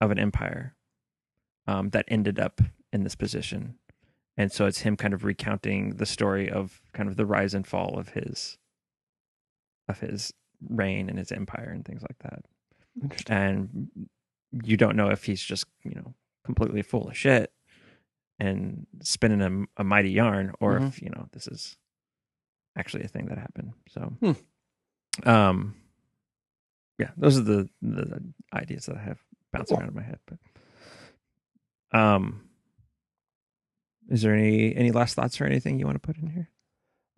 of 0.00 0.10
an 0.10 0.18
empire 0.18 0.74
um, 1.66 1.90
that 1.90 2.04
ended 2.08 2.40
up 2.40 2.60
in 2.92 3.04
this 3.04 3.14
position. 3.14 3.78
And 4.36 4.50
so 4.50 4.66
it's 4.66 4.80
him 4.80 4.96
kind 4.96 5.12
of 5.14 5.24
recounting 5.24 5.96
the 5.96 6.06
story 6.06 6.50
of 6.50 6.80
kind 6.94 7.08
of 7.08 7.16
the 7.16 7.26
rise 7.26 7.52
and 7.54 7.66
fall 7.66 7.98
of 7.98 8.10
his 8.10 8.56
of 9.88 10.00
his 10.00 10.32
reign 10.68 11.08
and 11.10 11.18
his 11.18 11.32
empire 11.32 11.70
and 11.70 11.84
things 11.84 12.02
like 12.02 12.18
that. 12.20 12.44
And 13.28 13.90
you 14.64 14.76
don't 14.76 14.96
know 14.96 15.08
if 15.10 15.24
he's 15.24 15.42
just, 15.42 15.64
you 15.82 15.94
know, 15.94 16.14
completely 16.44 16.82
full 16.82 17.08
of 17.08 17.16
shit 17.16 17.52
and 18.38 18.86
spinning 19.02 19.42
a, 19.76 19.80
a 19.80 19.84
mighty 19.84 20.10
yarn 20.10 20.52
or 20.60 20.78
Mhm. 20.78 20.88
if, 20.88 21.02
you 21.02 21.10
know, 21.10 21.28
this 21.32 21.46
is 21.48 21.76
actually 22.76 23.02
a 23.04 23.08
thing 23.08 23.26
that 23.26 23.38
happened. 23.38 23.72
So 23.88 24.00
Hmm. 24.20 25.28
um 25.28 25.74
yeah, 26.98 27.10
those 27.16 27.36
are 27.38 27.42
the 27.42 27.68
the 27.82 28.22
ideas 28.54 28.86
that 28.86 28.96
I 28.96 29.00
have 29.02 29.22
bouncing 29.52 29.76
Cool. 29.76 29.80
around 29.82 29.88
in 29.90 29.96
my 29.96 30.02
head. 30.02 30.20
But 30.26 30.38
um, 31.98 32.48
is 34.12 34.22
there 34.22 34.34
any 34.34 34.74
any 34.76 34.90
last 34.92 35.14
thoughts 35.14 35.40
or 35.40 35.44
anything 35.46 35.78
you 35.80 35.86
want 35.86 35.96
to 36.00 36.06
put 36.06 36.16
in 36.18 36.28
here? 36.28 36.48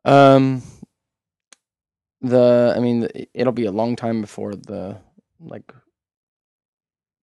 Um, 0.07 0.63
the 2.23 2.73
I 2.77 2.81
mean, 2.81 3.09
it'll 3.35 3.53
be 3.53 3.67
a 3.67 3.73
long 3.73 3.97
time 3.97 4.21
before 4.21 4.55
the 4.55 4.97
like 5.41 5.73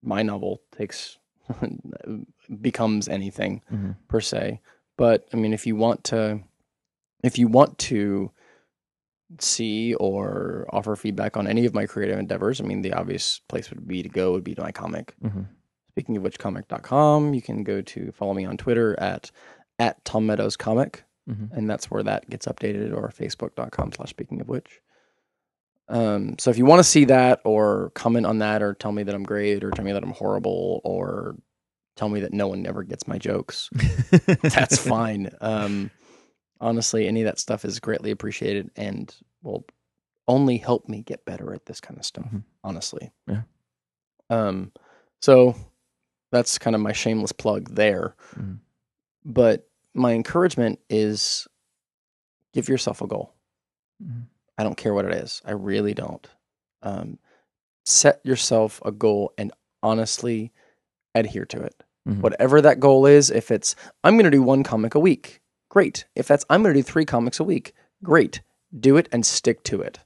my 0.02 0.22
novel 0.22 0.60
takes 0.76 1.18
becomes 2.60 3.08
anything 3.08 3.62
Mm-hmm. 3.72 3.92
per 4.08 4.20
se. 4.20 4.60
But 4.96 5.26
I 5.32 5.36
mean, 5.36 5.52
if 5.52 5.66
you 5.66 5.74
want 5.76 6.04
to, 6.04 6.40
if 7.24 7.38
you 7.38 7.48
want 7.48 7.78
to 7.90 8.30
see 9.38 9.94
or 9.94 10.66
offer 10.70 10.94
feedback 10.96 11.36
on 11.36 11.46
any 11.46 11.64
of 11.64 11.74
my 11.74 11.86
creative 11.86 12.18
endeavors, 12.18 12.60
I 12.60 12.64
mean, 12.64 12.82
the 12.82 12.92
obvious 12.92 13.40
place 13.48 13.70
would 13.70 13.88
be 13.88 14.02
to 14.02 14.08
go 14.08 14.32
would 14.32 14.44
be 14.44 14.54
to 14.54 14.62
my 14.62 14.72
comic. 14.72 15.14
Mm-hmm. 15.24 15.42
Speaking 15.90 16.16
of 16.16 16.22
which, 16.22 16.38
comic.com. 16.38 17.34
You 17.34 17.42
can 17.42 17.64
go 17.64 17.80
to 17.82 18.12
follow 18.12 18.34
me 18.34 18.44
on 18.44 18.56
Twitter 18.56 18.98
at 19.00 19.30
at 19.78 20.04
Tom 20.04 20.26
Meadows 20.26 20.56
Comic 20.56 21.04
Mm-hmm. 21.30 21.56
and 21.56 21.70
that's 21.70 21.88
where 21.88 22.02
that 22.02 22.28
gets 22.28 22.46
updated 22.46 22.92
or 22.92 23.08
facebook.com 23.08 23.92
slash 23.92 24.10
speaking 24.10 24.40
of 24.40 24.48
which 24.48 24.80
um, 25.88 26.34
so 26.38 26.50
if 26.50 26.58
you 26.58 26.64
want 26.64 26.80
to 26.80 26.84
see 26.84 27.04
that 27.04 27.40
or 27.44 27.90
comment 27.94 28.26
on 28.26 28.38
that 28.38 28.60
or 28.60 28.74
tell 28.74 28.90
me 28.90 29.04
that 29.04 29.14
i'm 29.14 29.22
great 29.22 29.62
or 29.62 29.70
tell 29.70 29.84
me 29.84 29.92
that 29.92 30.02
i'm 30.02 30.10
horrible 30.10 30.80
or 30.82 31.36
tell 31.94 32.08
me 32.08 32.18
that 32.20 32.32
no 32.32 32.48
one 32.48 32.66
ever 32.66 32.82
gets 32.82 33.06
my 33.06 33.18
jokes 33.18 33.70
that's 34.42 34.78
fine 34.78 35.30
um, 35.40 35.92
honestly 36.60 37.06
any 37.06 37.20
of 37.22 37.26
that 37.26 37.38
stuff 37.38 37.64
is 37.64 37.78
greatly 37.78 38.10
appreciated 38.10 38.68
and 38.74 39.14
will 39.42 39.64
only 40.26 40.56
help 40.56 40.88
me 40.88 41.02
get 41.02 41.24
better 41.24 41.54
at 41.54 41.66
this 41.66 41.80
kind 41.80 42.00
of 42.00 42.04
stuff 42.04 42.26
Mhm. 42.26 42.42
honestly 42.64 43.12
Yeah. 43.28 43.42
um, 44.28 44.72
so 45.20 45.54
that's 46.32 46.58
kind 46.58 46.74
of 46.74 46.82
my 46.82 46.92
shameless 46.92 47.30
plug 47.32 47.74
there 47.76 48.16
Mhm. 48.34 48.58
But 49.24 49.68
my 49.94 50.12
encouragement 50.12 50.78
is 50.88 51.46
give 52.52 52.68
yourself 52.68 53.00
a 53.00 53.06
goal. 53.06 53.34
Mhm. 54.02 54.26
I 54.58 54.62
don't 54.64 54.76
care 54.76 54.94
what 54.94 55.04
it 55.04 55.14
is. 55.14 55.40
I 55.44 55.52
really 55.52 55.94
don't. 55.94 56.26
Um, 56.82 57.18
set 57.84 58.20
yourself 58.24 58.80
a 58.84 58.92
goal 58.92 59.32
and 59.38 59.52
honestly 59.82 60.52
adhere 61.14 61.44
to 61.46 61.60
it. 61.62 61.82
Mhm. 62.08 62.20
Whatever 62.20 62.60
that 62.60 62.80
goal 62.80 63.06
is, 63.06 63.30
if 63.30 63.50
it's 63.50 63.74
I'm 64.04 64.14
going 64.14 64.24
to 64.24 64.30
do 64.30 64.42
one 64.42 64.62
comic 64.62 64.94
a 64.94 65.00
week, 65.00 65.40
great. 65.68 66.04
If 66.14 66.26
that's 66.28 66.44
I'm 66.50 66.62
going 66.62 66.74
to 66.74 66.78
do 66.78 66.82
three 66.84 67.04
comics 67.04 67.38
a 67.40 67.44
week, 67.44 67.74
great. 68.02 68.40
Do 68.78 68.96
it 68.96 69.08
and 69.12 69.24
stick 69.26 69.62
to 69.64 69.80
it. 69.80 70.00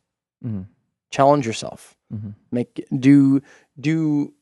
Mhm. 0.44 0.66
Challenge 1.10 1.46
yourself. 1.46 1.96
Mhm. 2.12 2.34
Make 2.50 2.84
do 2.98 3.40
do 3.78 4.34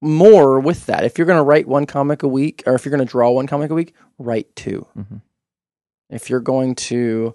more 0.00 0.58
with 0.60 0.86
that. 0.86 1.04
If 1.04 1.18
you're 1.18 1.26
going 1.26 1.38
to 1.38 1.42
write 1.44 1.68
one 1.68 1.86
comic 1.86 2.22
a 2.22 2.28
week, 2.28 2.62
or 2.66 2.74
if 2.74 2.84
you're 2.84 2.90
going 2.90 3.06
to 3.06 3.10
draw 3.10 3.30
one 3.30 3.46
comic 3.46 3.70
a 3.70 3.74
week, 3.74 3.94
write 4.18 4.54
two. 4.56 4.86
Mhm. 4.96 5.20
If 6.08 6.30
you're 6.30 6.40
going 6.40 6.74
to 6.76 7.34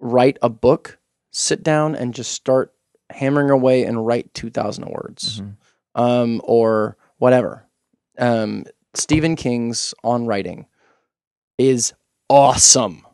write 0.00 0.38
a 0.42 0.48
book, 0.48 0.98
sit 1.30 1.62
down 1.62 1.94
and 1.94 2.14
just 2.14 2.32
start 2.32 2.72
hammering 3.10 3.50
away 3.50 3.84
and 3.84 4.06
write 4.06 4.32
2,000 4.34 4.86
words 4.86 5.40
Mhm. 5.40 5.54
um, 5.94 6.40
or 6.44 6.96
whatever. 7.18 7.66
Um, 8.18 8.64
Stephen 8.94 9.34
King's 9.36 9.94
On 10.04 10.26
Writing 10.26 10.66
is 11.56 11.94
awesome. 12.28 13.06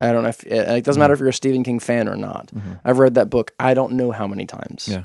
I 0.00 0.12
don't 0.12 0.22
know 0.22 0.28
if 0.28 0.44
it 0.44 0.84
doesn't 0.84 1.00
matter 1.00 1.14
if 1.14 1.20
you're 1.20 1.28
a 1.30 1.32
Stephen 1.32 1.62
King 1.64 1.78
fan 1.78 2.08
or 2.08 2.16
not. 2.16 2.48
Mhm. 2.48 2.80
I've 2.84 2.98
read 2.98 3.14
that 3.14 3.30
book 3.30 3.52
I 3.58 3.74
don't 3.74 3.94
know 3.94 4.10
how 4.12 4.26
many 4.26 4.46
times. 4.46 4.88
Yeah. 4.88 5.04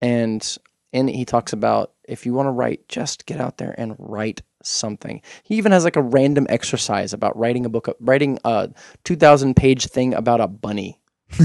And 0.00 0.56
it 0.92 1.08
he 1.08 1.24
talks 1.24 1.52
about 1.52 1.92
if 2.04 2.24
you 2.24 2.32
want 2.32 2.46
to 2.46 2.52
write, 2.52 2.88
just 2.88 3.26
get 3.26 3.40
out 3.40 3.58
there 3.58 3.74
and 3.76 3.94
write 3.98 4.42
something. 4.62 5.20
He 5.42 5.56
even 5.56 5.72
has 5.72 5.84
like 5.84 5.96
a 5.96 6.02
random 6.02 6.46
exercise 6.48 7.12
about 7.12 7.36
writing 7.36 7.66
a 7.66 7.68
book, 7.68 7.94
writing 8.00 8.38
a 8.44 8.70
2000 9.04 9.54
page 9.54 9.86
thing 9.86 10.14
about 10.14 10.40
a 10.40 10.48
bunny 10.48 11.00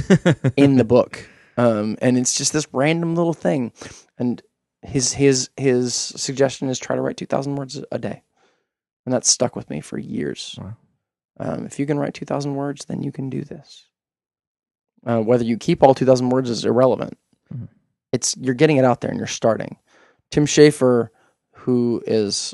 in 0.58 0.78
the 0.78 0.86
book. 0.86 1.28
Um, 1.58 1.98
and 2.02 2.18
it's 2.18 2.38
just 2.38 2.54
this 2.54 2.68
random 2.72 3.16
little 3.16 3.34
thing. 3.34 3.74
And 4.18 4.42
his 4.82 5.14
his 5.14 5.50
his 5.58 5.94
suggestion 5.94 6.70
is 6.70 6.80
try 6.80 6.96
to 6.96 7.02
write 7.02 7.18
2000 7.18 7.56
words 7.56 7.84
a 7.92 8.00
day. 8.00 8.24
And 9.06 9.14
that's 9.14 9.30
stuck 9.30 9.56
with 9.56 9.70
me 9.70 9.82
for 9.82 9.98
years. 9.98 10.56
Wow. 10.58 10.78
Um, 11.40 11.66
if 11.66 11.78
you 11.80 11.86
can 11.86 12.00
write 12.00 12.14
2000 12.14 12.56
words, 12.56 12.86
then 12.86 13.04
you 13.04 13.12
can 13.12 13.30
do 13.30 13.44
this. 13.44 13.86
Uh, 15.06 15.20
whether 15.22 15.44
you 15.44 15.58
keep 15.58 15.84
all 15.84 15.94
2000 15.94 16.30
words 16.30 16.50
is 16.50 16.64
irrelevant. 16.64 17.18
Mhm. 17.54 17.68
It's 18.14 18.38
you're 18.40 18.54
getting 18.56 18.78
it 18.78 18.86
out 18.86 19.02
there 19.02 19.10
and 19.10 19.18
you're 19.18 19.28
starting. 19.28 19.76
Tim 20.32 20.46
Schafer, 20.46 21.10
who 21.52 22.02
is, 22.08 22.54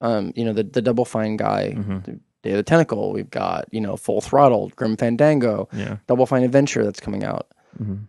um, 0.00 0.32
you 0.34 0.44
know, 0.44 0.52
the 0.54 0.62
the 0.62 0.80
Double 0.80 1.04
Fine 1.04 1.36
guy, 1.36 1.74
Mhm. 1.76 2.20
Day 2.42 2.50
of 2.52 2.56
the 2.56 2.62
Tentacle. 2.62 3.12
We've 3.12 3.28
got 3.30 3.66
you 3.72 3.80
know 3.80 3.96
Full 3.96 4.20
Throttle, 4.22 4.70
Grim 4.76 4.96
Fandango, 4.96 5.68
Yeah. 5.72 5.98
Double 6.06 6.24
Fine 6.26 6.44
Adventure 6.44 6.84
that's 6.84 7.00
coming 7.00 7.24
out. 7.24 7.48
Mhm. 7.78 8.06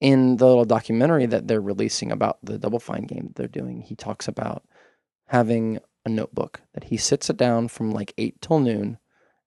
In 0.00 0.36
the 0.36 0.46
little 0.46 0.64
documentary 0.64 1.26
that 1.26 1.46
they're 1.46 1.60
releasing 1.60 2.10
about 2.10 2.38
the 2.42 2.58
Double 2.58 2.80
Fine 2.80 3.04
game 3.04 3.26
that 3.28 3.36
they're 3.36 3.46
doing, 3.62 3.82
he 3.82 3.94
talks 3.94 4.26
about 4.26 4.64
having 5.26 5.78
a 6.04 6.08
notebook 6.08 6.60
that 6.74 6.84
he 6.84 6.96
sits 6.96 7.30
it 7.30 7.36
down 7.36 7.68
from 7.68 7.92
like 7.92 8.12
eight 8.18 8.40
till 8.40 8.58
noon, 8.58 8.98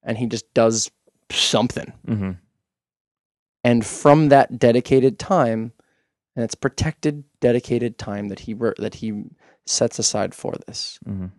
and 0.03 0.17
he 0.17 0.27
just 0.27 0.53
does 0.53 0.91
something. 1.31 1.91
Mhm. 2.07 2.37
and 3.63 3.83
from 3.83 4.29
that 4.29 4.59
dedicated 4.59 5.17
time 5.17 5.73
and 6.36 6.43
it's 6.43 6.55
protected 6.55 7.23
dedicated 7.39 7.97
time 7.97 8.27
that 8.29 8.39
he 8.41 8.53
wor- 8.53 8.75
that 8.77 8.95
he 8.95 9.23
sets 9.65 9.97
aside 9.99 10.33
for 10.36 10.53
this 10.67 10.99
Mhm. 11.07 11.31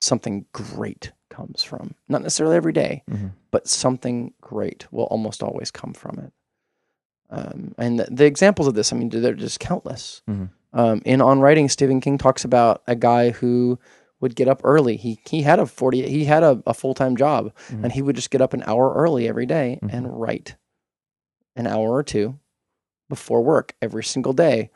something 0.00 0.46
great 0.52 1.12
comes 1.28 1.62
from 1.62 1.94
not 2.08 2.22
necessarily 2.22 2.56
every 2.56 2.72
day 2.72 3.02
Mhm. 3.08 3.32
but 3.50 3.68
something 3.68 4.32
great 4.40 4.90
will 4.92 5.04
almost 5.04 5.42
always 5.42 5.70
come 5.70 5.92
from 5.92 6.18
it 6.18 6.32
um, 7.30 7.74
and 7.78 8.00
the, 8.00 8.08
the 8.10 8.24
examples 8.24 8.66
of 8.66 8.74
this 8.74 8.92
i 8.92 8.96
mean 8.96 9.08
they're 9.08 9.34
just 9.34 9.60
countless 9.60 10.22
Mhm. 10.28 10.50
um, 10.72 11.02
in 11.04 11.20
on 11.20 11.40
writing 11.40 11.68
stephen 11.68 12.00
king 12.00 12.18
talks 12.18 12.44
about 12.44 12.82
a 12.86 12.96
guy 12.96 13.30
who 13.30 13.78
would 14.20 14.34
get 14.34 14.48
up 14.48 14.60
early 14.64 14.96
he 14.96 15.20
he 15.28 15.42
had 15.42 15.58
a 15.60 15.66
40 15.66 16.08
he 16.08 16.24
had 16.24 16.42
a, 16.42 16.62
a 16.66 16.74
full-time 16.74 17.16
job 17.16 17.52
Mhm. 17.68 17.84
and 17.84 17.92
he 17.92 18.02
would 18.02 18.16
just 18.16 18.30
get 18.30 18.40
up 18.40 18.52
an 18.52 18.62
hour 18.66 18.92
early 18.94 19.28
every 19.28 19.46
day 19.46 19.78
Mhm. 19.82 19.92
and 19.92 20.20
write 20.20 20.56
an 21.56 21.66
hour 21.66 21.90
or 21.92 22.02
two 22.02 22.38
before 23.10 23.42
work 23.42 23.74
every 23.82 24.02
single 24.02 24.32
day 24.32 24.70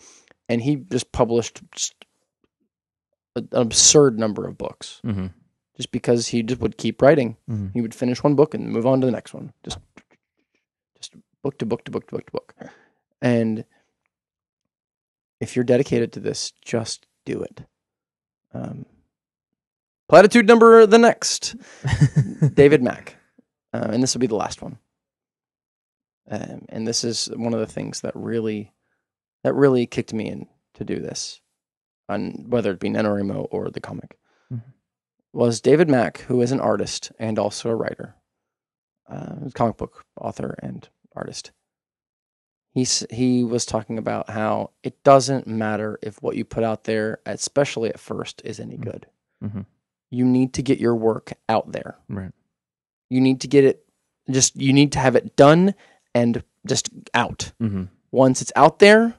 and 0.50 0.60
he 0.60 0.76
just 0.76 1.10
published 1.12 1.62
just 1.74 1.94
an 3.36 3.48
absurd 3.52 4.18
number 4.18 4.46
of 4.46 4.58
books 4.58 5.00
Mhm. 5.02 5.32
just 5.76 5.90
because 5.90 6.28
he 6.28 6.42
just 6.42 6.60
would 6.60 6.76
keep 6.76 7.00
writing 7.00 7.36
Mhm. 7.48 7.72
he 7.72 7.80
would 7.80 7.94
finish 7.94 8.22
one 8.22 8.34
book 8.34 8.52
and 8.54 8.70
move 8.70 8.86
on 8.86 9.00
to 9.00 9.06
the 9.06 9.12
next 9.12 9.32
one 9.32 9.52
just 9.64 9.78
just 11.00 11.14
book 11.42 11.56
to 11.58 11.64
book 11.66 11.84
to 11.84 11.90
book 11.90 12.06
to 12.06 12.12
book 12.12 12.26
to 12.26 12.32
book 12.32 12.54
and 13.22 13.64
if 15.40 15.56
you're 15.56 15.64
dedicated 15.64 16.12
to 16.12 16.20
this 16.20 16.52
just 16.62 17.06
do 17.24 17.40
it 17.42 17.62
um, 18.52 18.84
platitude 20.08 20.46
number 20.46 20.86
the 20.86 20.98
next 20.98 21.56
David 22.54 22.82
Mack, 22.82 23.16
uh, 23.72 23.88
and 23.90 24.00
this 24.02 24.14
will 24.14 24.20
be 24.20 24.28
the 24.28 24.36
last 24.36 24.62
one. 24.62 24.78
Um, 26.30 26.64
and 26.70 26.86
this 26.86 27.04
is 27.04 27.26
one 27.36 27.52
of 27.54 27.60
the 27.60 27.66
things 27.66 28.00
that 28.00 28.14
really, 28.16 28.72
that 29.42 29.54
really 29.54 29.86
kicked 29.86 30.14
me 30.14 30.28
in 30.28 30.46
to 30.74 30.84
do 30.84 30.98
this, 30.98 31.40
on 32.08 32.46
whether 32.48 32.70
it 32.72 32.80
be 32.80 32.88
NaNoWriMo 32.88 33.48
or 33.50 33.70
the 33.70 33.80
comic, 33.80 34.18
Mhm. 34.52 34.62
was 35.32 35.60
David 35.60 35.88
Mack, 35.88 36.18
who 36.22 36.40
is 36.40 36.50
an 36.52 36.60
artist 36.60 37.12
and 37.18 37.38
also 37.38 37.68
a 37.70 37.76
writer, 37.76 38.14
uh, 39.06 39.50
comic 39.54 39.76
book 39.76 40.04
author 40.18 40.56
and 40.62 40.88
artist. 41.14 41.52
He's, 42.72 43.06
he 43.10 43.44
was 43.44 43.64
talking 43.66 43.98
about 43.98 44.30
how 44.30 44.70
it 44.82 45.00
doesn't 45.04 45.46
matter 45.46 45.98
if 46.02 46.20
what 46.22 46.36
you 46.36 46.44
put 46.44 46.64
out 46.64 46.84
there, 46.84 47.20
especially 47.26 47.88
at 47.90 48.00
first, 48.00 48.42
is 48.44 48.58
any 48.58 48.76
Mhm. 48.76 48.82
good. 48.82 49.06
Mhm. 49.42 49.66
You 50.10 50.24
need 50.24 50.54
to 50.54 50.62
get 50.62 50.80
your 50.80 50.94
work 50.96 51.34
out 51.48 51.70
there 51.72 51.98
Right. 52.08 52.32
you 53.10 53.20
need 53.20 53.40
to 53.42 53.48
get 53.48 53.64
it 53.64 53.86
just 54.30 54.56
you 54.56 54.72
need 54.72 54.90
to 54.92 54.98
have 54.98 55.14
it 55.16 55.36
done 55.36 55.74
and 56.14 56.42
just 56.66 56.88
out. 57.14 57.52
Mm-hmm. 57.60 57.84
Once 58.12 58.40
it's 58.42 58.52
out 58.56 58.78
there, 58.78 59.14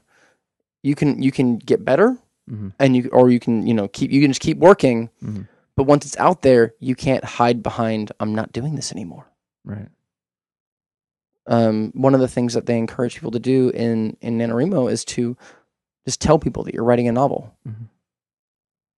you 0.82 0.94
can 0.94 1.22
you 1.22 1.30
can 1.32 1.58
get 1.58 1.84
better, 1.84 2.16
Mhm. 2.50 2.72
and 2.78 2.96
you 2.96 3.08
or 3.12 3.30
you 3.30 3.38
can 3.40 3.66
you 3.66 3.74
know 3.74 3.88
keep 3.88 4.10
you 4.10 4.20
can 4.20 4.30
just 4.30 4.40
keep 4.40 4.58
working. 4.58 5.10
Mhm. 5.22 5.48
But 5.76 5.84
once 5.84 6.06
it's 6.06 6.16
out 6.16 6.42
there, 6.42 6.74
you 6.80 6.94
can't 6.94 7.22
hide 7.24 7.62
behind 7.62 8.12
I'm 8.20 8.34
not 8.34 8.52
doing 8.52 8.74
this 8.76 8.92
anymore. 8.92 9.26
Right. 9.64 9.88
um, 11.48 11.92
one 11.94 12.14
of 12.14 12.20
the 12.20 12.26
things 12.28 12.54
that 12.54 12.66
they 12.66 12.76
encourage 12.76 13.14
people 13.14 13.30
to 13.30 13.38
do 13.38 13.68
in 13.70 14.16
in 14.20 14.36
NaNoWriMo 14.38 14.90
is 14.90 15.04
to 15.06 15.36
just 16.04 16.20
tell 16.20 16.38
people 16.38 16.64
that 16.64 16.74
you're 16.74 16.84
writing 16.84 17.06
a 17.08 17.12
novel. 17.12 17.54
Mhm. 17.68 17.88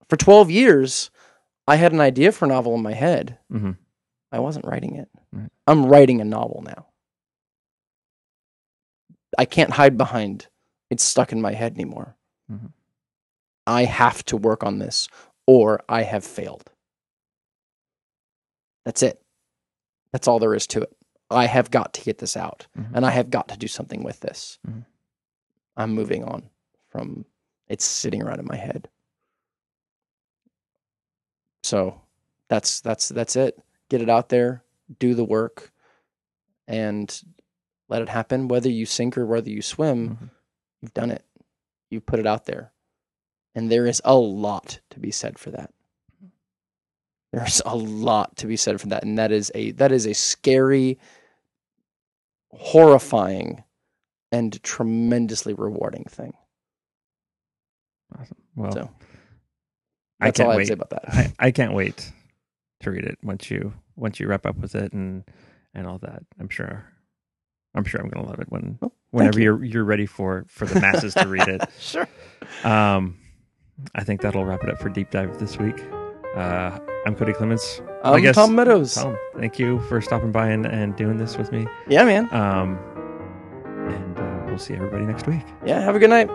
For 0.07 0.17
12 0.17 0.49
years, 0.49 1.11
I 1.67 1.75
had 1.75 1.91
an 1.93 1.99
idea 1.99 2.31
for 2.31 2.45
a 2.45 2.47
novel 2.47 2.73
in 2.73 2.81
my 2.81 2.93
head. 2.93 3.37
Mm-hmm. 3.51 3.71
I 4.31 4.39
wasn't 4.39 4.65
writing 4.65 4.95
it. 4.95 5.09
Right. 5.31 5.51
I'm 5.67 5.85
writing 5.85 6.21
a 6.21 6.25
novel 6.25 6.63
now. 6.65 6.87
I 9.39 9.45
can't 9.45 9.71
hide 9.71 9.97
behind 9.97 10.47
it's 10.89 11.01
stuck 11.03 11.31
in 11.31 11.39
my 11.39 11.53
head 11.53 11.75
anymore. 11.75 12.17
Mhm. 12.51 12.73
I 13.65 13.85
have 13.85 14.25
to 14.25 14.35
work 14.35 14.65
on 14.65 14.79
this 14.79 15.07
or 15.47 15.81
I 15.87 16.01
have 16.03 16.25
failed. 16.25 16.69
That's 18.83 19.01
it. 19.01 19.23
That's 20.11 20.27
all 20.27 20.39
there 20.39 20.53
is 20.55 20.67
to 20.67 20.81
it. 20.81 20.93
I 21.29 21.45
have 21.45 21.71
got 21.71 21.93
to 21.93 22.01
get 22.03 22.17
this 22.17 22.35
out 22.35 22.67
Mhm. 22.77 22.91
and 22.95 23.05
I 23.05 23.11
have 23.11 23.29
got 23.29 23.47
to 23.47 23.57
do 23.57 23.67
something 23.69 24.03
with 24.03 24.19
this. 24.19 24.59
Mhm. 24.67 24.85
I'm 25.77 25.93
moving 25.93 26.25
on 26.25 26.49
from 26.89 27.23
it's 27.67 27.85
sitting 27.85 28.21
around 28.21 28.39
in 28.39 28.45
my 28.45 28.57
head. 28.57 28.89
So 31.63 32.01
that's 32.49 32.81
that's 32.81 33.07
that's 33.07 33.37
it. 33.37 33.57
Get 33.87 34.01
it 34.01 34.09
out 34.09 34.27
there, 34.29 34.65
do 34.97 35.13
the 35.13 35.23
work, 35.23 35.71
and 36.67 37.21
let 37.89 38.01
it 38.01 38.09
happen. 38.09 38.47
Whether 38.47 38.69
you 38.69 38.85
sink 38.85 39.17
or 39.17 39.25
whether 39.25 39.49
you 39.49 39.61
swim, 39.61 40.09
Mhm. 40.17 40.29
you've 40.81 40.93
done 40.93 41.11
it. 41.11 41.25
You 41.89 41.99
put 42.01 42.19
it 42.19 42.27
out 42.27 42.45
there. 42.45 42.71
And 43.55 43.71
there 43.71 43.85
is 43.87 44.01
a 44.05 44.15
lot 44.15 44.79
to 44.91 44.99
be 44.99 45.11
said 45.11 45.37
for 45.39 45.49
that. 45.51 45.73
There's 47.33 47.61
a 47.65 47.75
lot 47.75 48.37
to 48.37 48.47
be 48.47 48.55
said 48.55 48.79
for 48.79 48.87
that. 48.87 49.03
And 49.03 49.17
that 49.17 49.31
is 49.31 49.51
a 49.55 49.71
that 49.71 49.91
is 49.91 50.05
a 50.07 50.13
scary, 50.13 50.97
horrifying, 52.51 53.63
and 54.31 54.61
tremendously 54.63 55.53
rewarding 55.53 56.05
thing. 56.05 56.33
Awesome. 58.17 58.37
Well, 58.55 58.71
So 58.71 58.89
I 60.19 60.25
that's 60.27 60.37
can't 60.37 60.47
all 60.47 60.51
I 60.51 60.53
have 60.53 60.57
wait. 60.57 60.63
to 60.63 60.67
say 60.67 60.73
about 60.73 60.89
that. 60.91 61.03
I, 61.09 61.33
I 61.39 61.51
can't 61.51 61.73
wait 61.73 62.11
to 62.81 62.91
read 62.91 63.05
it 63.05 63.17
once 63.23 63.49
you 63.51 63.73
once 63.95 64.19
you 64.19 64.27
wrap 64.27 64.45
up 64.45 64.57
with 64.57 64.75
it 64.75 64.93
and 64.93 65.23
and 65.73 65.85
all 65.87 65.99
that. 65.99 66.23
I'm 66.39 66.49
sure. 66.49 66.85
I'm 67.75 67.83
sure 67.83 68.01
I'm 68.01 68.09
gonna 68.09 68.25
love 68.27 68.39
it 68.39 68.49
when 68.49 68.77
Oh, 68.81 68.91
whenever 69.11 69.39
you. 69.39 69.45
you're 69.45 69.63
you're 69.63 69.83
ready 69.83 70.05
for 70.05 70.45
for 70.47 70.65
the 70.65 70.79
masses 70.79 71.13
to 71.13 71.27
read 71.27 71.47
it. 71.47 71.61
sure. 71.79 72.07
Um, 72.63 73.17
I 73.95 74.03
think 74.03 74.21
that'll 74.21 74.43
wrap 74.45 74.63
it 74.63 74.69
up 74.69 74.79
for 74.79 74.89
deep 74.89 75.11
dive 75.11 75.37
this 75.39 75.57
week. 75.57 75.79
Uh, 76.35 76.77
I'm 77.05 77.15
Cody 77.15 77.33
Clements. 77.33 77.81
I'm 78.03 78.21
guess- 78.21 78.35
Tom 78.35 78.55
Meadows. 78.55 78.95
Tom, 78.95 79.17
thank 79.37 79.57
you 79.59 79.79
for 79.81 80.01
stopping 80.01 80.31
by 80.31 80.49
and, 80.49 80.65
and 80.65 80.95
doing 80.95 81.17
this 81.17 81.37
with 81.37 81.51
me. 81.51 81.67
Yeah, 81.87 82.03
man. 82.03 82.27
Um, 82.33 82.77
and 83.89 84.17
uh, 84.19 84.43
we'll 84.47 84.57
see 84.59 84.73
everybody 84.75 85.05
next 85.05 85.27
week. 85.27 85.43
Yeah, 85.65 85.79
have 85.81 85.95
a 85.95 85.99
good 85.99 86.09
night. 86.09 86.29